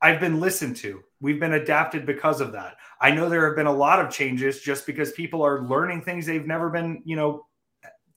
I've 0.00 0.20
been 0.20 0.40
listened 0.40 0.76
to. 0.76 1.02
We've 1.20 1.40
been 1.40 1.54
adapted 1.54 2.06
because 2.06 2.40
of 2.40 2.52
that. 2.52 2.76
I 3.00 3.10
know 3.10 3.28
there 3.28 3.46
have 3.46 3.56
been 3.56 3.66
a 3.66 3.72
lot 3.72 4.04
of 4.04 4.12
changes 4.12 4.60
just 4.60 4.86
because 4.86 5.12
people 5.12 5.42
are 5.42 5.62
learning 5.62 6.02
things 6.02 6.26
they've 6.26 6.46
never 6.46 6.70
been, 6.70 7.02
you 7.04 7.16
know, 7.16 7.46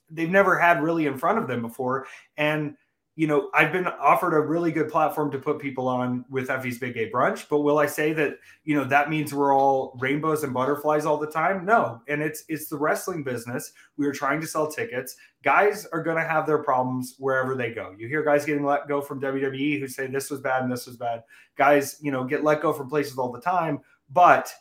they've 0.10 0.30
never 0.30 0.60
had 0.60 0.84
really 0.84 1.08
in 1.08 1.17
front 1.17 1.39
of 1.39 1.47
them 1.47 1.62
before. 1.62 2.06
And 2.38 2.75
you 3.21 3.27
know, 3.27 3.51
I've 3.53 3.71
been 3.71 3.86
offered 3.86 4.34
a 4.34 4.39
really 4.39 4.71
good 4.71 4.89
platform 4.89 5.29
to 5.29 5.38
put 5.38 5.60
people 5.60 5.88
on 5.88 6.25
with 6.31 6.49
Effy's 6.49 6.79
Big 6.79 6.95
Gay 6.95 7.07
Brunch, 7.07 7.47
but 7.47 7.60
will 7.60 7.77
I 7.77 7.86
say 7.86 8.13
that, 8.13 8.39
you 8.63 8.73
know, 8.73 8.84
that 8.86 9.12
means 9.12 9.31
we're 9.31 9.55
all 9.55 9.95
rainbows 9.99 10.43
and 10.43 10.51
butterflies 10.51 11.05
all 11.05 11.17
the 11.17 11.29
time? 11.29 11.63
No. 11.63 12.01
And 12.07 12.19
it's 12.19 12.43
it's 12.49 12.67
the 12.67 12.79
wrestling 12.79 13.21
business. 13.21 13.73
We 13.95 14.07
are 14.07 14.12
trying 14.12 14.41
to 14.41 14.47
sell 14.47 14.71
tickets. 14.71 15.17
Guys 15.43 15.86
are 15.93 16.01
going 16.01 16.17
to 16.17 16.27
have 16.27 16.47
their 16.47 16.63
problems 16.63 17.13
wherever 17.19 17.53
they 17.53 17.69
go. 17.69 17.93
You 17.95 18.07
hear 18.07 18.23
guys 18.23 18.43
getting 18.43 18.65
let 18.65 18.88
go 18.88 19.01
from 19.01 19.21
WWE 19.21 19.79
who 19.79 19.88
say 19.88 20.07
this 20.07 20.31
was 20.31 20.39
bad 20.39 20.63
and 20.63 20.71
this 20.71 20.88
was 20.88 20.97
bad. 20.97 21.21
Guys, 21.55 21.99
you 22.01 22.12
know, 22.12 22.23
get 22.23 22.43
let 22.43 22.63
go 22.63 22.73
from 22.73 22.89
places 22.89 23.19
all 23.19 23.31
the 23.31 23.39
time, 23.39 23.81
but 24.10 24.51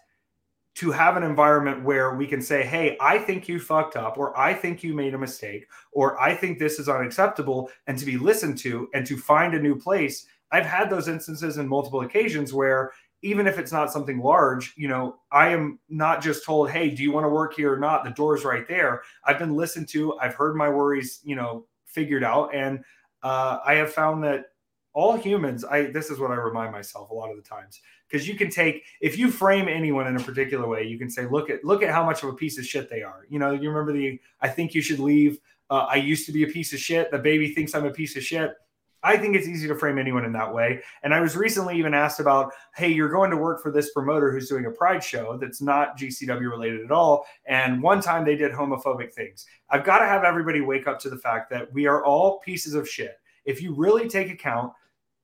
to 0.81 0.91
have 0.91 1.19
an 1.19 1.23
environment 1.23 1.85
where 1.85 2.15
we 2.15 2.27
can 2.27 2.41
say, 2.41 2.65
Hey, 2.65 2.97
I 3.03 3.19
think 3.19 3.47
you 3.47 3.61
fucked 3.61 3.97
up, 3.97 4.17
or 4.17 4.37
I 4.39 4.55
think 4.55 4.83
you 4.83 4.95
made 4.95 5.13
a 5.13 5.19
mistake, 5.19 5.67
or 5.93 6.19
I 6.19 6.35
think 6.35 6.59
this 6.59 6.79
is 6.79 6.89
unacceptable, 6.89 7.71
and 7.87 7.99
to 7.99 8.07
be 8.07 8.17
listened 8.17 8.57
to 8.61 8.89
and 8.95 9.07
to 9.07 9.19
find 9.19 9.53
a 9.53 9.61
new 9.61 9.77
place. 9.77 10.25
I've 10.53 10.65
had 10.65 10.89
those 10.89 11.07
instances 11.07 11.59
in 11.59 11.69
multiple 11.69 12.01
occasions 12.01 12.55
where 12.55 12.93
even 13.21 13.47
if 13.47 13.59
it's 13.59 13.73
not 13.73 13.93
something 13.93 14.21
large, 14.21 14.73
you 14.75 14.89
know, 14.89 15.17
I 15.31 15.49
am 15.49 15.79
not 15.91 16.23
just 16.23 16.47
told, 16.47 16.71
Hey, 16.71 16.89
do 16.89 17.03
you 17.03 17.13
want 17.13 17.25
to 17.25 17.29
work 17.29 17.55
here 17.55 17.75
or 17.75 17.79
not? 17.79 18.03
The 18.03 18.13
door's 18.13 18.47
right 18.47 18.67
there. 18.67 19.03
I've 19.27 19.39
been 19.39 19.55
listened 19.55 19.87
to, 19.89 20.19
I've 20.19 20.35
heard 20.35 20.57
my 20.57 20.71
worries, 20.71 21.21
you 21.23 21.37
know, 21.37 21.67
figured 21.85 22.25
out. 22.25 22.55
And 22.55 22.83
uh, 23.23 23.59
I 23.67 23.75
have 23.75 23.93
found 23.93 24.25
that 24.25 24.47
all 24.95 25.15
humans, 25.15 25.63
I 25.63 25.91
this 25.91 26.09
is 26.09 26.19
what 26.19 26.31
I 26.31 26.37
remind 26.37 26.73
myself 26.73 27.11
a 27.11 27.15
lot 27.15 27.31
of 27.31 27.37
the 27.37 27.43
times 27.43 27.83
because 28.11 28.27
you 28.27 28.35
can 28.35 28.51
take 28.51 28.85
if 29.01 29.17
you 29.19 29.31
frame 29.31 29.69
anyone 29.69 30.07
in 30.07 30.17
a 30.17 30.21
particular 30.21 30.67
way, 30.67 30.85
you 30.85 30.99
can 30.99 31.11
say, 31.11 31.27
look 31.27 31.51
at 31.51 31.65
look 31.65 31.83
at 31.83 31.91
how 31.91 32.05
much 32.05 32.23
of 32.23 32.29
a 32.31 32.35
piece 32.35 32.59
of 32.59 32.67
shit 32.67 32.91
they 32.91 33.03
are. 33.03 33.27
You 33.29 33.39
know, 33.39 33.53
you 33.53 33.69
remember 33.71 33.93
the 33.93 34.21
I 34.41 34.49
think 34.49 34.75
you 34.75 34.83
should 34.83 34.99
leave. 34.99 35.39
Uh, 35.69 35.87
I 35.89 35.97
used 35.97 36.27
to 36.27 36.33
be 36.33 36.43
a 36.43 36.49
piece 36.49 36.73
of 36.73 36.81
shit. 36.81 37.11
The 37.11 37.19
baby 37.19 37.55
thinks 37.55 37.75
I'm 37.75 37.87
a 37.87 37.91
piece 37.91 38.17
of 38.17 38.25
shit. 38.25 38.55
I 39.03 39.17
think 39.17 39.35
it's 39.35 39.49
easy 39.49 39.67
to 39.69 39.75
frame 39.75 39.99
anyone 39.99 40.25
in 40.25 40.33
that 40.33 40.53
way. 40.53 40.83
And 41.03 41.15
I 41.15 41.21
was 41.21 41.35
recently 41.35 41.79
even 41.79 41.95
asked 41.95 42.21
about, 42.21 42.53
hey, 42.77 42.89
you're 42.89 43.09
going 43.09 43.31
to 43.31 43.37
work 43.37 43.63
for 43.63 43.71
this 43.71 43.93
promoter 43.93 44.31
who's 44.31 44.49
doing 44.49 44.67
a 44.67 44.71
pride 44.71 45.03
show 45.03 45.39
that's 45.39 45.63
not 45.63 45.97
GCW 45.97 46.51
related 46.51 46.85
at 46.85 46.93
all. 46.93 47.25
And 47.47 47.83
one 47.83 48.03
time 48.03 48.27
they 48.27 48.37
did 48.37 48.53
homophobic 48.53 49.15
things. 49.15 49.47
I've 49.71 49.85
got 49.85 50.01
to 50.01 50.05
have 50.05 50.25
everybody 50.25 50.61
wake 50.61 50.87
up 50.87 50.99
to 51.01 51.09
the 51.09 51.17
fact 51.17 51.49
that 51.51 51.73
we 51.73 51.87
are 51.87 52.05
all 52.05 52.41
pieces 52.41 52.75
of 52.75 52.87
shit. 52.87 53.17
If 53.47 53.63
you 53.63 53.75
really 53.75 54.07
take 54.07 54.31
account 54.31 54.73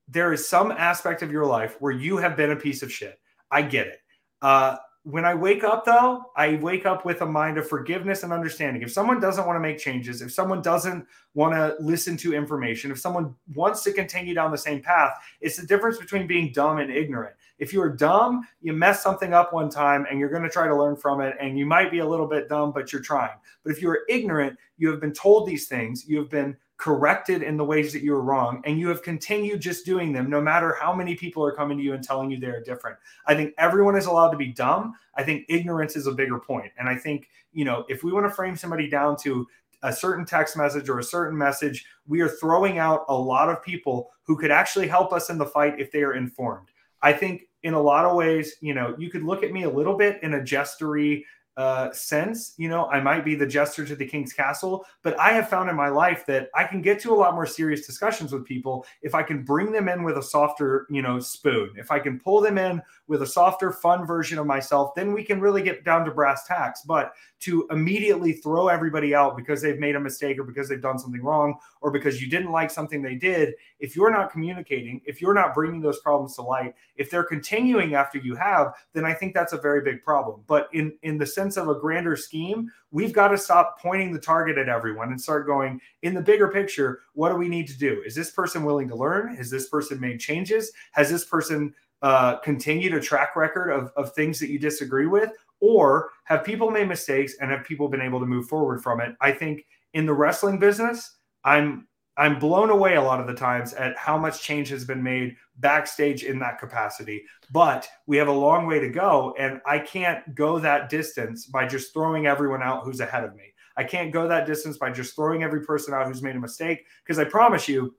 there 0.07 0.33
is 0.33 0.47
some 0.47 0.71
aspect 0.71 1.21
of 1.21 1.31
your 1.31 1.45
life 1.45 1.75
where 1.79 1.91
you 1.91 2.17
have 2.17 2.37
been 2.37 2.51
a 2.51 2.55
piece 2.55 2.81
of 2.81 2.91
shit. 2.91 3.19
I 3.51 3.61
get 3.61 3.87
it. 3.87 3.99
Uh, 4.41 4.77
when 5.03 5.23
I 5.23 5.33
wake 5.35 5.63
up, 5.63 5.85
though, 5.85 6.25
I 6.35 6.55
wake 6.55 6.85
up 6.85 7.05
with 7.05 7.21
a 7.21 7.25
mind 7.25 7.57
of 7.57 7.67
forgiveness 7.67 8.23
and 8.23 8.33
understanding. 8.33 8.81
If 8.81 8.91
someone 8.91 9.21
doesn't 9.21 9.45
want 9.45 9.55
to 9.55 9.61
make 9.61 9.77
changes, 9.77 10.21
if 10.21 10.33
someone 10.33 10.61
doesn't 10.61 11.05
want 11.33 11.53
to 11.53 11.77
listen 11.79 12.17
to 12.17 12.33
information, 12.33 12.91
if 12.91 12.99
someone 12.99 13.33
wants 13.55 13.83
to 13.83 13.93
continue 13.93 14.33
down 14.33 14.51
the 14.51 14.57
same 14.57 14.81
path, 14.81 15.13
it's 15.39 15.55
the 15.55 15.65
difference 15.65 15.97
between 15.97 16.27
being 16.27 16.51
dumb 16.51 16.79
and 16.79 16.91
ignorant. 16.91 17.37
If 17.57 17.71
you're 17.71 17.89
dumb, 17.89 18.45
you 18.59 18.73
mess 18.73 19.01
something 19.01 19.33
up 19.33 19.53
one 19.53 19.69
time 19.69 20.05
and 20.09 20.19
you're 20.19 20.29
going 20.29 20.43
to 20.43 20.49
try 20.49 20.67
to 20.67 20.75
learn 20.75 20.97
from 20.97 21.21
it, 21.21 21.37
and 21.39 21.57
you 21.57 21.65
might 21.65 21.89
be 21.89 21.99
a 21.99 22.05
little 22.05 22.27
bit 22.27 22.49
dumb, 22.49 22.73
but 22.73 22.91
you're 22.91 23.01
trying. 23.01 23.37
But 23.63 23.71
if 23.71 23.81
you're 23.81 23.99
ignorant, 24.09 24.59
you 24.77 24.91
have 24.91 24.99
been 24.99 25.13
told 25.13 25.47
these 25.47 25.69
things, 25.69 26.05
you 26.05 26.17
have 26.17 26.29
been 26.29 26.57
corrected 26.77 27.41
in 27.41 27.57
the 27.57 27.63
ways 27.63 27.91
that 27.91 28.03
you 28.03 28.11
were 28.11 28.21
wrong 28.21 28.61
and 28.65 28.79
you 28.79 28.87
have 28.87 29.01
continued 29.01 29.59
just 29.59 29.83
doing 29.83 30.13
them 30.13 30.29
no 30.29 30.39
matter 30.39 30.77
how 30.79 30.93
many 30.93 31.15
people 31.15 31.43
are 31.43 31.51
coming 31.51 31.77
to 31.77 31.83
you 31.83 31.93
and 31.93 32.03
telling 32.03 32.29
you 32.29 32.39
they're 32.39 32.63
different. 32.63 32.97
I 33.25 33.33
think 33.33 33.53
everyone 33.57 33.95
is 33.95 34.05
allowed 34.05 34.29
to 34.29 34.37
be 34.37 34.47
dumb. 34.47 34.93
I 35.15 35.23
think 35.23 35.45
ignorance 35.49 35.95
is 35.95 36.05
a 36.05 36.11
bigger 36.11 36.39
point. 36.39 36.71
And 36.77 36.87
i 36.87 36.95
think 36.95 37.29
you 37.51 37.65
know 37.65 37.83
if 37.89 38.03
we 38.03 38.11
want 38.11 38.27
to 38.27 38.33
frame 38.33 38.55
somebody 38.55 38.87
down 38.87 39.17
to 39.17 39.47
a 39.83 39.91
certain 39.91 40.25
text 40.25 40.55
message 40.55 40.89
or 40.89 40.99
a 40.99 41.03
certain 41.03 41.37
message 41.37 41.85
we 42.07 42.21
are 42.21 42.29
throwing 42.29 42.77
out 42.77 43.05
a 43.09 43.15
lot 43.15 43.49
of 43.49 43.63
people 43.63 44.11
who 44.23 44.37
could 44.37 44.51
actually 44.51 44.87
help 44.87 45.13
us 45.13 45.29
in 45.29 45.37
the 45.37 45.45
fight 45.45 45.79
if 45.79 45.91
they 45.91 46.03
are 46.03 46.13
informed. 46.13 46.67
I 47.01 47.13
think 47.13 47.43
in 47.63 47.73
a 47.73 47.81
lot 47.81 48.05
of 48.05 48.15
ways 48.15 48.55
you 48.61 48.75
know 48.75 48.95
you 48.99 49.09
could 49.09 49.23
look 49.23 49.41
at 49.41 49.51
me 49.51 49.63
a 49.63 49.69
little 49.69 49.97
bit 49.97 50.21
in 50.21 50.35
a 50.35 50.39
jestery 50.39 51.23
uh, 51.57 51.91
sense. 51.91 52.53
You 52.57 52.69
know, 52.69 52.85
I 52.85 53.01
might 53.01 53.25
be 53.25 53.35
the 53.35 53.45
jester 53.45 53.83
to 53.85 53.95
the 53.95 54.05
king's 54.05 54.31
castle, 54.31 54.85
but 55.01 55.19
I 55.19 55.31
have 55.31 55.49
found 55.49 55.69
in 55.69 55.75
my 55.75 55.89
life 55.89 56.25
that 56.27 56.49
I 56.55 56.63
can 56.63 56.81
get 56.81 56.99
to 57.01 57.11
a 57.11 57.15
lot 57.15 57.33
more 57.33 57.47
serious 57.47 57.85
discussions 57.85 58.31
with 58.31 58.45
people 58.45 58.85
if 59.01 59.15
I 59.15 59.23
can 59.23 59.43
bring 59.43 59.71
them 59.71 59.89
in 59.89 60.03
with 60.03 60.17
a 60.17 60.23
softer, 60.23 60.85
you 60.89 61.01
know, 61.01 61.19
spoon. 61.19 61.71
If 61.75 61.91
I 61.91 61.99
can 61.99 62.19
pull 62.19 62.41
them 62.41 62.59
in 62.59 62.81
with 63.07 63.21
a 63.21 63.27
softer, 63.27 63.71
fun 63.71 64.05
version 64.05 64.37
of 64.37 64.45
myself, 64.45 64.93
then 64.95 65.13
we 65.13 65.23
can 65.23 65.39
really 65.39 65.61
get 65.61 65.83
down 65.83 66.05
to 66.05 66.11
brass 66.11 66.45
tacks. 66.45 66.81
But 66.81 67.13
to 67.39 67.67
immediately 67.69 68.33
throw 68.33 68.67
everybody 68.67 69.13
out 69.13 69.37
because 69.37 69.61
they've 69.61 69.79
made 69.79 69.95
a 69.95 69.99
mistake 69.99 70.39
or 70.39 70.43
because 70.43 70.67
they've 70.67 70.81
done 70.81 70.97
something 70.97 71.21
wrong 71.21 71.55
or 71.81 71.91
because 71.91 72.21
you 72.21 72.29
didn't 72.29 72.51
like 72.51 72.71
something 72.71 73.01
they 73.01 73.15
did, 73.15 73.53
if 73.79 73.95
you're 73.95 74.11
not 74.11 74.31
communicating, 74.31 75.01
if 75.05 75.21
you're 75.21 75.33
not 75.33 75.53
bringing 75.53 75.81
those 75.81 75.99
problems 75.99 76.35
to 76.35 76.41
light, 76.41 76.73
if 76.95 77.09
they're 77.09 77.23
continuing 77.23 77.93
after 77.93 78.17
you 78.17 78.35
have, 78.35 78.73
then 78.93 79.05
I 79.05 79.13
think 79.13 79.33
that's 79.33 79.53
a 79.53 79.57
very 79.57 79.81
big 79.81 80.03
problem. 80.03 80.41
But 80.47 80.69
in 80.73 80.93
in 81.03 81.17
the 81.17 81.25
sense 81.25 81.57
of 81.57 81.69
a 81.69 81.75
grander 81.75 82.15
scheme, 82.15 82.71
we've 82.91 83.13
got 83.13 83.29
to 83.29 83.37
stop 83.37 83.79
pointing 83.79 84.11
the 84.11 84.19
target 84.19 84.57
at 84.57 84.69
everyone 84.69 85.09
and 85.09 85.21
start 85.21 85.45
going 85.45 85.79
in 86.01 86.13
the 86.13 86.21
bigger 86.21 86.47
picture, 86.47 87.01
what 87.13 87.29
do 87.29 87.35
we 87.35 87.49
need 87.49 87.67
to 87.67 87.77
do? 87.77 88.01
Is 88.05 88.15
this 88.15 88.31
person 88.31 88.63
willing 88.63 88.87
to 88.89 88.95
learn? 88.95 89.35
Has 89.35 89.49
this 89.49 89.69
person 89.69 89.99
made 89.99 90.19
changes? 90.19 90.71
Has 90.91 91.09
this 91.09 91.25
person 91.25 91.73
uh, 92.01 92.37
continued 92.37 92.93
a 92.93 93.01
track 93.01 93.35
record 93.35 93.71
of, 93.71 93.91
of 93.95 94.13
things 94.13 94.39
that 94.39 94.49
you 94.49 94.59
disagree 94.59 95.07
with? 95.07 95.31
or 95.59 96.11
have 96.25 96.43
people 96.43 96.71
made 96.71 96.87
mistakes 96.87 97.35
and 97.41 97.51
have 97.51 97.63
people 97.63 97.87
been 97.87 98.01
able 98.01 98.19
to 98.19 98.25
move 98.25 98.47
forward 98.47 98.81
from 98.81 99.01
it? 99.01 99.15
I 99.21 99.31
think 99.31 99.65
in 99.93 100.05
the 100.05 100.13
wrestling 100.13 100.59
business, 100.59 101.17
I'm 101.43 101.87
I'm 102.19 102.39
blown 102.39 102.71
away 102.71 102.95
a 102.95 103.01
lot 103.01 103.19
of 103.19 103.27
the 103.27 103.35
times 103.35 103.75
at 103.75 103.95
how 103.95 104.17
much 104.17 104.41
change 104.41 104.69
has 104.69 104.83
been 104.83 105.03
made 105.03 105.35
backstage 105.57 106.23
in 106.23 106.39
that 106.39 106.57
capacity. 106.57 107.23
But 107.51 107.87
we 108.07 108.17
have 108.17 108.27
a 108.27 108.31
long 108.31 108.65
way 108.65 108.79
to 108.79 108.89
go, 108.89 109.35
and 109.37 109.61
I 109.67 109.77
can't 109.77 110.33
go 110.33 110.57
that 110.57 110.89
distance 110.89 111.45
by 111.45 111.67
just 111.67 111.93
throwing 111.93 112.25
everyone 112.25 112.63
out 112.63 112.83
who's 112.83 113.01
ahead 113.01 113.23
of 113.23 113.35
me. 113.35 113.53
I 113.77 113.83
can't 113.83 114.11
go 114.11 114.27
that 114.27 114.47
distance 114.47 114.79
by 114.79 114.89
just 114.89 115.15
throwing 115.15 115.43
every 115.43 115.63
person 115.63 115.93
out 115.93 116.07
who's 116.07 116.23
made 116.23 116.35
a 116.35 116.39
mistake 116.39 116.83
because 117.05 117.19
I 117.19 117.23
promise 117.23 117.67
you, 117.67 117.93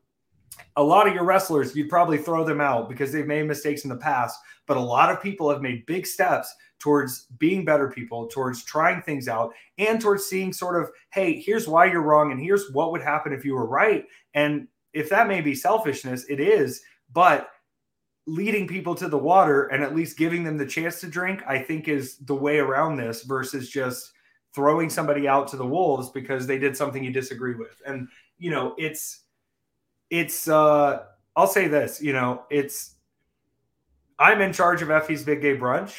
a 0.76 0.82
lot 0.82 1.08
of 1.08 1.14
your 1.14 1.24
wrestlers, 1.24 1.74
you'd 1.74 1.88
probably 1.88 2.18
throw 2.18 2.44
them 2.44 2.60
out 2.60 2.88
because 2.88 3.12
they've 3.12 3.26
made 3.26 3.46
mistakes 3.46 3.84
in 3.84 3.90
the 3.90 3.96
past. 3.96 4.38
But 4.66 4.76
a 4.76 4.80
lot 4.80 5.10
of 5.10 5.22
people 5.22 5.50
have 5.50 5.62
made 5.62 5.86
big 5.86 6.06
steps 6.06 6.54
towards 6.78 7.26
being 7.38 7.64
better 7.64 7.90
people, 7.90 8.28
towards 8.28 8.62
trying 8.64 9.02
things 9.02 9.28
out, 9.28 9.52
and 9.78 10.00
towards 10.00 10.26
seeing 10.26 10.52
sort 10.52 10.80
of, 10.80 10.90
hey, 11.10 11.40
here's 11.40 11.66
why 11.66 11.86
you're 11.86 12.02
wrong, 12.02 12.30
and 12.30 12.40
here's 12.40 12.70
what 12.72 12.92
would 12.92 13.02
happen 13.02 13.32
if 13.32 13.44
you 13.44 13.54
were 13.54 13.66
right. 13.66 14.04
And 14.34 14.68
if 14.92 15.08
that 15.10 15.28
may 15.28 15.40
be 15.40 15.54
selfishness, 15.54 16.24
it 16.28 16.40
is, 16.40 16.82
but 17.12 17.50
leading 18.26 18.68
people 18.68 18.94
to 18.94 19.08
the 19.08 19.18
water 19.18 19.66
and 19.68 19.82
at 19.82 19.96
least 19.96 20.18
giving 20.18 20.44
them 20.44 20.58
the 20.58 20.66
chance 20.66 21.00
to 21.00 21.06
drink, 21.06 21.42
I 21.46 21.58
think 21.58 21.88
is 21.88 22.18
the 22.18 22.34
way 22.34 22.58
around 22.58 22.96
this 22.96 23.22
versus 23.22 23.70
just 23.70 24.12
throwing 24.54 24.90
somebody 24.90 25.26
out 25.26 25.48
to 25.48 25.56
the 25.56 25.66
wolves 25.66 26.10
because 26.10 26.46
they 26.46 26.58
did 26.58 26.76
something 26.76 27.02
you 27.02 27.12
disagree 27.12 27.54
with. 27.54 27.80
And 27.86 28.08
you 28.38 28.50
know, 28.50 28.74
it's 28.76 29.24
it's 30.10 30.48
uh 30.48 31.04
I'll 31.36 31.46
say 31.46 31.68
this, 31.68 32.02
you 32.02 32.12
know, 32.12 32.44
it's 32.50 32.94
I'm 34.18 34.40
in 34.40 34.52
charge 34.52 34.82
of 34.82 34.90
Effy's 34.90 35.22
Big 35.22 35.40
Gay 35.40 35.56
Brunch. 35.56 35.94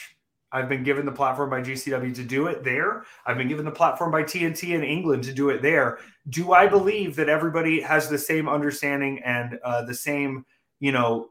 I've 0.52 0.68
been 0.68 0.84
given 0.84 1.06
the 1.06 1.12
platform 1.12 1.50
by 1.50 1.62
GCW 1.62 2.14
to 2.16 2.24
do 2.24 2.48
it 2.48 2.64
there. 2.64 3.06
I've 3.26 3.38
been 3.38 3.48
given 3.48 3.66
the 3.66 3.72
platform 3.72 4.12
by 4.12 4.24
TNT 4.24 4.76
in 4.76 4.84
England 4.84 5.24
to 5.26 5.34
do 5.34 5.50
it 5.50 5.62
there. 5.62 6.00
Do 6.28 6.54
I 6.54 6.68
believe 6.68 7.16
that 7.18 7.30
everybody 7.30 7.82
has 7.82 8.10
the 8.10 8.18
same 8.18 8.50
understanding 8.50 9.22
and 9.24 9.60
uh, 9.64 9.84
the 9.84 9.94
same, 9.94 10.46
you 10.80 10.92
know, 10.92 11.30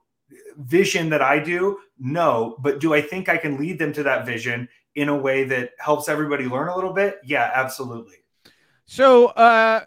vision 0.59 1.09
that 1.11 1.21
I 1.21 1.41
do? 1.41 1.79
No. 1.99 2.57
But 2.61 2.79
do 2.79 2.95
I 2.95 3.01
think 3.01 3.29
I 3.29 3.39
can 3.39 3.59
lead 3.59 3.79
them 3.79 3.93
to 3.95 4.05
that 4.05 4.25
vision 4.25 4.69
in 4.95 5.09
a 5.09 5.17
way 5.17 5.45
that 5.45 5.73
helps 5.79 6.09
everybody 6.09 6.47
learn 6.47 6.69
a 6.69 6.75
little 6.75 6.93
bit? 6.93 7.19
Yeah, 7.25 7.51
absolutely. 7.53 8.17
So, 8.87 9.27
uh, 9.27 9.85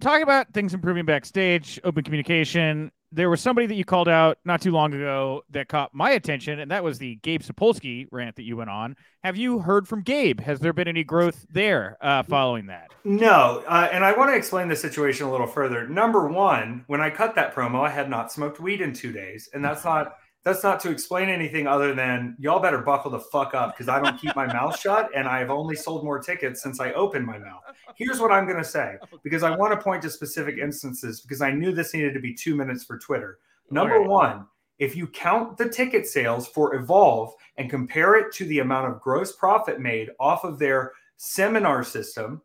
talking 0.00 0.22
about 0.22 0.52
things 0.52 0.74
improving 0.74 1.04
backstage, 1.04 1.80
open 1.84 2.04
communication, 2.04 2.90
there 3.10 3.30
was 3.30 3.40
somebody 3.40 3.66
that 3.66 3.74
you 3.74 3.84
called 3.84 4.08
out 4.08 4.38
not 4.44 4.60
too 4.60 4.70
long 4.70 4.92
ago 4.92 5.42
that 5.50 5.68
caught 5.68 5.94
my 5.94 6.10
attention, 6.10 6.60
and 6.60 6.70
that 6.70 6.84
was 6.84 6.98
the 6.98 7.16
Gabe 7.16 7.40
Sapolsky 7.40 8.06
rant 8.12 8.36
that 8.36 8.42
you 8.42 8.56
went 8.56 8.68
on. 8.68 8.96
Have 9.24 9.36
you 9.36 9.60
heard 9.60 9.88
from 9.88 10.02
Gabe? 10.02 10.40
Has 10.40 10.60
there 10.60 10.74
been 10.74 10.88
any 10.88 11.04
growth 11.04 11.46
there 11.50 11.96
uh, 12.02 12.22
following 12.22 12.66
that? 12.66 12.88
No, 13.04 13.64
uh, 13.66 13.88
and 13.90 14.04
I 14.04 14.16
want 14.16 14.30
to 14.30 14.36
explain 14.36 14.68
the 14.68 14.76
situation 14.76 15.26
a 15.26 15.30
little 15.30 15.46
further. 15.46 15.88
Number 15.88 16.28
one, 16.28 16.84
when 16.86 17.00
I 17.00 17.08
cut 17.08 17.34
that 17.36 17.54
promo, 17.54 17.80
I 17.80 17.90
had 17.90 18.10
not 18.10 18.30
smoked 18.30 18.60
weed 18.60 18.82
in 18.82 18.92
two 18.92 19.12
days, 19.12 19.48
and 19.54 19.64
that's 19.64 19.84
not 19.84 20.18
that's 20.48 20.62
not 20.62 20.80
to 20.80 20.90
explain 20.90 21.28
anything 21.28 21.66
other 21.66 21.94
than 21.94 22.34
y'all 22.38 22.58
better 22.58 22.78
buckle 22.78 23.10
the 23.10 23.20
fuck 23.20 23.52
up 23.52 23.74
because 23.74 23.86
I 23.86 24.00
don't 24.00 24.18
keep 24.18 24.34
my 24.34 24.46
mouth 24.46 24.80
shut 24.80 25.10
and 25.14 25.28
I've 25.28 25.50
only 25.50 25.76
sold 25.76 26.04
more 26.04 26.18
tickets 26.18 26.62
since 26.62 26.80
I 26.80 26.92
opened 26.92 27.26
my 27.26 27.36
mouth. 27.36 27.60
Here's 27.96 28.18
what 28.18 28.32
I'm 28.32 28.46
going 28.46 28.56
to 28.56 28.64
say 28.64 28.96
because 29.22 29.42
I 29.42 29.54
want 29.54 29.74
to 29.74 29.84
point 29.84 30.00
to 30.02 30.10
specific 30.10 30.56
instances 30.56 31.20
because 31.20 31.42
I 31.42 31.50
knew 31.50 31.72
this 31.72 31.92
needed 31.92 32.14
to 32.14 32.20
be 32.20 32.32
two 32.32 32.56
minutes 32.56 32.82
for 32.82 32.98
Twitter. 32.98 33.40
Number 33.70 34.00
one, 34.02 34.46
if 34.78 34.96
you 34.96 35.06
count 35.06 35.58
the 35.58 35.68
ticket 35.68 36.06
sales 36.06 36.48
for 36.48 36.76
Evolve 36.76 37.34
and 37.58 37.68
compare 37.68 38.14
it 38.14 38.32
to 38.36 38.46
the 38.46 38.60
amount 38.60 38.90
of 38.90 39.02
gross 39.02 39.32
profit 39.32 39.80
made 39.80 40.08
off 40.18 40.44
of 40.44 40.58
their 40.58 40.92
seminar 41.18 41.84
system, 41.84 42.40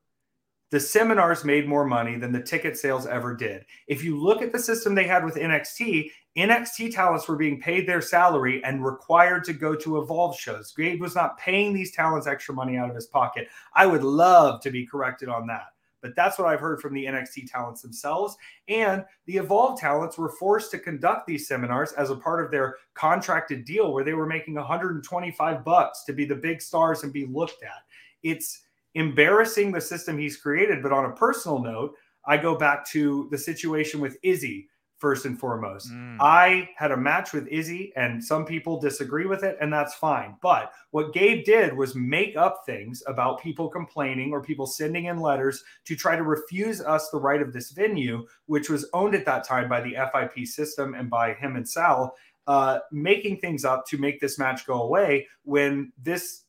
the 0.71 0.79
seminars 0.79 1.45
made 1.45 1.69
more 1.69 1.85
money 1.85 2.17
than 2.17 2.31
the 2.31 2.41
ticket 2.41 2.75
sales 2.75 3.05
ever 3.05 3.35
did. 3.35 3.63
If 3.87 4.03
you 4.03 4.19
look 4.19 4.41
at 4.41 4.51
the 4.51 4.57
system 4.57 4.95
they 4.95 5.03
had 5.03 5.23
with 5.23 5.35
NXT, 5.35 6.09
NXT 6.35 6.95
talents 6.95 7.27
were 7.27 7.35
being 7.35 7.61
paid 7.61 7.87
their 7.87 8.01
salary 8.01 8.63
and 8.63 8.83
required 8.83 9.43
to 9.43 9.53
go 9.53 9.75
to 9.75 10.01
Evolve 10.01 10.37
shows. 10.37 10.73
Gabe 10.75 10.99
was 10.99 11.15
not 11.15 11.37
paying 11.37 11.73
these 11.73 11.91
talents 11.91 12.25
extra 12.25 12.55
money 12.55 12.75
out 12.75 12.89
of 12.89 12.95
his 12.95 13.05
pocket. 13.05 13.47
I 13.75 13.85
would 13.85 14.03
love 14.03 14.61
to 14.61 14.71
be 14.71 14.85
corrected 14.85 15.29
on 15.29 15.45
that. 15.47 15.67
But 16.01 16.15
that's 16.15 16.37
what 16.37 16.49
I've 16.49 16.59
heard 16.59 16.81
from 16.81 16.93
the 16.93 17.05
NXT 17.05 17.49
talents 17.49 17.81
themselves. 17.81 18.35
And 18.67 19.05
the 19.25 19.37
Evolve 19.37 19.79
talents 19.79 20.17
were 20.17 20.29
forced 20.29 20.69
to 20.71 20.79
conduct 20.79 21.27
these 21.27 21.47
seminars 21.47 21.93
as 21.93 22.09
a 22.09 22.15
part 22.15 22.43
of 22.43 22.51
their 22.51 22.75
contracted 22.93 23.63
deal 23.63 23.93
where 23.93 24.03
they 24.03 24.13
were 24.13 24.25
making 24.25 24.55
125 24.55 25.63
bucks 25.63 26.03
to 26.03 26.13
be 26.13 26.25
the 26.25 26.35
big 26.35 26.61
stars 26.61 27.03
and 27.03 27.13
be 27.13 27.25
looked 27.25 27.63
at. 27.63 27.83
It's 28.21 28.63
embarrassing 28.95 29.71
the 29.71 29.79
system 29.79 30.17
he's 30.17 30.35
created. 30.35 30.83
But 30.83 30.91
on 30.91 31.05
a 31.05 31.15
personal 31.15 31.59
note, 31.59 31.95
I 32.25 32.37
go 32.37 32.55
back 32.55 32.85
to 32.89 33.27
the 33.31 33.37
situation 33.37 34.01
with 34.01 34.17
Izzy 34.23 34.67
first 35.03 35.25
and 35.25 35.37
foremost. 35.37 35.91
Mm. 35.91 36.15
I 36.21 36.69
had 36.77 36.91
a 36.91 36.97
match 36.97 37.33
with 37.33 37.45
Izzy, 37.49 37.91
and 37.97 38.23
some 38.23 38.45
people 38.45 38.79
disagree 38.79 39.25
with 39.25 39.43
it, 39.43 39.57
and 39.59 39.71
that's 39.71 39.95
fine. 39.95 40.37
But 40.41 40.71
what 40.91 41.11
Gabe 41.11 41.43
did 41.43 41.75
was 41.75 41.93
make 41.93 42.37
up 42.37 42.61
things 42.65 43.03
about 43.05 43.41
people 43.41 43.67
complaining 43.67 44.31
or 44.31 44.41
people 44.41 44.65
sending 44.65 45.07
in 45.07 45.19
letters 45.19 45.61
to 45.83 45.97
try 45.97 46.15
to 46.15 46.23
refuse 46.23 46.79
us 46.79 47.09
the 47.09 47.19
right 47.19 47.41
of 47.41 47.51
this 47.51 47.71
venue, 47.71 48.25
which 48.45 48.69
was 48.69 48.89
owned 48.93 49.13
at 49.13 49.25
that 49.25 49.43
time 49.43 49.67
by 49.67 49.81
the 49.81 49.97
FIP 50.13 50.47
system 50.47 50.93
and 50.93 51.09
by 51.09 51.33
him 51.33 51.57
and 51.57 51.67
Sal. 51.67 52.15
Uh, 52.47 52.79
making 52.93 53.39
things 53.39 53.65
up 53.65 53.85
to 53.87 53.97
make 53.97 54.21
this 54.21 54.39
match 54.39 54.65
go 54.65 54.83
away 54.83 55.27
when 55.43 55.91
this 56.01 56.43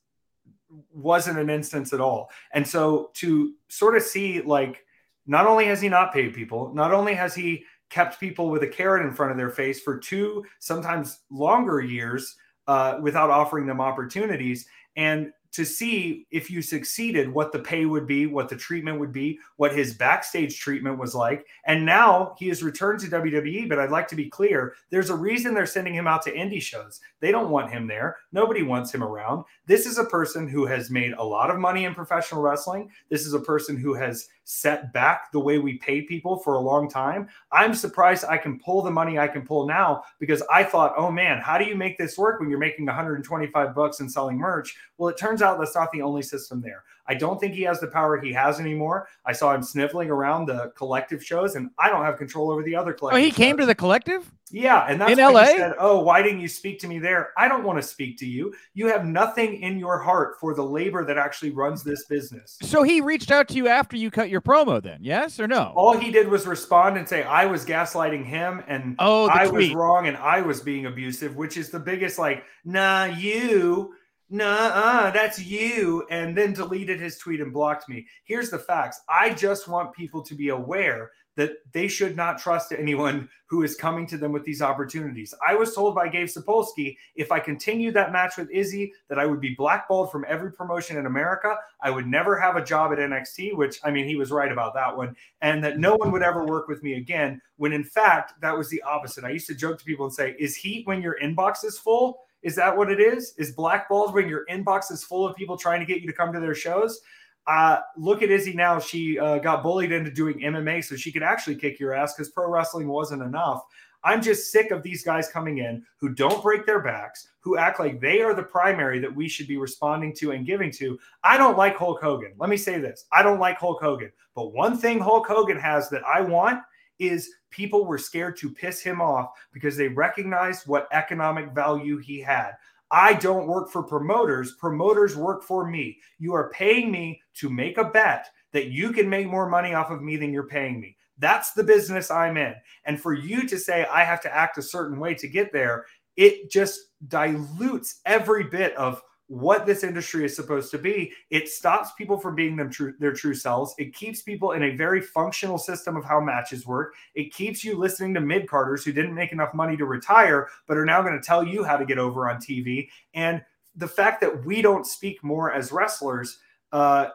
wasn't 0.93 1.37
an 1.37 1.49
instance 1.49 1.91
at 1.91 1.99
all. 1.99 2.29
And 2.53 2.65
so 2.65 3.11
to 3.15 3.53
sort 3.67 3.97
of 3.97 4.03
see 4.03 4.41
like 4.41 4.85
not 5.27 5.47
only 5.47 5.65
has 5.65 5.81
he 5.81 5.89
not 5.89 6.13
paid 6.13 6.33
people, 6.33 6.73
not 6.73 6.93
only 6.93 7.13
has 7.15 7.33
he 7.33 7.63
kept 7.95 8.19
people 8.19 8.49
with 8.49 8.61
a 8.61 8.67
carrot 8.67 9.05
in 9.05 9.13
front 9.13 9.31
of 9.31 9.37
their 9.37 9.49
face 9.49 9.81
for 9.81 9.97
two, 9.97 10.43
sometimes 10.59 11.21
longer 11.29 11.79
years 11.79 12.35
uh, 12.67 12.97
without 13.01 13.29
offering 13.29 13.65
them 13.65 13.79
opportunities. 13.79 14.67
And 14.97 15.31
to 15.53 15.63
see 15.63 16.27
if 16.29 16.51
you 16.51 16.61
succeeded, 16.61 17.33
what 17.33 17.53
the 17.53 17.59
pay 17.59 17.85
would 17.85 18.05
be, 18.05 18.25
what 18.25 18.49
the 18.49 18.57
treatment 18.57 18.99
would 18.99 19.13
be, 19.13 19.39
what 19.55 19.73
his 19.73 19.93
backstage 19.93 20.59
treatment 20.59 20.99
was 20.99 21.15
like. 21.15 21.47
And 21.65 21.85
now 21.85 22.35
he 22.37 22.49
has 22.49 22.61
returned 22.61 22.99
to 22.99 23.07
WWE. 23.07 23.69
But 23.69 23.79
I'd 23.79 23.91
like 23.91 24.09
to 24.09 24.17
be 24.17 24.29
clear 24.29 24.73
there's 24.89 25.09
a 25.09 25.15
reason 25.15 25.53
they're 25.53 25.65
sending 25.65 25.93
him 25.93 26.07
out 26.07 26.21
to 26.23 26.35
indie 26.35 26.61
shows. 26.61 26.99
They 27.21 27.31
don't 27.31 27.49
want 27.49 27.71
him 27.71 27.87
there. 27.87 28.17
Nobody 28.33 28.63
wants 28.63 28.93
him 28.93 29.01
around. 29.05 29.45
This 29.67 29.85
is 29.85 29.97
a 29.97 30.03
person 30.03 30.49
who 30.49 30.65
has 30.65 30.89
made 30.89 31.13
a 31.13 31.23
lot 31.23 31.49
of 31.49 31.59
money 31.59 31.85
in 31.85 31.95
professional 31.95 32.41
wrestling. 32.41 32.89
This 33.09 33.25
is 33.25 33.33
a 33.33 33.39
person 33.39 33.77
who 33.77 33.93
has 33.93 34.27
set 34.45 34.93
back 34.93 35.31
the 35.31 35.39
way 35.39 35.57
we 35.57 35.77
pay 35.77 36.01
people 36.01 36.37
for 36.37 36.53
a 36.53 36.59
long 36.59 36.87
time. 36.87 37.27
I'm 37.51 37.73
surprised 37.73 38.25
I 38.25 38.37
can 38.37 38.59
pull 38.59 38.81
the 38.81 38.91
money 38.91 39.19
I 39.19 39.27
can 39.27 39.45
pull 39.45 39.67
now 39.67 40.03
because 40.19 40.41
I 40.53 40.63
thought, 40.63 40.93
oh 40.95 41.11
man, 41.11 41.39
how 41.39 41.57
do 41.57 41.65
you 41.65 41.75
make 41.75 41.97
this 41.97 42.17
work 42.17 42.39
when 42.39 42.49
you're 42.49 42.59
making 42.59 42.85
125 42.85 43.75
bucks 43.75 43.99
and 43.99 44.11
selling 44.11 44.37
merch? 44.37 44.77
Well, 44.97 45.09
it 45.09 45.17
turns 45.17 45.41
out 45.41 45.59
that's 45.59 45.75
not 45.75 45.91
the 45.91 46.01
only 46.03 46.21
system 46.21 46.61
there. 46.61 46.83
I 47.07 47.15
don't 47.15 47.39
think 47.39 47.53
he 47.53 47.63
has 47.63 47.79
the 47.79 47.87
power 47.87 48.19
he 48.19 48.31
has 48.33 48.59
anymore. 48.59 49.07
I 49.25 49.33
saw 49.33 49.53
him 49.53 49.61
sniffling 49.61 50.09
around 50.09 50.45
the 50.45 50.71
collective 50.75 51.23
shows, 51.23 51.55
and 51.55 51.69
I 51.77 51.89
don't 51.89 52.03
have 52.03 52.17
control 52.17 52.51
over 52.51 52.63
the 52.63 52.75
other 52.75 52.93
collective. 52.93 53.21
Oh, 53.21 53.23
he 53.23 53.31
came 53.31 53.57
shows. 53.57 53.63
to 53.63 53.65
the 53.67 53.75
collective? 53.75 54.31
Yeah, 54.51 54.85
and 54.87 55.01
that's 55.01 55.11
in 55.11 55.17
LA. 55.17 55.45
He 55.45 55.57
said, 55.57 55.73
"Oh, 55.79 55.99
why 56.01 56.21
didn't 56.21 56.39
you 56.39 56.47
speak 56.47 56.79
to 56.79 56.87
me 56.87 56.99
there?" 56.99 57.31
I 57.37 57.47
don't 57.47 57.63
want 57.63 57.79
to 57.79 57.83
speak 57.87 58.17
to 58.19 58.27
you. 58.27 58.53
You 58.73 58.87
have 58.87 59.05
nothing 59.05 59.61
in 59.61 59.79
your 59.79 59.97
heart 59.97 60.39
for 60.39 60.53
the 60.53 60.63
labor 60.63 61.03
that 61.03 61.17
actually 61.17 61.49
runs 61.49 61.83
this 61.83 62.05
business. 62.05 62.57
So 62.61 62.83
he 62.83 63.01
reached 63.01 63.31
out 63.31 63.47
to 63.49 63.55
you 63.55 63.67
after 63.67 63.97
you 63.97 64.11
cut 64.11 64.29
your 64.29 64.41
promo, 64.41 64.81
then? 64.81 64.99
Yes 65.01 65.39
or 65.39 65.47
no? 65.47 65.73
All 65.75 65.97
he 65.97 66.11
did 66.11 66.27
was 66.27 66.45
respond 66.45 66.97
and 66.97 67.09
say, 67.09 67.23
"I 67.23 67.47
was 67.47 67.65
gaslighting 67.65 68.25
him, 68.25 68.63
and 68.67 68.95
oh, 68.99 69.27
I 69.29 69.47
tweet. 69.47 69.69
was 69.69 69.75
wrong, 69.75 70.07
and 70.07 70.17
I 70.17 70.41
was 70.41 70.61
being 70.61 70.85
abusive," 70.85 71.35
which 71.35 71.57
is 71.57 71.71
the 71.71 71.79
biggest 71.79 72.19
like, 72.19 72.43
"Nah, 72.63 73.05
you." 73.05 73.95
Nah, 74.29 75.11
that's 75.11 75.39
you. 75.39 76.05
And 76.09 76.35
then 76.35 76.53
deleted 76.53 76.99
his 76.99 77.17
tweet 77.17 77.41
and 77.41 77.53
blocked 77.53 77.87
me. 77.87 78.07
Here's 78.23 78.49
the 78.49 78.57
facts. 78.57 79.01
I 79.07 79.33
just 79.33 79.67
want 79.67 79.93
people 79.93 80.23
to 80.23 80.33
be 80.33 80.49
aware 80.49 81.11
that 81.35 81.51
they 81.73 81.87
should 81.87 82.15
not 82.15 82.37
trust 82.37 82.71
anyone 82.71 83.29
who 83.47 83.63
is 83.63 83.75
coming 83.75 84.07
to 84.07 84.17
them 84.17 84.31
with 84.31 84.43
these 84.43 84.61
opportunities. 84.61 85.33
I 85.45 85.53
was 85.55 85.75
told 85.75 85.93
by 85.93 86.07
Gabe 86.07 86.27
Sapolsky 86.27 86.95
if 87.15 87.31
I 87.31 87.39
continued 87.39 87.93
that 87.93 88.11
match 88.11 88.37
with 88.37 88.49
Izzy 88.49 88.93
that 89.09 89.19
I 89.19 89.25
would 89.25 89.41
be 89.41 89.53
blackballed 89.53 90.11
from 90.11 90.25
every 90.27 90.51
promotion 90.51 90.97
in 90.97 91.05
America. 91.05 91.57
I 91.81 91.91
would 91.91 92.07
never 92.07 92.39
have 92.39 92.55
a 92.55 92.63
job 92.63 92.93
at 92.93 92.99
NXT, 92.99 93.55
which 93.55 93.79
I 93.83 93.91
mean, 93.91 94.07
he 94.07 94.15
was 94.15 94.31
right 94.31 94.51
about 94.51 94.73
that 94.75 94.95
one, 94.95 95.15
and 95.41 95.63
that 95.63 95.77
no 95.77 95.95
one 95.95 96.11
would 96.11 96.23
ever 96.23 96.45
work 96.45 96.67
with 96.67 96.81
me 96.83 96.93
again. 96.93 97.41
When 97.57 97.73
in 97.73 97.83
fact, 97.83 98.33
that 98.41 98.57
was 98.57 98.69
the 98.69 98.81
opposite. 98.83 99.25
I 99.25 99.29
used 99.29 99.47
to 99.47 99.55
joke 99.55 99.77
to 99.79 99.85
people 99.85 100.05
and 100.05 100.13
say, 100.13 100.35
Is 100.39 100.55
heat 100.55 100.87
when 100.87 101.01
your 101.01 101.17
inbox 101.21 101.63
is 101.65 101.77
full? 101.77 102.21
Is 102.43 102.55
that 102.55 102.75
what 102.75 102.91
it 102.91 102.99
is? 102.99 103.33
Is 103.37 103.51
blackballed 103.51 104.13
when 104.13 104.27
your 104.27 104.45
inbox 104.45 104.91
is 104.91 105.03
full 105.03 105.27
of 105.27 105.35
people 105.35 105.57
trying 105.57 105.79
to 105.79 105.85
get 105.85 106.01
you 106.01 106.07
to 106.07 106.13
come 106.13 106.31
to 106.33 106.39
their 106.39 106.55
shows? 106.55 107.01
Uh, 107.47 107.79
look 107.97 108.23
at 108.23 108.31
Izzy 108.31 108.53
now. 108.53 108.79
She 108.79 109.19
uh, 109.19 109.37
got 109.39 109.63
bullied 109.63 109.91
into 109.91 110.11
doing 110.11 110.39
MMA 110.39 110.83
so 110.83 110.95
she 110.95 111.11
could 111.11 111.23
actually 111.23 111.55
kick 111.55 111.79
your 111.79 111.93
ass 111.93 112.13
because 112.13 112.29
pro 112.29 112.49
wrestling 112.49 112.87
wasn't 112.87 113.21
enough. 113.21 113.63
I'm 114.03 114.21
just 114.21 114.51
sick 114.51 114.69
of 114.69 114.83
these 114.83 115.03
guys 115.03 115.29
coming 115.29 115.57
in 115.57 115.83
who 115.97 116.09
don't 116.09 116.43
break 116.43 116.67
their 116.67 116.81
backs, 116.81 117.27
who 117.39 117.57
act 117.57 117.79
like 117.79 117.99
they 117.99 118.21
are 118.21 118.35
the 118.35 118.43
primary 118.43 118.99
that 118.99 119.13
we 119.13 119.27
should 119.27 119.47
be 119.47 119.57
responding 119.57 120.13
to 120.17 120.31
and 120.31 120.45
giving 120.45 120.71
to. 120.73 120.99
I 121.23 121.37
don't 121.37 121.57
like 121.57 121.75
Hulk 121.75 122.01
Hogan. 122.01 122.33
Let 122.37 122.51
me 122.51 122.57
say 122.57 122.79
this 122.79 123.05
I 123.11 123.23
don't 123.23 123.39
like 123.39 123.57
Hulk 123.57 123.81
Hogan. 123.81 124.11
But 124.35 124.53
one 124.53 124.77
thing 124.77 124.99
Hulk 124.99 125.25
Hogan 125.27 125.57
has 125.57 125.89
that 125.89 126.03
I 126.03 126.21
want 126.21 126.61
is 126.99 127.31
people 127.55 127.85
were 127.85 127.97
scared 127.97 128.35
to 128.37 128.49
piss 128.49 128.81
him 128.81 128.99
off 128.99 129.31
because 129.53 129.77
they 129.77 129.87
recognized 129.87 130.67
what 130.67 130.89
economic 130.91 131.51
value 131.51 131.97
he 131.97 132.19
had. 132.19 132.51
I 132.91 133.13
don't 133.13 133.47
work 133.47 133.71
for 133.71 133.81
promoters. 133.81 134.53
Promoters 134.59 135.15
work 135.15 135.41
for 135.41 135.65
me. 135.65 135.97
You 136.19 136.33
are 136.33 136.51
paying 136.51 136.91
me 136.91 137.21
to 137.35 137.49
make 137.49 137.77
a 137.77 137.85
bet 137.85 138.27
that 138.51 138.67
you 138.67 138.91
can 138.91 139.09
make 139.09 139.27
more 139.27 139.49
money 139.49 139.73
off 139.73 139.89
of 139.89 140.01
me 140.01 140.17
than 140.17 140.33
you're 140.33 140.47
paying 140.47 140.79
me. 140.79 140.97
That's 141.17 141.53
the 141.53 141.63
business 141.63 142.11
I'm 142.11 142.35
in. 142.35 142.55
And 142.83 142.99
for 142.99 143.13
you 143.13 143.47
to 143.47 143.57
say 143.57 143.85
I 143.85 144.03
have 144.03 144.21
to 144.21 144.35
act 144.35 144.57
a 144.57 144.61
certain 144.61 144.99
way 144.99 145.13
to 145.15 145.27
get 145.27 145.53
there, 145.53 145.85
it 146.17 146.51
just 146.51 146.79
dilutes 147.07 148.01
every 148.05 148.43
bit 148.43 148.75
of 148.75 149.01
what 149.27 149.65
this 149.65 149.83
industry 149.83 150.23
is 150.23 150.35
supposed 150.35 150.69
to 150.71 150.77
be. 150.77 151.11
It 151.29 151.49
stops 151.49 151.91
people 151.97 152.17
from 152.17 152.35
being 152.35 152.55
them 152.55 152.69
true, 152.69 152.93
their 152.99 153.13
true 153.13 153.33
selves. 153.33 153.73
It 153.77 153.93
keeps 153.95 154.21
people 154.21 154.51
in 154.51 154.63
a 154.63 154.75
very 154.75 155.01
functional 155.01 155.57
system 155.57 155.95
of 155.97 156.05
how 156.05 156.19
matches 156.19 156.67
work. 156.67 156.93
It 157.15 157.33
keeps 157.33 157.63
you 157.63 157.77
listening 157.77 158.13
to 158.13 158.21
mid 158.21 158.47
carders 158.47 158.83
who 158.83 158.93
didn't 158.93 159.15
make 159.15 159.31
enough 159.31 159.53
money 159.53 159.75
to 159.77 159.85
retire, 159.85 160.47
but 160.67 160.77
are 160.77 160.85
now 160.85 161.01
going 161.01 161.19
to 161.19 161.25
tell 161.25 161.43
you 161.43 161.63
how 161.63 161.77
to 161.77 161.85
get 161.85 161.97
over 161.97 162.29
on 162.29 162.37
TV. 162.37 162.87
And 163.13 163.41
the 163.75 163.87
fact 163.87 164.21
that 164.21 164.45
we 164.45 164.61
don't 164.61 164.85
speak 164.85 165.23
more 165.23 165.51
as 165.51 165.71
wrestlers 165.71 166.39
uh, 166.71 167.07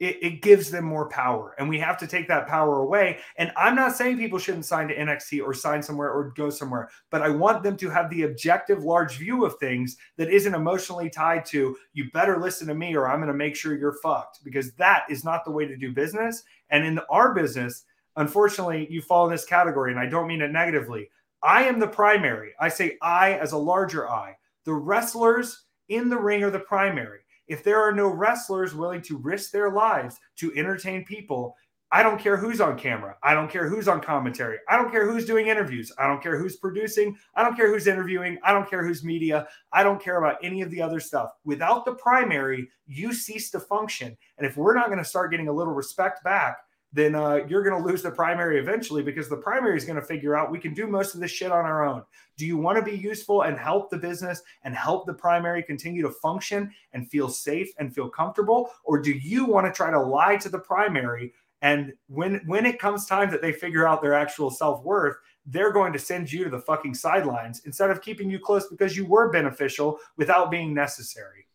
it, 0.00 0.16
it, 0.22 0.42
gives 0.42 0.70
them 0.70 0.86
more 0.86 1.08
power. 1.10 1.54
And 1.58 1.68
we 1.68 1.78
have 1.78 1.98
to 1.98 2.06
take 2.06 2.26
that 2.28 2.48
power 2.48 2.80
away. 2.80 3.18
And 3.36 3.52
I'm 3.54 3.74
not 3.74 3.94
saying 3.94 4.16
people 4.16 4.38
shouldn't 4.38 4.64
sign 4.64 4.88
to 4.88 4.96
NXT 4.96 5.42
or 5.44 5.52
sign 5.52 5.82
somewhere 5.82 6.10
or 6.10 6.32
go 6.34 6.48
somewhere, 6.48 6.88
but 7.10 7.20
I 7.20 7.28
want 7.28 7.62
them 7.62 7.76
to 7.76 7.90
have 7.90 8.08
the 8.08 8.22
objective, 8.22 8.82
large 8.82 9.18
view 9.18 9.44
of 9.44 9.58
things 9.58 9.98
that 10.16 10.30
isn't 10.30 10.54
emotionally 10.54 11.10
tied 11.10 11.44
to, 11.46 11.76
you 11.92 12.10
better 12.12 12.38
listen 12.38 12.66
to 12.68 12.74
me 12.74 12.96
or 12.96 13.08
I'm 13.08 13.18
going 13.18 13.28
to 13.28 13.34
make 13.34 13.54
sure 13.54 13.76
you're 13.76 14.00
fucked, 14.02 14.42
because 14.42 14.72
that 14.72 15.04
is 15.10 15.22
not 15.22 15.44
the 15.44 15.50
way 15.50 15.66
to 15.66 15.76
do 15.76 15.92
business. 15.92 16.44
And 16.70 16.84
in 16.84 16.98
our 17.10 17.34
business, 17.34 17.84
unfortunately, 18.16 18.86
you 18.90 19.02
fall 19.02 19.26
in 19.26 19.32
this 19.32 19.44
category. 19.44 19.92
And 19.92 20.00
I 20.00 20.06
don't 20.06 20.28
mean 20.28 20.40
it 20.40 20.50
negatively. 20.50 21.10
I 21.42 21.64
am 21.64 21.78
the 21.78 21.86
primary. 21.86 22.52
I 22.58 22.70
say 22.70 22.96
I 23.02 23.34
as 23.34 23.52
a 23.52 23.58
larger 23.58 24.08
I. 24.08 24.36
The 24.64 24.72
wrestlers 24.72 25.64
in 25.88 26.08
the 26.08 26.18
ring 26.18 26.42
are 26.42 26.50
the 26.50 26.60
primary 26.60 27.19
if 27.50 27.64
there 27.64 27.80
are 27.80 27.92
no 27.92 28.06
wrestlers 28.06 28.76
willing 28.76 29.02
to 29.02 29.18
risk 29.18 29.50
their 29.50 29.72
lives 29.72 30.20
to 30.36 30.54
entertain 30.54 31.04
people, 31.04 31.56
I 31.90 32.04
don't 32.04 32.20
care 32.20 32.36
who's 32.36 32.60
on 32.60 32.78
camera. 32.78 33.16
I 33.24 33.34
don't 33.34 33.50
care 33.50 33.68
who's 33.68 33.88
on 33.88 34.00
commentary. 34.00 34.58
I 34.68 34.76
don't 34.76 34.92
care 34.92 35.10
who's 35.10 35.26
doing 35.26 35.48
interviews. 35.48 35.90
I 35.98 36.06
don't 36.06 36.22
care 36.22 36.38
who's 36.38 36.58
producing. 36.58 37.16
I 37.34 37.42
don't 37.42 37.56
care 37.56 37.68
who's 37.68 37.88
interviewing. 37.88 38.38
I 38.44 38.52
don't 38.52 38.70
care 38.70 38.86
who's 38.86 39.02
media. 39.02 39.48
I 39.72 39.82
don't 39.82 40.00
care 40.00 40.22
about 40.22 40.38
any 40.44 40.62
of 40.62 40.70
the 40.70 40.80
other 40.80 41.00
stuff. 41.00 41.32
Without 41.44 41.84
the 41.84 41.94
primary, 41.94 42.68
you 42.86 43.12
cease 43.12 43.50
to 43.50 43.58
function. 43.58 44.16
And 44.38 44.46
if 44.46 44.56
we're 44.56 44.76
not 44.76 44.86
going 44.86 44.98
to 44.98 45.04
start 45.04 45.32
getting 45.32 45.48
a 45.48 45.52
little 45.52 45.74
respect 45.74 46.22
back, 46.22 46.58
then 46.92 47.14
uh, 47.14 47.40
you're 47.48 47.62
going 47.62 47.80
to 47.80 47.88
lose 47.88 48.02
the 48.02 48.10
primary 48.10 48.58
eventually 48.58 49.02
because 49.02 49.28
the 49.28 49.36
primary 49.36 49.76
is 49.76 49.84
going 49.84 50.00
to 50.00 50.04
figure 50.04 50.36
out 50.36 50.50
we 50.50 50.58
can 50.58 50.74
do 50.74 50.86
most 50.86 51.14
of 51.14 51.20
this 51.20 51.30
shit 51.30 51.52
on 51.52 51.64
our 51.64 51.86
own. 51.86 52.02
Do 52.36 52.46
you 52.46 52.56
want 52.56 52.78
to 52.78 52.82
be 52.82 52.96
useful 52.96 53.42
and 53.42 53.56
help 53.56 53.90
the 53.90 53.98
business 53.98 54.42
and 54.64 54.74
help 54.74 55.06
the 55.06 55.14
primary 55.14 55.62
continue 55.62 56.02
to 56.02 56.10
function 56.10 56.70
and 56.92 57.08
feel 57.08 57.28
safe 57.28 57.70
and 57.78 57.94
feel 57.94 58.08
comfortable? 58.08 58.70
Or 58.84 58.98
do 58.98 59.12
you 59.12 59.44
want 59.44 59.66
to 59.66 59.72
try 59.72 59.90
to 59.90 60.00
lie 60.00 60.36
to 60.38 60.48
the 60.48 60.58
primary 60.58 61.32
And 61.62 61.92
when 62.08 62.40
when 62.46 62.66
it 62.66 62.78
comes 62.78 63.06
time 63.06 63.30
that 63.30 63.42
they 63.42 63.52
figure 63.52 63.86
out 63.86 64.00
their 64.00 64.14
actual 64.14 64.50
self 64.50 64.82
worth, 64.82 65.16
they're 65.46 65.72
going 65.72 65.92
to 65.92 65.98
send 65.98 66.32
you 66.32 66.44
to 66.44 66.50
the 66.50 66.60
fucking 66.60 66.94
sidelines 66.94 67.62
instead 67.66 67.90
of 67.90 68.00
keeping 68.00 68.30
you 68.30 68.38
close 68.38 68.66
because 68.68 68.96
you 68.96 69.04
were 69.04 69.30
beneficial 69.30 69.98
without 70.16 70.50
being 70.50 70.72
necessary. 70.72 71.46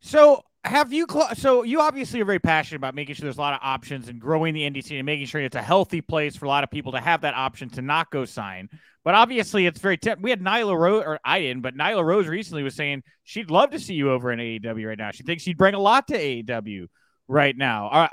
So 0.00 0.42
have 0.64 0.92
you 0.92 1.06
cl- 1.10 1.34
so 1.34 1.62
you 1.62 1.80
obviously 1.80 2.20
are 2.20 2.24
very 2.24 2.38
passionate 2.38 2.78
about 2.78 2.94
making 2.94 3.14
sure 3.14 3.24
there's 3.24 3.36
a 3.36 3.40
lot 3.40 3.52
of 3.52 3.60
options 3.62 4.08
and 4.08 4.18
growing 4.18 4.54
the 4.54 4.80
scene 4.80 4.98
and 4.98 5.06
making 5.06 5.26
sure 5.26 5.40
it's 5.40 5.56
a 5.56 5.62
healthy 5.62 6.00
place 6.00 6.36
for 6.36 6.46
a 6.46 6.48
lot 6.48 6.64
of 6.64 6.70
people 6.70 6.92
to 6.92 7.00
have 7.00 7.20
that 7.20 7.34
option 7.34 7.68
to 7.70 7.82
not 7.82 8.10
go 8.10 8.24
sign. 8.24 8.68
But 9.04 9.14
obviously 9.14 9.66
it's 9.66 9.78
very 9.78 9.98
we 10.20 10.30
had 10.30 10.40
nyla 10.40 10.76
rose 10.76 11.04
or 11.04 11.20
i 11.24 11.40
didn't 11.40 11.62
but 11.62 11.76
nyla 11.76 12.02
rose 12.02 12.26
recently 12.26 12.62
was 12.62 12.74
saying 12.74 13.02
she'd 13.24 13.50
love 13.50 13.70
to 13.70 13.78
see 13.78 13.94
you 13.94 14.10
over 14.10 14.32
in 14.32 14.38
aew 14.38 14.88
right 14.88 14.98
now. 14.98 15.10
She 15.10 15.22
thinks 15.22 15.46
you'd 15.46 15.58
bring 15.58 15.74
a 15.74 15.78
lot 15.78 16.08
to 16.08 16.18
aew 16.18 16.86
right 17.28 17.56
now. 17.56 17.88
Are, 17.88 18.10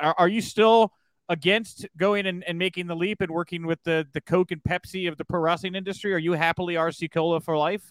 are, 0.00 0.14
are 0.18 0.28
you 0.28 0.42
still 0.42 0.92
against 1.30 1.86
going 1.96 2.26
and, 2.26 2.44
and 2.44 2.58
making 2.58 2.86
the 2.86 2.96
leap 2.96 3.22
and 3.22 3.30
working 3.30 3.66
with 3.66 3.82
the 3.84 4.06
the 4.12 4.20
coke 4.20 4.50
and 4.50 4.62
pepsi 4.62 5.08
of 5.08 5.16
the 5.16 5.24
pro 5.24 5.40
wrestling 5.40 5.74
industry? 5.74 6.12
Are 6.12 6.18
you 6.18 6.32
happily 6.32 6.74
rc 6.74 7.10
cola 7.10 7.40
for 7.40 7.56
life? 7.56 7.90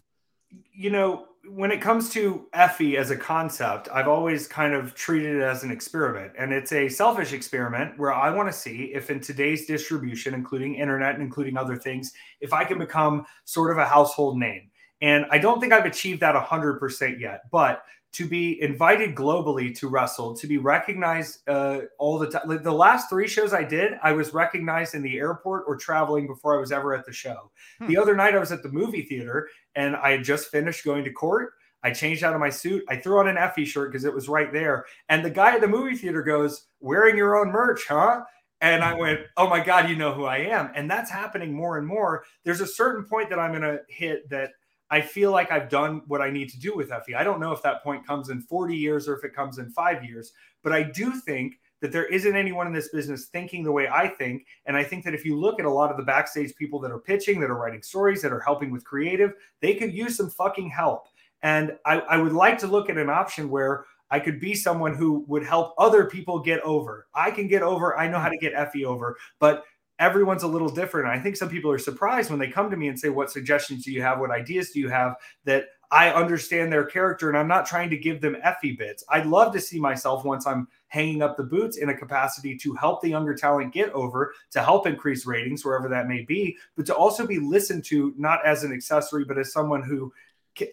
You 0.71 0.91
know, 0.91 1.25
when 1.45 1.71
it 1.71 1.81
comes 1.81 2.09
to 2.11 2.47
Effy 2.53 2.95
as 2.95 3.11
a 3.11 3.17
concept, 3.17 3.89
I've 3.91 4.07
always 4.07 4.47
kind 4.47 4.73
of 4.73 4.95
treated 4.95 5.35
it 5.35 5.41
as 5.41 5.63
an 5.63 5.71
experiment. 5.71 6.31
And 6.37 6.53
it's 6.53 6.71
a 6.71 6.87
selfish 6.87 7.33
experiment 7.33 7.99
where 7.99 8.13
I 8.13 8.29
want 8.29 8.47
to 8.49 8.57
see 8.57 8.91
if 8.93 9.09
in 9.09 9.19
today's 9.19 9.65
distribution, 9.65 10.33
including 10.33 10.75
internet 10.75 11.15
and 11.15 11.23
including 11.23 11.57
other 11.57 11.75
things, 11.75 12.13
if 12.39 12.53
I 12.53 12.63
can 12.63 12.79
become 12.79 13.25
sort 13.43 13.71
of 13.71 13.77
a 13.77 13.85
household 13.85 14.37
name. 14.37 14.69
And 15.01 15.25
I 15.31 15.37
don't 15.37 15.59
think 15.59 15.73
I've 15.73 15.85
achieved 15.85 16.21
that 16.21 16.33
100% 16.33 17.19
yet, 17.19 17.41
but 17.51 17.83
to 18.13 18.27
be 18.27 18.61
invited 18.61 19.15
globally 19.15 19.75
to 19.79 19.87
wrestle, 19.87 20.35
to 20.35 20.45
be 20.45 20.59
recognized 20.59 21.39
uh, 21.49 21.79
all 21.97 22.19
the 22.19 22.29
time. 22.29 22.43
Like 22.45 22.61
the 22.61 22.71
last 22.71 23.09
three 23.09 23.27
shows 23.27 23.53
I 23.53 23.63
did, 23.63 23.93
I 24.03 24.11
was 24.11 24.33
recognized 24.33 24.93
in 24.93 25.01
the 25.01 25.17
airport 25.17 25.65
or 25.67 25.75
traveling 25.75 26.27
before 26.27 26.55
I 26.55 26.59
was 26.59 26.71
ever 26.71 26.93
at 26.93 27.05
the 27.05 27.11
show. 27.11 27.51
Hmm. 27.79 27.87
The 27.87 27.97
other 27.97 28.15
night, 28.15 28.35
I 28.35 28.39
was 28.39 28.51
at 28.51 28.61
the 28.61 28.69
movie 28.69 29.01
theater 29.01 29.49
and 29.75 29.95
I 29.95 30.11
had 30.11 30.23
just 30.23 30.49
finished 30.49 30.85
going 30.85 31.03
to 31.03 31.11
court. 31.11 31.53
I 31.81 31.91
changed 31.91 32.23
out 32.23 32.35
of 32.35 32.39
my 32.39 32.51
suit. 32.51 32.83
I 32.87 32.97
threw 32.97 33.19
on 33.19 33.27
an 33.27 33.35
Effy 33.35 33.65
shirt 33.65 33.91
because 33.91 34.05
it 34.05 34.13
was 34.13 34.29
right 34.29 34.53
there. 34.53 34.85
And 35.09 35.25
the 35.25 35.29
guy 35.29 35.55
at 35.55 35.61
the 35.61 35.67
movie 35.67 35.97
theater 35.97 36.21
goes, 36.21 36.67
Wearing 36.79 37.17
your 37.17 37.35
own 37.35 37.51
merch, 37.51 37.87
huh? 37.87 38.21
And 38.61 38.83
I 38.83 38.93
went, 38.93 39.21
Oh 39.37 39.49
my 39.49 39.59
God, 39.59 39.89
you 39.89 39.95
know 39.95 40.13
who 40.13 40.25
I 40.25 40.37
am. 40.37 40.71
And 40.75 40.89
that's 40.89 41.11
happening 41.11 41.51
more 41.51 41.77
and 41.77 41.87
more. 41.87 42.23
There's 42.45 42.61
a 42.61 42.67
certain 42.67 43.03
point 43.05 43.29
that 43.31 43.39
I'm 43.39 43.51
going 43.51 43.63
to 43.63 43.81
hit 43.89 44.29
that 44.29 44.51
I 44.93 45.01
feel 45.01 45.31
like 45.31 45.51
I've 45.51 45.69
done 45.69 46.03
what 46.05 46.21
I 46.21 46.29
need 46.29 46.49
to 46.51 46.59
do 46.59 46.75
with 46.75 46.91
Effy. 46.91 47.15
I 47.17 47.23
don't 47.23 47.39
know 47.39 47.51
if 47.51 47.63
that 47.63 47.81
point 47.81 48.05
comes 48.05 48.29
in 48.29 48.41
40 48.41 48.77
years 48.77 49.07
or 49.07 49.15
if 49.17 49.23
it 49.23 49.33
comes 49.33 49.57
in 49.57 49.71
five 49.71 50.05
years, 50.05 50.33
but 50.61 50.71
I 50.71 50.83
do 50.83 51.13
think 51.13 51.59
that 51.81 51.91
there 51.91 52.05
isn't 52.05 52.35
anyone 52.35 52.67
in 52.67 52.73
this 52.73 52.89
business 52.89 53.25
thinking 53.25 53.63
the 53.63 53.71
way 53.71 53.87
I 53.87 54.07
think. 54.07 54.45
And 54.67 54.77
I 54.77 54.83
think 54.83 55.03
that 55.05 55.15
if 55.15 55.25
you 55.25 55.35
look 55.35 55.59
at 55.59 55.65
a 55.65 55.69
lot 55.69 55.89
of 55.89 55.97
the 55.97 56.03
backstage 56.03 56.55
people 56.55 56.79
that 56.81 56.91
are 56.91 56.99
pitching, 56.99 57.39
that 57.39 57.49
are 57.49 57.57
writing 57.57 57.81
stories, 57.81 58.21
that 58.21 58.31
are 58.31 58.39
helping 58.41 58.69
with 58.69 58.85
creative, 58.85 59.33
they 59.61 59.73
could 59.73 59.91
use 59.91 60.15
some 60.15 60.29
fucking 60.29 60.69
help. 60.69 61.07
And 61.41 61.75
I, 61.87 62.01
I 62.01 62.17
would 62.17 62.33
like 62.33 62.59
to 62.59 62.67
look 62.67 62.87
at 62.87 62.99
an 62.99 63.09
option 63.09 63.49
where 63.49 63.85
I 64.11 64.19
could 64.19 64.39
be 64.39 64.53
someone 64.53 64.93
who 64.93 65.25
would 65.27 65.43
help 65.43 65.73
other 65.79 66.05
people 66.05 66.39
get 66.39 66.61
over. 66.61 67.07
I 67.15 67.31
can 67.31 67.47
get 67.47 67.63
over. 67.63 67.97
I 67.97 68.07
know 68.07 68.19
how 68.19 68.29
to 68.29 68.37
get 68.37 68.53
Effy 68.53 68.85
over, 68.85 69.17
but 69.39 69.63
everyone's 70.03 70.43
a 70.43 70.47
little 70.47 70.69
different. 70.69 71.07
I 71.07 71.17
think 71.17 71.37
some 71.37 71.47
people 71.47 71.71
are 71.71 71.79
surprised 71.79 72.29
when 72.29 72.37
they 72.37 72.49
come 72.49 72.69
to 72.69 72.75
me 72.75 72.89
and 72.89 72.99
say, 72.99 73.07
What 73.07 73.31
suggestions 73.31 73.85
do 73.85 73.91
you 73.91 74.01
have? 74.01 74.19
What 74.19 74.31
ideas 74.31 74.71
do 74.71 74.79
you 74.79 74.89
have? 74.89 75.15
That 75.45 75.67
I 75.91 76.09
understand 76.09 76.73
their 76.73 76.85
character 76.85 77.29
and 77.29 77.37
I'm 77.37 77.47
not 77.47 77.65
trying 77.65 77.89
to 77.91 77.97
give 77.97 78.19
them 78.19 78.35
Effy 78.43 78.77
bits. 78.77 79.05
I'd 79.09 79.27
love 79.27 79.53
to 79.53 79.61
see 79.61 79.79
myself 79.79 80.25
once 80.25 80.45
I'm 80.45 80.67
hanging 80.87 81.21
up 81.21 81.37
the 81.37 81.43
boots 81.43 81.77
in 81.77 81.89
a 81.89 81.97
capacity 81.97 82.57
to 82.57 82.73
help 82.73 83.01
the 83.01 83.09
younger 83.09 83.35
talent 83.35 83.73
get 83.73 83.91
over, 83.91 84.33
to 84.51 84.61
help 84.61 84.87
increase 84.87 85.25
ratings 85.25 85.63
wherever 85.63 85.87
that 85.87 86.07
may 86.07 86.23
be, 86.23 86.57
but 86.75 86.85
to 86.87 86.95
also 86.95 87.25
be 87.25 87.39
listened 87.39 87.85
to 87.85 88.13
not 88.17 88.45
as 88.45 88.63
an 88.63 88.73
accessory, 88.73 89.23
but 89.23 89.37
as 89.37 89.53
someone 89.53 89.83
who 89.83 90.11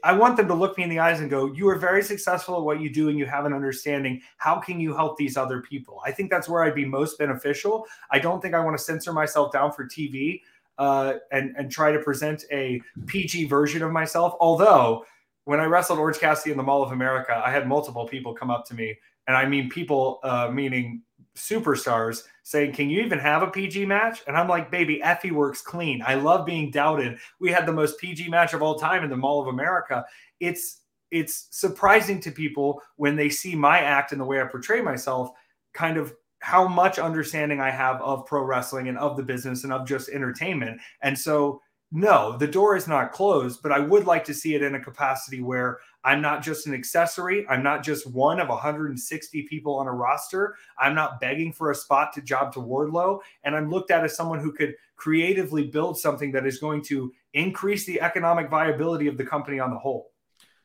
I 0.05 0.13
want 0.13 0.37
them 0.37 0.47
to 0.49 0.55
look 0.55 0.77
me 0.77 0.85
in 0.85 0.91
the 0.91 0.99
eyes 0.99 1.21
and 1.21 1.31
go, 1.31 1.53
You 1.53 1.69
are 1.69 1.77
very 1.77 2.03
successful 2.03 2.57
at 2.57 2.63
what 2.63 2.81
you 2.81 2.93
do 2.93 3.09
and 3.09 3.19
you 3.19 3.27
have 3.27 3.47
an 3.47 3.53
understanding. 3.53 4.21
How 4.37 4.59
can 4.59 4.79
you 4.79 4.95
help 4.95 5.17
these 5.17 5.37
other 5.37 5.63
people? 5.63 6.01
I 6.05 6.13
think 6.13 6.31
that's 6.31 6.49
where 6.49 6.63
I'd 6.63 6.75
be 6.75 6.85
most 6.85 7.19
beneficial. 7.19 7.87
I 8.11 8.19
don't 8.19 8.43
think 8.43 8.55
I 8.55 8.65
want 8.65 8.77
to 8.77 8.83
censor 8.83 9.13
myself 9.13 9.53
down 9.53 9.73
for 9.73 9.87
TV 9.87 10.43
uh, 10.79 11.15
and, 11.33 11.55
and 11.57 11.71
try 11.71 11.93
to 11.93 11.99
present 11.99 12.45
a 12.53 12.81
PG 13.07 13.47
version 13.47 13.83
of 13.83 13.93
myself. 13.93 14.35
Although, 14.41 15.05
when 15.45 15.61
I 15.61 15.65
wrestled 15.65 15.99
Orange 15.99 16.19
Cassidy 16.19 16.51
in 16.51 16.57
the 16.57 16.63
Mall 16.63 16.83
of 16.83 16.93
America, 16.93 17.43
I 17.45 17.51
had 17.51 17.67
multiple 17.67 18.07
people 18.07 18.35
come 18.35 18.51
up 18.51 18.67
to 18.67 18.75
me. 18.75 18.99
And 19.27 19.37
I 19.37 19.47
mean, 19.47 19.69
people, 19.69 20.21
uh, 20.23 20.51
meaning 20.53 21.03
superstars 21.37 22.25
saying, 22.51 22.73
Can 22.73 22.91
you 22.91 23.01
even 23.03 23.19
have 23.19 23.43
a 23.43 23.51
PG 23.51 23.87
match? 23.87 24.23
And 24.27 24.37
I'm 24.37 24.49
like, 24.49 24.71
Baby, 24.71 25.01
Effy 25.05 25.31
works 25.31 25.63
clean. 25.63 26.03
I 26.05 26.15
love 26.15 26.45
being 26.45 26.71
doubted. 26.71 27.19
We 27.39 27.51
had 27.51 27.65
the 27.65 27.73
most 27.73 27.99
PG 27.99 28.29
match 28.29 28.55
of 28.55 28.63
all 28.63 28.79
time 28.79 29.05
in 29.05 29.11
the 29.11 29.17
Mall 29.17 29.41
of 29.41 29.49
America. 29.49 30.05
It's 30.41 30.79
it's 31.11 31.49
surprising 31.51 32.21
to 32.21 32.31
people 32.31 32.83
when 32.97 33.17
they 33.17 33.29
see 33.29 33.55
my 33.55 33.81
act 33.81 34.13
and 34.13 34.21
the 34.21 34.25
way 34.25 34.41
I 34.41 34.45
portray 34.45 34.81
myself, 34.81 35.31
kind 35.75 35.97
of 35.97 36.15
how 36.41 36.67
much 36.67 36.99
understanding 36.99 37.61
I 37.61 37.71
have 37.71 38.01
of 38.01 38.27
pro 38.27 38.43
wrestling 38.43 38.89
and 38.89 38.99
of 38.99 39.17
the 39.17 39.23
business 39.23 39.65
and 39.65 39.73
of 39.73 39.87
just 39.87 40.09
entertainment. 40.09 40.81
And 41.03 41.19
so 41.19 41.61
no, 41.93 42.37
the 42.37 42.47
door 42.47 42.77
is 42.77 42.87
not 42.87 43.11
closed, 43.11 43.63
but 43.63 43.73
I 43.73 43.81
would 43.81 44.07
like 44.07 44.25
to 44.25 44.35
see 44.35 44.55
it 44.55 44.63
in 44.63 44.77
a 44.77 44.81
capacity 44.81 45.41
where 45.41 45.81
I'm 46.05 46.23
not 46.23 46.43
just 46.43 46.69
an 46.69 46.75
accessory. 46.75 47.45
I'm 47.49 47.65
not 47.65 47.83
just 47.83 48.07
one 48.07 48.39
of 48.39 48.49
160 48.49 49.43
people 49.49 49.77
on 49.77 49.89
a 49.89 49.93
roster. 49.93 50.55
I'm 50.79 50.95
not 50.95 51.21
begging 51.21 51.53
for 51.53 51.73
a 51.73 51.75
spot 51.75 52.13
to 52.13 52.23
job 52.23 52.53
to 52.53 52.61
Wardlow. 52.61 53.21
And 53.43 53.57
I'm 53.57 53.69
looked 53.69 53.91
at 53.91 54.05
as 54.05 54.17
someone 54.17 54.39
who 54.39 54.53
could 54.53 54.77
creatively 54.95 55.67
build 55.67 55.99
something 55.99 56.31
that 56.33 56.47
is 56.47 56.59
going 56.59 56.83
to 56.85 57.13
increase 57.35 57.87
the 57.87 58.01
economic 58.01 58.49
viability 58.49 59.09
of 59.09 59.19
the 59.19 59.25
company 59.25 59.59
on 59.59 59.71
the 59.71 59.79
whole. 59.79 60.13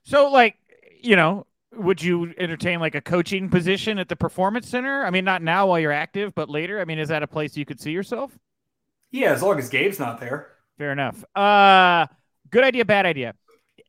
So, 0.03 0.29
like, 0.29 0.57
you 1.01 1.15
know, 1.15 1.47
would 1.73 2.03
you 2.03 2.35
entertain 2.37 2.79
like 2.79 2.93
a 2.93 3.01
coaching 3.01 3.49
position 3.49 3.97
at 3.97 4.09
the 4.09 4.15
performance 4.15 4.69
center? 4.69 5.03
I 5.03 5.09
mean, 5.09 5.25
not 5.25 5.41
now 5.41 5.67
while 5.67 5.79
you're 5.79 5.91
active, 5.91 6.35
but 6.35 6.51
later. 6.51 6.79
I 6.79 6.85
mean, 6.85 6.99
is 6.99 7.09
that 7.09 7.23
a 7.23 7.27
place 7.27 7.57
you 7.57 7.65
could 7.65 7.79
see 7.79 7.91
yourself? 7.91 8.37
Yeah, 9.11 9.31
as 9.31 9.41
long 9.41 9.57
as 9.57 9.69
Gabe's 9.69 9.99
not 9.99 10.19
there. 10.19 10.54
Fair 10.77 10.91
enough. 10.91 11.23
Uh, 11.35 12.07
good 12.49 12.63
idea, 12.63 12.85
bad 12.85 13.05
idea. 13.05 13.33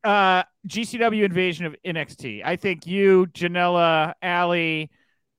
Uh, 0.04 0.44
GCW 0.68 1.24
invasion 1.24 1.66
of 1.66 1.74
NXT. 1.84 2.42
I 2.44 2.56
think 2.56 2.86
you, 2.86 3.26
Janela, 3.32 4.14
Allie, 4.22 4.90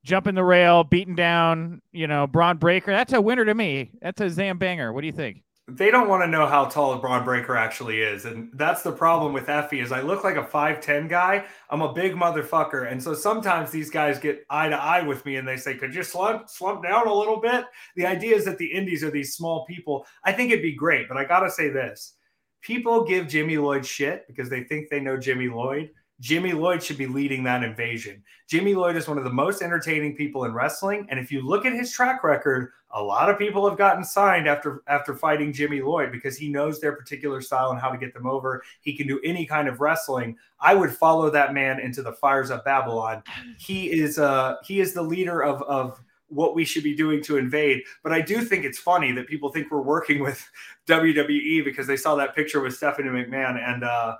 jumping 0.03 0.35
the 0.35 0.43
rail, 0.43 0.83
beating 0.83 1.15
down, 1.15 1.81
you 1.91 2.07
know, 2.07 2.27
Bron 2.27 2.57
Breakker. 2.57 2.91
That's 2.91 3.13
a 3.13 3.21
winner 3.21 3.45
to 3.45 3.53
me. 3.53 3.91
That's 4.01 4.19
a 4.19 4.29
Zam 4.29 4.57
banger. 4.57 4.91
What 4.91 5.01
do 5.01 5.07
you 5.07 5.13
think? 5.13 5.43
They 5.69 5.91
don't 5.91 6.07
want 6.07 6.23
to 6.23 6.27
know 6.27 6.45
how 6.45 6.65
tall 6.65 6.97
Bron 6.97 7.25
Breakker 7.25 7.57
actually 7.57 8.01
is, 8.01 8.23
and 8.23 8.49
that's 8.53 8.83
the 8.83 8.91
problem 8.91 9.33
with 9.33 9.47
Effy. 9.47 9.83
Is 9.83 9.91
I 9.91 9.99
look 9.99 10.23
like 10.23 10.37
a 10.37 10.45
five 10.45 10.79
ten 10.79 11.09
guy. 11.09 11.45
I'm 11.69 11.81
a 11.81 11.91
big 11.91 12.13
motherfucker, 12.13 12.89
and 12.89 13.03
so 13.03 13.13
sometimes 13.13 13.69
these 13.69 13.89
guys 13.89 14.17
get 14.17 14.45
eye 14.49 14.69
to 14.69 14.81
eye 14.81 15.01
with 15.01 15.25
me, 15.25 15.35
and 15.35 15.45
they 15.45 15.57
say, 15.57 15.75
"Could 15.75 15.93
you 15.93 16.03
slump 16.03 16.49
slump 16.49 16.83
down 16.83 17.07
a 17.07 17.13
little 17.13 17.41
bit?" 17.41 17.65
The 17.97 18.05
idea 18.05 18.33
is 18.37 18.45
that 18.45 18.57
the 18.57 18.71
indies 18.71 19.03
are 19.03 19.11
these 19.11 19.35
small 19.35 19.65
people. 19.65 20.05
I 20.23 20.31
think 20.31 20.51
it'd 20.51 20.63
be 20.63 20.71
great, 20.73 21.09
but 21.09 21.17
I 21.17 21.25
gotta 21.25 21.51
say 21.51 21.67
this: 21.67 22.15
people 22.61 23.03
give 23.03 23.27
Jimmy 23.27 23.57
Lloyd 23.57 23.85
shit 23.85 24.25
because 24.27 24.49
they 24.49 24.63
think 24.63 24.89
they 24.89 25.01
know 25.01 25.17
Jimmy 25.17 25.49
Lloyd. 25.49 25.89
Jimmy 26.19 26.53
Lloyd 26.53 26.81
should 26.81 26.97
be 26.97 27.05
leading 27.05 27.43
that 27.43 27.63
invasion. 27.63 28.23
Jimmy 28.47 28.73
Lloyd 28.73 28.95
is 28.95 29.07
one 29.07 29.17
of 29.17 29.23
the 29.23 29.33
most 29.33 29.61
entertaining 29.61 30.15
people 30.15 30.45
in 30.45 30.53
wrestling, 30.53 31.05
and 31.09 31.19
if 31.19 31.31
you 31.31 31.41
look 31.41 31.65
at 31.65 31.73
his 31.73 31.91
track 31.91 32.23
record, 32.23 32.71
a 32.91 33.03
lot 33.03 33.29
of 33.29 33.37
people 33.37 33.67
have 33.67 33.77
gotten 33.77 34.03
signed 34.03 34.47
after 34.47 34.81
after 34.87 35.13
fighting 35.13 35.51
Jimmy 35.51 35.81
Lloyd 35.81 36.11
because 36.11 36.37
he 36.37 36.49
knows 36.49 36.79
their 36.79 36.95
particular 36.95 37.41
style 37.41 37.71
and 37.71 37.79
how 37.79 37.89
to 37.89 37.97
get 37.97 38.13
them 38.13 38.25
over. 38.25 38.63
He 38.81 38.95
can 38.95 39.07
do 39.07 39.19
any 39.23 39.45
kind 39.45 39.67
of 39.67 39.81
wrestling. 39.81 40.37
I 40.59 40.73
would 40.73 40.91
follow 40.91 41.29
that 41.29 41.53
man 41.53 41.79
into 41.79 42.01
the 42.01 42.13
fires 42.13 42.49
of 42.49 42.63
Babylon. 42.63 43.23
He 43.59 43.91
is 43.91 44.17
uh 44.17 44.55
he 44.63 44.79
is 44.79 44.93
the 44.93 45.01
leader 45.01 45.43
of 45.43 45.61
of 45.63 46.01
what 46.29 46.55
we 46.55 46.65
should 46.65 46.83
be 46.83 46.95
doing 46.95 47.21
to 47.23 47.37
invade. 47.37 47.83
But 48.03 48.13
I 48.13 48.21
do 48.21 48.41
think 48.41 48.65
it's 48.65 48.79
funny 48.79 49.11
that 49.13 49.27
people 49.27 49.51
think 49.51 49.69
we're 49.69 49.81
working 49.81 50.21
with 50.21 50.45
WWE 50.87 51.63
because 51.63 51.87
they 51.87 51.97
saw 51.97 52.15
that 52.15 52.35
picture 52.35 52.61
with 52.61 52.75
Stephanie 52.75 53.09
McMahon 53.09 53.61
and 53.61 53.83
uh 53.83 54.15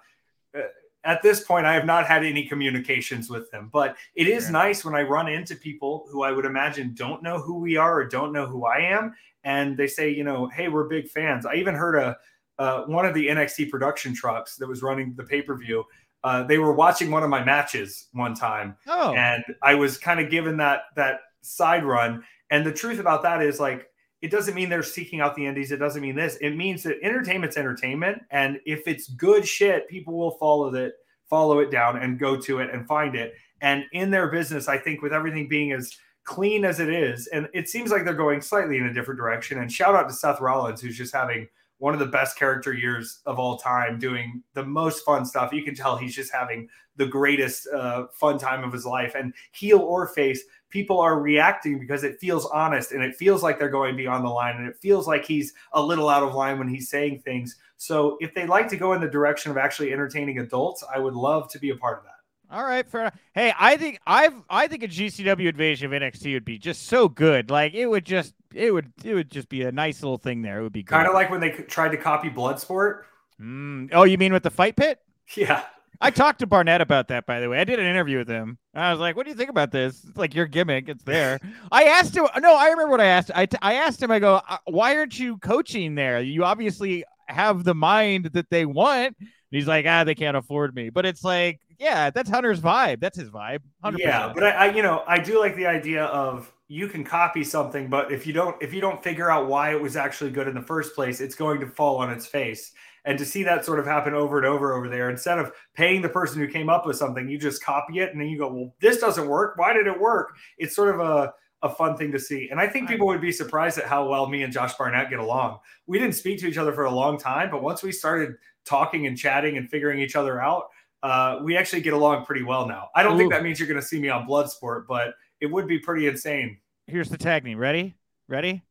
at 1.08 1.22
this 1.22 1.41
point, 1.41 1.66
I 1.66 1.74
have 1.74 1.86
not 1.86 2.05
had 2.05 2.26
any 2.26 2.45
communications 2.45 3.30
with 3.30 3.49
them, 3.49 3.70
but 3.72 3.95
it 4.14 4.28
is 4.28 4.45
yeah. 4.45 4.51
nice 4.51 4.84
when 4.84 4.93
I 4.93 5.03
run 5.03 5.30
into 5.30 5.55
people 5.55 6.05
who 6.12 6.22
I 6.22 6.34
would 6.34 6.43
imagine 6.43 6.93
don't 6.93 7.24
know 7.24 7.39
who 7.39 7.60
we 7.60 7.78
are 7.78 7.97
or 7.97 8.05
don't 8.05 8.34
know 8.34 8.45
who 8.45 8.66
I 8.66 8.80
am, 8.80 9.16
and 9.45 9.78
they 9.78 9.88
say, 9.88 10.10
you 10.10 10.26
know, 10.26 10.47
hey, 10.49 10.68
we're 10.68 10.89
big 10.89 11.08
fans. 11.08 11.45
I 11.45 11.55
even 11.55 11.76
heard 11.76 11.95
a 11.95 12.18
uh, 12.60 12.84
one 12.86 13.05
of 13.05 13.14
the 13.14 13.28
NXT 13.28 13.70
production 13.70 14.14
trucks 14.14 14.58
that 14.58 14.68
was 14.68 14.82
running 14.82 15.14
the 15.16 15.24
pay 15.24 15.41
per 15.41 15.55
view. 15.55 15.86
Uh, 16.26 16.43
they 16.43 16.58
were 16.58 16.74
watching 16.74 17.10
one 17.10 17.24
of 17.24 17.30
my 17.30 17.41
matches 17.43 18.10
one 18.12 18.36
time, 18.36 18.76
oh. 18.88 19.14
and 19.14 19.43
I 19.64 19.76
was 19.76 19.97
kind 19.97 20.20
of 20.20 20.30
given 20.30 20.58
that 20.58 20.82
that 20.97 21.22
side 21.41 21.86
run. 21.86 22.22
And 22.49 22.66
the 22.66 22.74
truth 22.74 22.99
about 22.99 23.24
that 23.24 23.41
is, 23.41 23.62
like, 23.62 23.89
it 24.22 24.32
doesn't 24.32 24.55
mean 24.55 24.70
they're 24.70 24.84
seeking 24.84 25.22
out 25.22 25.36
the 25.36 25.45
indies. 25.45 25.72
It 25.72 25.78
doesn't 25.78 26.01
mean 26.01 26.15
this. 26.15 26.38
It 26.38 26.51
means 26.55 26.84
that 26.84 26.97
entertainment's 27.03 27.57
entertainment, 27.57 28.22
and 28.32 28.59
if 28.65 28.88
it's 28.88 29.07
good 29.09 29.47
shit, 29.47 29.88
people 29.88 30.18
will 30.18 30.32
follow 30.32 30.74
it, 30.74 30.93
follow 31.30 31.59
it 31.59 31.72
down, 31.72 32.01
and 32.01 32.20
go 32.20 32.38
to 32.38 32.59
it 32.59 32.70
and 32.74 32.88
find 32.88 33.15
it. 33.15 33.34
And 33.61 33.86
in 33.91 34.11
their 34.11 34.30
business, 34.30 34.68
I 34.68 34.78
think 34.78 35.01
with 35.01 35.13
everything 35.13 35.47
being 35.47 35.72
as 35.72 35.97
clean 36.24 36.65
as 36.65 36.80
it 36.80 36.89
is, 36.89 37.28
and 37.28 37.47
it 37.53 37.70
seems 37.70 37.91
like 37.91 38.05
they're 38.05 38.13
going 38.13 38.41
slightly 38.41 38.78
in 38.78 38.86
a 38.86 38.93
different 38.93 39.20
direction. 39.20 39.59
And 39.59 39.72
shout 39.72 39.95
out 39.95 40.07
to 40.09 40.13
Seth 40.13 40.41
Rollins, 40.41 40.82
who's 40.82 40.97
just 40.97 41.13
having 41.13 41.47
one 41.80 41.93
of 41.93 41.99
the 41.99 42.05
best 42.05 42.38
character 42.38 42.73
years 42.73 43.19
of 43.25 43.39
all 43.39 43.57
time, 43.57 43.99
doing 43.99 44.43
the 44.53 44.65
most 44.65 45.05
fun 45.05 45.25
stuff. 45.25 45.53
You 45.53 45.63
can 45.63 45.75
tell 45.75 45.97
he's 45.97 46.15
just 46.15 46.34
having 46.34 46.69
the 46.95 47.05
greatest 47.05 47.67
uh, 47.67 48.07
fun 48.11 48.39
time 48.39 48.63
of 48.63 48.73
his 48.73 48.86
life. 48.86 49.13
And 49.15 49.34
heel 49.51 49.80
or 49.80 50.07
face, 50.07 50.43
people 50.69 50.99
are 50.99 51.19
reacting 51.19 51.80
because 51.80 52.03
it 52.03 52.19
feels 52.19 52.45
honest 52.47 52.91
and 52.91 53.03
it 53.03 53.15
feels 53.15 53.43
like 53.43 53.59
they're 53.59 53.69
going 53.69 53.95
beyond 53.95 54.25
the 54.25 54.30
line 54.30 54.57
and 54.57 54.67
it 54.67 54.78
feels 54.78 55.07
like 55.07 55.25
he's 55.25 55.53
a 55.73 55.82
little 55.82 56.09
out 56.09 56.23
of 56.23 56.34
line 56.34 56.57
when 56.57 56.67
he's 56.67 56.89
saying 56.89 57.21
things. 57.21 57.55
So 57.78 58.17
if 58.19 58.34
they 58.34 58.47
like 58.47 58.67
to 58.69 58.78
go 58.78 58.93
in 58.93 59.01
the 59.01 59.07
direction 59.07 59.51
of 59.51 59.57
actually 59.57 59.93
entertaining 59.93 60.39
adults, 60.39 60.84
I 60.93 60.99
would 60.99 61.13
love 61.13 61.49
to 61.51 61.59
be 61.59 61.69
a 61.69 61.75
part 61.75 61.99
of 61.99 62.05
that. 62.05 62.16
All 62.50 62.64
right, 62.64 62.88
fair 62.88 63.02
enough. 63.02 63.18
Hey, 63.34 63.54
I 63.60 63.76
think 63.78 64.00
I've 64.08 64.34
I 64.50 64.68
think 64.68 64.84
a 64.84 64.88
GCW 64.88 65.50
invasion 65.50 65.93
of 65.93 66.02
NXT 66.02 66.34
would 66.34 66.45
be 66.45 66.58
just 66.58 66.88
so 66.88 67.10
good. 67.10 67.50
Like 67.50 67.74
it 67.74 67.88
would 67.88 68.06
just 68.06 68.34
it 68.54 68.74
would 68.74 68.91
it 69.04 69.14
would 69.14 69.30
just 69.30 69.50
be 69.50 69.64
a 69.64 69.72
nice 69.72 70.02
little 70.02 70.18
thing 70.18 70.41
there. 70.41 70.60
It 70.60 70.64
would 70.64 70.74
be 70.74 70.84
kind 70.84 71.08
of 71.08 71.14
like 71.14 71.30
when 71.30 71.41
they 71.41 71.50
tried 71.50 71.89
to 71.89 71.98
copy 71.98 72.30
Bloodsport. 72.30 73.04
Mm. 73.41 73.89
Oh, 73.91 74.04
you 74.04 74.18
mean 74.18 74.34
with 74.34 74.43
the 74.43 74.50
fight 74.50 74.76
pit? 74.76 75.00
Yeah. 75.36 75.64
I 76.00 76.12
talked 76.12 76.39
to 76.39 76.48
Barnett 76.48 76.82
about 76.82 77.08
that, 77.08 77.26
by 77.26 77.39
the 77.39 77.50
way. 77.50 77.60
I 77.60 77.64
did 77.64 77.80
an 77.80 77.86
interview 77.86 78.20
with 78.20 78.28
him. 78.30 78.60
I 78.74 78.91
was 78.91 79.00
like, 79.00 79.16
"What 79.16 79.26
do 79.26 79.32
you 79.32 79.36
think 79.36 79.50
about 79.50 79.72
this?" 79.72 80.04
It's 80.08 80.18
like 80.18 80.36
your 80.36 80.45
gimmick. 80.45 80.89
It's 80.89 81.04
there. 81.04 81.39
I 81.72 81.86
asked 81.86 82.16
him. 82.16 82.28
No, 82.39 82.56
I 82.56 82.70
remember 82.70 82.91
what 82.91 83.02
I 83.02 83.08
asked. 83.08 83.32
I, 83.34 83.48
t- 83.48 83.58
I 83.62 83.74
asked 83.76 84.02
him. 84.02 84.12
I 84.12 84.20
go, 84.20 84.41
uh, 84.48 84.58
"Why 84.66 84.95
aren't 84.95 85.18
you 85.18 85.38
coaching 85.38 85.95
there? 85.95 86.22
You 86.22 86.43
obviously 86.43 87.04
have 87.28 87.64
the 87.64 87.74
mind 87.74 88.26
that 88.34 88.50
they 88.50 88.66
want." 88.66 89.18
And 89.20 89.30
he's 89.50 89.68
like, 89.68 89.86
"Ah, 89.88 90.04
they 90.04 90.16
can't 90.16 90.38
afford 90.38 90.76
me." 90.76 90.89
But 90.91 91.08
it's 91.08 91.24
like, 91.24 91.62
yeah, 91.80 92.09
that's 92.09 92.30
Hunter's 92.30 92.59
vibe. 92.59 92.99
That's 92.99 93.17
his 93.17 93.30
vibe. 93.30 93.59
100%. 93.84 93.97
Yeah, 93.99 94.32
but 94.34 94.43
I, 94.43 94.49
I, 94.49 94.75
you 94.75 94.84
know, 94.84 95.03
I 95.07 95.19
do 95.19 95.39
like 95.39 95.55
the 95.55 95.67
idea 95.67 96.05
of 96.05 96.51
you 96.67 96.88
can 96.88 97.03
copy 97.03 97.43
something, 97.43 97.89
but 97.89 98.11
if 98.11 98.28
you 98.28 98.34
don't, 98.34 98.61
if 98.61 98.73
you 98.73 98.82
don't 98.82 99.01
figure 99.03 99.32
out 99.32 99.47
why 99.47 99.71
it 99.71 99.82
was 99.82 99.95
actually 99.95 100.32
good 100.32 100.47
in 100.47 100.55
the 100.55 100.61
first 100.61 100.95
place, 100.95 101.21
it's 101.21 101.36
going 101.36 101.59
to 101.59 101.67
fall 101.67 101.97
on 101.97 102.09
its 102.09 102.25
face 102.25 102.71
and 103.05 103.17
to 103.17 103.25
see 103.25 103.43
that 103.43 103.63
sort 103.63 103.80
of 103.80 103.86
happen 103.86 104.13
over 104.13 104.38
and 104.38 104.45
over 104.45 104.73
over 104.73 104.89
there 104.89 105.09
instead 105.09 105.39
of 105.39 105.51
paying 105.75 106.01
the 106.01 106.09
person 106.09 106.41
who 106.41 106.47
came 106.47 106.69
up 106.69 106.86
with 106.86 106.97
something 106.97 107.30
you 107.30 107.38
just 107.38 107.63
copy 107.63 107.99
it 107.99 108.11
and 108.11 108.19
then 108.19 108.28
you 108.28 108.38
go 108.38 108.51
well 108.51 108.75
this 108.82 108.99
doesn't 108.99 109.30
work 109.30 109.57
why 109.57 109.71
did 109.71 109.88
it 109.88 109.97
work 109.97 110.36
it's 110.57 110.75
sort 110.75 110.93
of 110.93 110.99
a 110.99 111.34
a 111.63 111.69
fun 111.69 111.97
thing 111.97 112.11
to 112.11 112.19
see. 112.19 112.49
And 112.51 112.59
I 112.59 112.67
think 112.67 112.88
people 112.88 113.07
would 113.07 113.21
be 113.21 113.32
surprised 113.32 113.78
at 113.78 113.86
how 113.86 114.07
well 114.07 114.28
me 114.28 114.43
and 114.43 114.53
Josh 114.53 114.75
Barnett 114.75 115.09
get 115.09 115.19
along. 115.19 115.59
We 115.88 115.97
didn't 115.97 116.15
speak 116.15 116.39
to 116.41 116.47
each 116.47 116.57
other 116.57 116.71
for 116.71 116.86
a 116.86 116.91
long 116.91 117.17
time, 117.17 117.49
but 117.49 117.63
once 117.63 117.82
we 117.82 117.91
started 117.91 118.36
talking 118.63 119.07
and 119.07 119.17
chatting 119.17 119.57
and 119.57 119.69
figuring 119.69 119.99
each 119.99 120.15
other 120.15 120.39
out, 120.39 120.65
uh, 121.04 121.39
we 121.43 121.58
actually 121.58 121.82
get 121.82 121.93
along 121.93 122.26
pretty 122.26 122.43
well 122.43 122.68
now. 122.68 122.89
I 122.95 123.04
don't 123.04 123.16
Ooh. 123.16 123.18
think 123.18 123.32
that 123.32 123.43
means 123.43 123.60
you're 123.60 123.68
going 123.68 123.80
to 123.80 123.86
see 123.86 124.00
me 124.00 124.10
on 124.10 124.28
Bloodsport, 124.28 124.86
but 124.88 125.14
it 125.39 125.45
would 125.48 125.68
be 125.68 125.80
pretty 125.80 126.08
insane. 126.08 126.58
Here's 126.88 127.10
the 127.10 127.18
tag 127.18 127.43
name. 127.43 127.58
Ready? 127.58 127.95
Ready? 128.28 128.64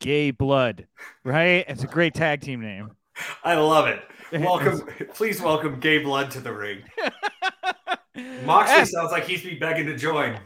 Gay 0.00 0.30
Blood. 0.30 0.86
Right? 1.24 1.64
It's 1.68 1.84
a 1.84 1.86
great 1.86 2.14
tag 2.14 2.40
team 2.40 2.60
name. 2.60 2.90
I 3.44 3.54
love 3.54 3.86
it. 3.88 4.02
Welcome, 4.32 4.88
please 5.12 5.42
welcome 5.42 5.78
Gay 5.78 5.98
Blood 5.98 6.30
to 6.30 6.40
the 6.40 6.50
ring. 6.50 6.78
Moxley 8.46 8.86
sounds 8.86 9.12
like 9.12 9.24
he's 9.26 9.42
be 9.42 9.56
begging 9.56 9.84
to 9.84 9.94
join. 9.94 10.38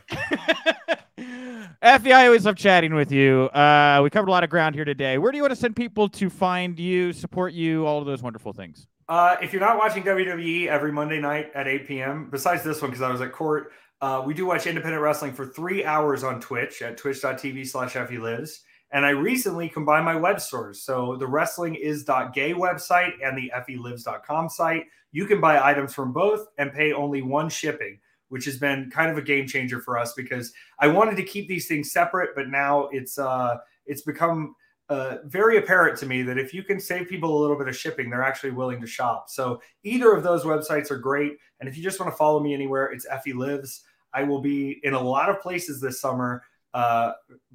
Effy, 1.16 2.12
I 2.12 2.26
always 2.26 2.44
love 2.44 2.56
chatting 2.56 2.94
with 2.94 3.12
you. 3.12 3.44
Uh, 3.44 4.00
we 4.02 4.10
covered 4.10 4.26
a 4.28 4.32
lot 4.32 4.42
of 4.42 4.50
ground 4.50 4.74
here 4.74 4.84
today. 4.84 5.18
Where 5.18 5.30
do 5.30 5.36
you 5.36 5.42
want 5.44 5.52
to 5.52 5.56
send 5.60 5.76
people 5.76 6.08
to 6.08 6.28
find 6.28 6.76
you, 6.80 7.12
support 7.12 7.52
you, 7.52 7.86
all 7.86 8.00
of 8.00 8.06
those 8.06 8.24
wonderful 8.24 8.52
things? 8.52 8.88
Uh, 9.08 9.36
if 9.40 9.52
you're 9.52 9.60
not 9.60 9.78
watching 9.78 10.02
WWE 10.02 10.66
every 10.66 10.90
Monday 10.90 11.20
night 11.20 11.50
at 11.54 11.68
8 11.68 11.86
p.m., 11.86 12.28
besides 12.30 12.64
this 12.64 12.82
one, 12.82 12.90
because 12.90 13.02
I 13.02 13.10
was 13.10 13.20
at 13.20 13.32
court, 13.32 13.70
uh, 14.00 14.22
we 14.26 14.34
do 14.34 14.46
watch 14.46 14.66
independent 14.66 15.02
wrestling 15.02 15.32
for 15.32 15.46
three 15.46 15.84
hours 15.84 16.24
on 16.24 16.40
Twitch 16.40 16.82
at 16.82 16.96
twitch.tv 16.96 17.66
slash 17.66 17.94
Lives. 17.94 18.62
And 18.92 19.06
I 19.06 19.10
recently 19.10 19.68
combined 19.68 20.04
my 20.04 20.16
web 20.16 20.40
stores. 20.40 20.82
So 20.82 21.16
the 21.16 21.26
wrestling 21.26 21.74
is 21.76 22.04
gay 22.04 22.52
website 22.52 23.12
and 23.22 23.36
the 23.36 23.52
effylives.com 23.54 24.48
site. 24.48 24.84
You 25.12 25.26
can 25.26 25.40
buy 25.40 25.64
items 25.64 25.94
from 25.94 26.12
both 26.12 26.46
and 26.58 26.72
pay 26.72 26.92
only 26.92 27.22
one 27.22 27.48
shipping, 27.48 27.98
which 28.28 28.44
has 28.44 28.58
been 28.58 28.90
kind 28.90 29.10
of 29.10 29.18
a 29.18 29.22
game 29.22 29.46
changer 29.46 29.80
for 29.80 29.98
us 29.98 30.12
because 30.14 30.52
I 30.78 30.88
wanted 30.88 31.16
to 31.16 31.24
keep 31.24 31.48
these 31.48 31.66
things 31.66 31.90
separate, 31.90 32.30
but 32.34 32.48
now 32.48 32.88
it's 32.92 33.18
uh 33.18 33.56
it's 33.86 34.02
become 34.02 34.54
uh, 34.88 35.16
very 35.24 35.58
apparent 35.58 35.98
to 35.98 36.06
me 36.06 36.22
that 36.22 36.38
if 36.38 36.54
you 36.54 36.62
can 36.62 36.78
save 36.78 37.08
people 37.08 37.36
a 37.36 37.40
little 37.40 37.58
bit 37.58 37.68
of 37.68 37.76
shipping, 37.76 38.08
they're 38.08 38.22
actually 38.22 38.50
willing 38.50 38.80
to 38.80 38.86
shop. 38.86 39.28
So 39.28 39.60
either 39.82 40.12
of 40.14 40.22
those 40.22 40.44
websites 40.44 40.90
are 40.90 40.98
great. 40.98 41.36
And 41.60 41.68
if 41.68 41.76
you 41.76 41.82
just 41.82 41.98
want 41.98 42.12
to 42.12 42.16
follow 42.16 42.40
me 42.40 42.54
anywhere, 42.54 42.86
it's 42.86 43.06
Effy 43.06 43.34
Lives. 43.34 43.82
I 44.12 44.22
will 44.22 44.40
be 44.40 44.80
in 44.82 44.94
a 44.94 45.00
lot 45.00 45.28
of 45.28 45.40
places 45.40 45.80
this 45.80 46.00
summer 46.00 46.42
uh, 46.76 47.12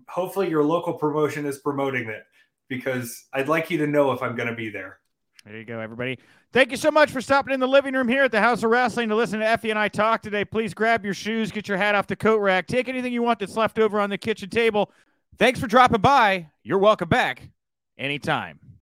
hopefully 0.07 0.49
your 0.49 0.63
local 0.63 0.93
promotion 0.93 1.45
is 1.45 1.59
promoting 1.59 2.09
it 2.09 2.23
because 2.69 3.25
I'd 3.32 3.47
like 3.47 3.69
you 3.69 3.77
to 3.77 3.86
know 3.86 4.11
if 4.11 4.23
I'm 4.23 4.36
going 4.36 4.49
to 4.49 4.55
be 4.55 4.69
there. 4.69 4.97
There 5.45 5.57
you 5.57 5.63
go, 5.63 5.79
everybody. 5.79 6.17
Thank 6.53 6.71
you 6.71 6.77
so 6.77 6.89
much 6.89 7.11
for 7.11 7.21
stopping 7.21 7.53
in 7.53 7.59
the 7.59 7.67
living 7.67 7.93
room 7.93 8.07
here 8.07 8.23
at 8.23 8.32
the 8.32 8.41
Haus 8.41 8.63
of 8.63 8.71
Wrestling 8.71 9.09
to 9.09 9.15
listen 9.15 9.39
to 9.39 9.45
Effy 9.45 9.69
and 9.69 9.77
I 9.77 9.89
talk 9.89 10.23
today. 10.23 10.43
Please 10.43 10.73
grab 10.73 11.05
your 11.05 11.13
shoes, 11.13 11.51
get 11.51 11.67
your 11.67 11.77
hat 11.77 11.93
off 11.93 12.07
the 12.07 12.15
coat 12.15 12.39
rack, 12.39 12.65
take 12.65 12.89
anything 12.89 13.13
you 13.13 13.21
want 13.21 13.38
that's 13.38 13.55
left 13.55 13.77
over 13.77 13.99
on 13.99 14.09
the 14.09 14.17
kitchen 14.17 14.49
table. 14.49 14.91
Thanks 15.41 15.59
for 15.59 15.65
dropping 15.65 16.01
by. 16.01 16.51
You're 16.61 16.77
welcome 16.77 17.09
back 17.09 17.49
anytime. 17.97 18.59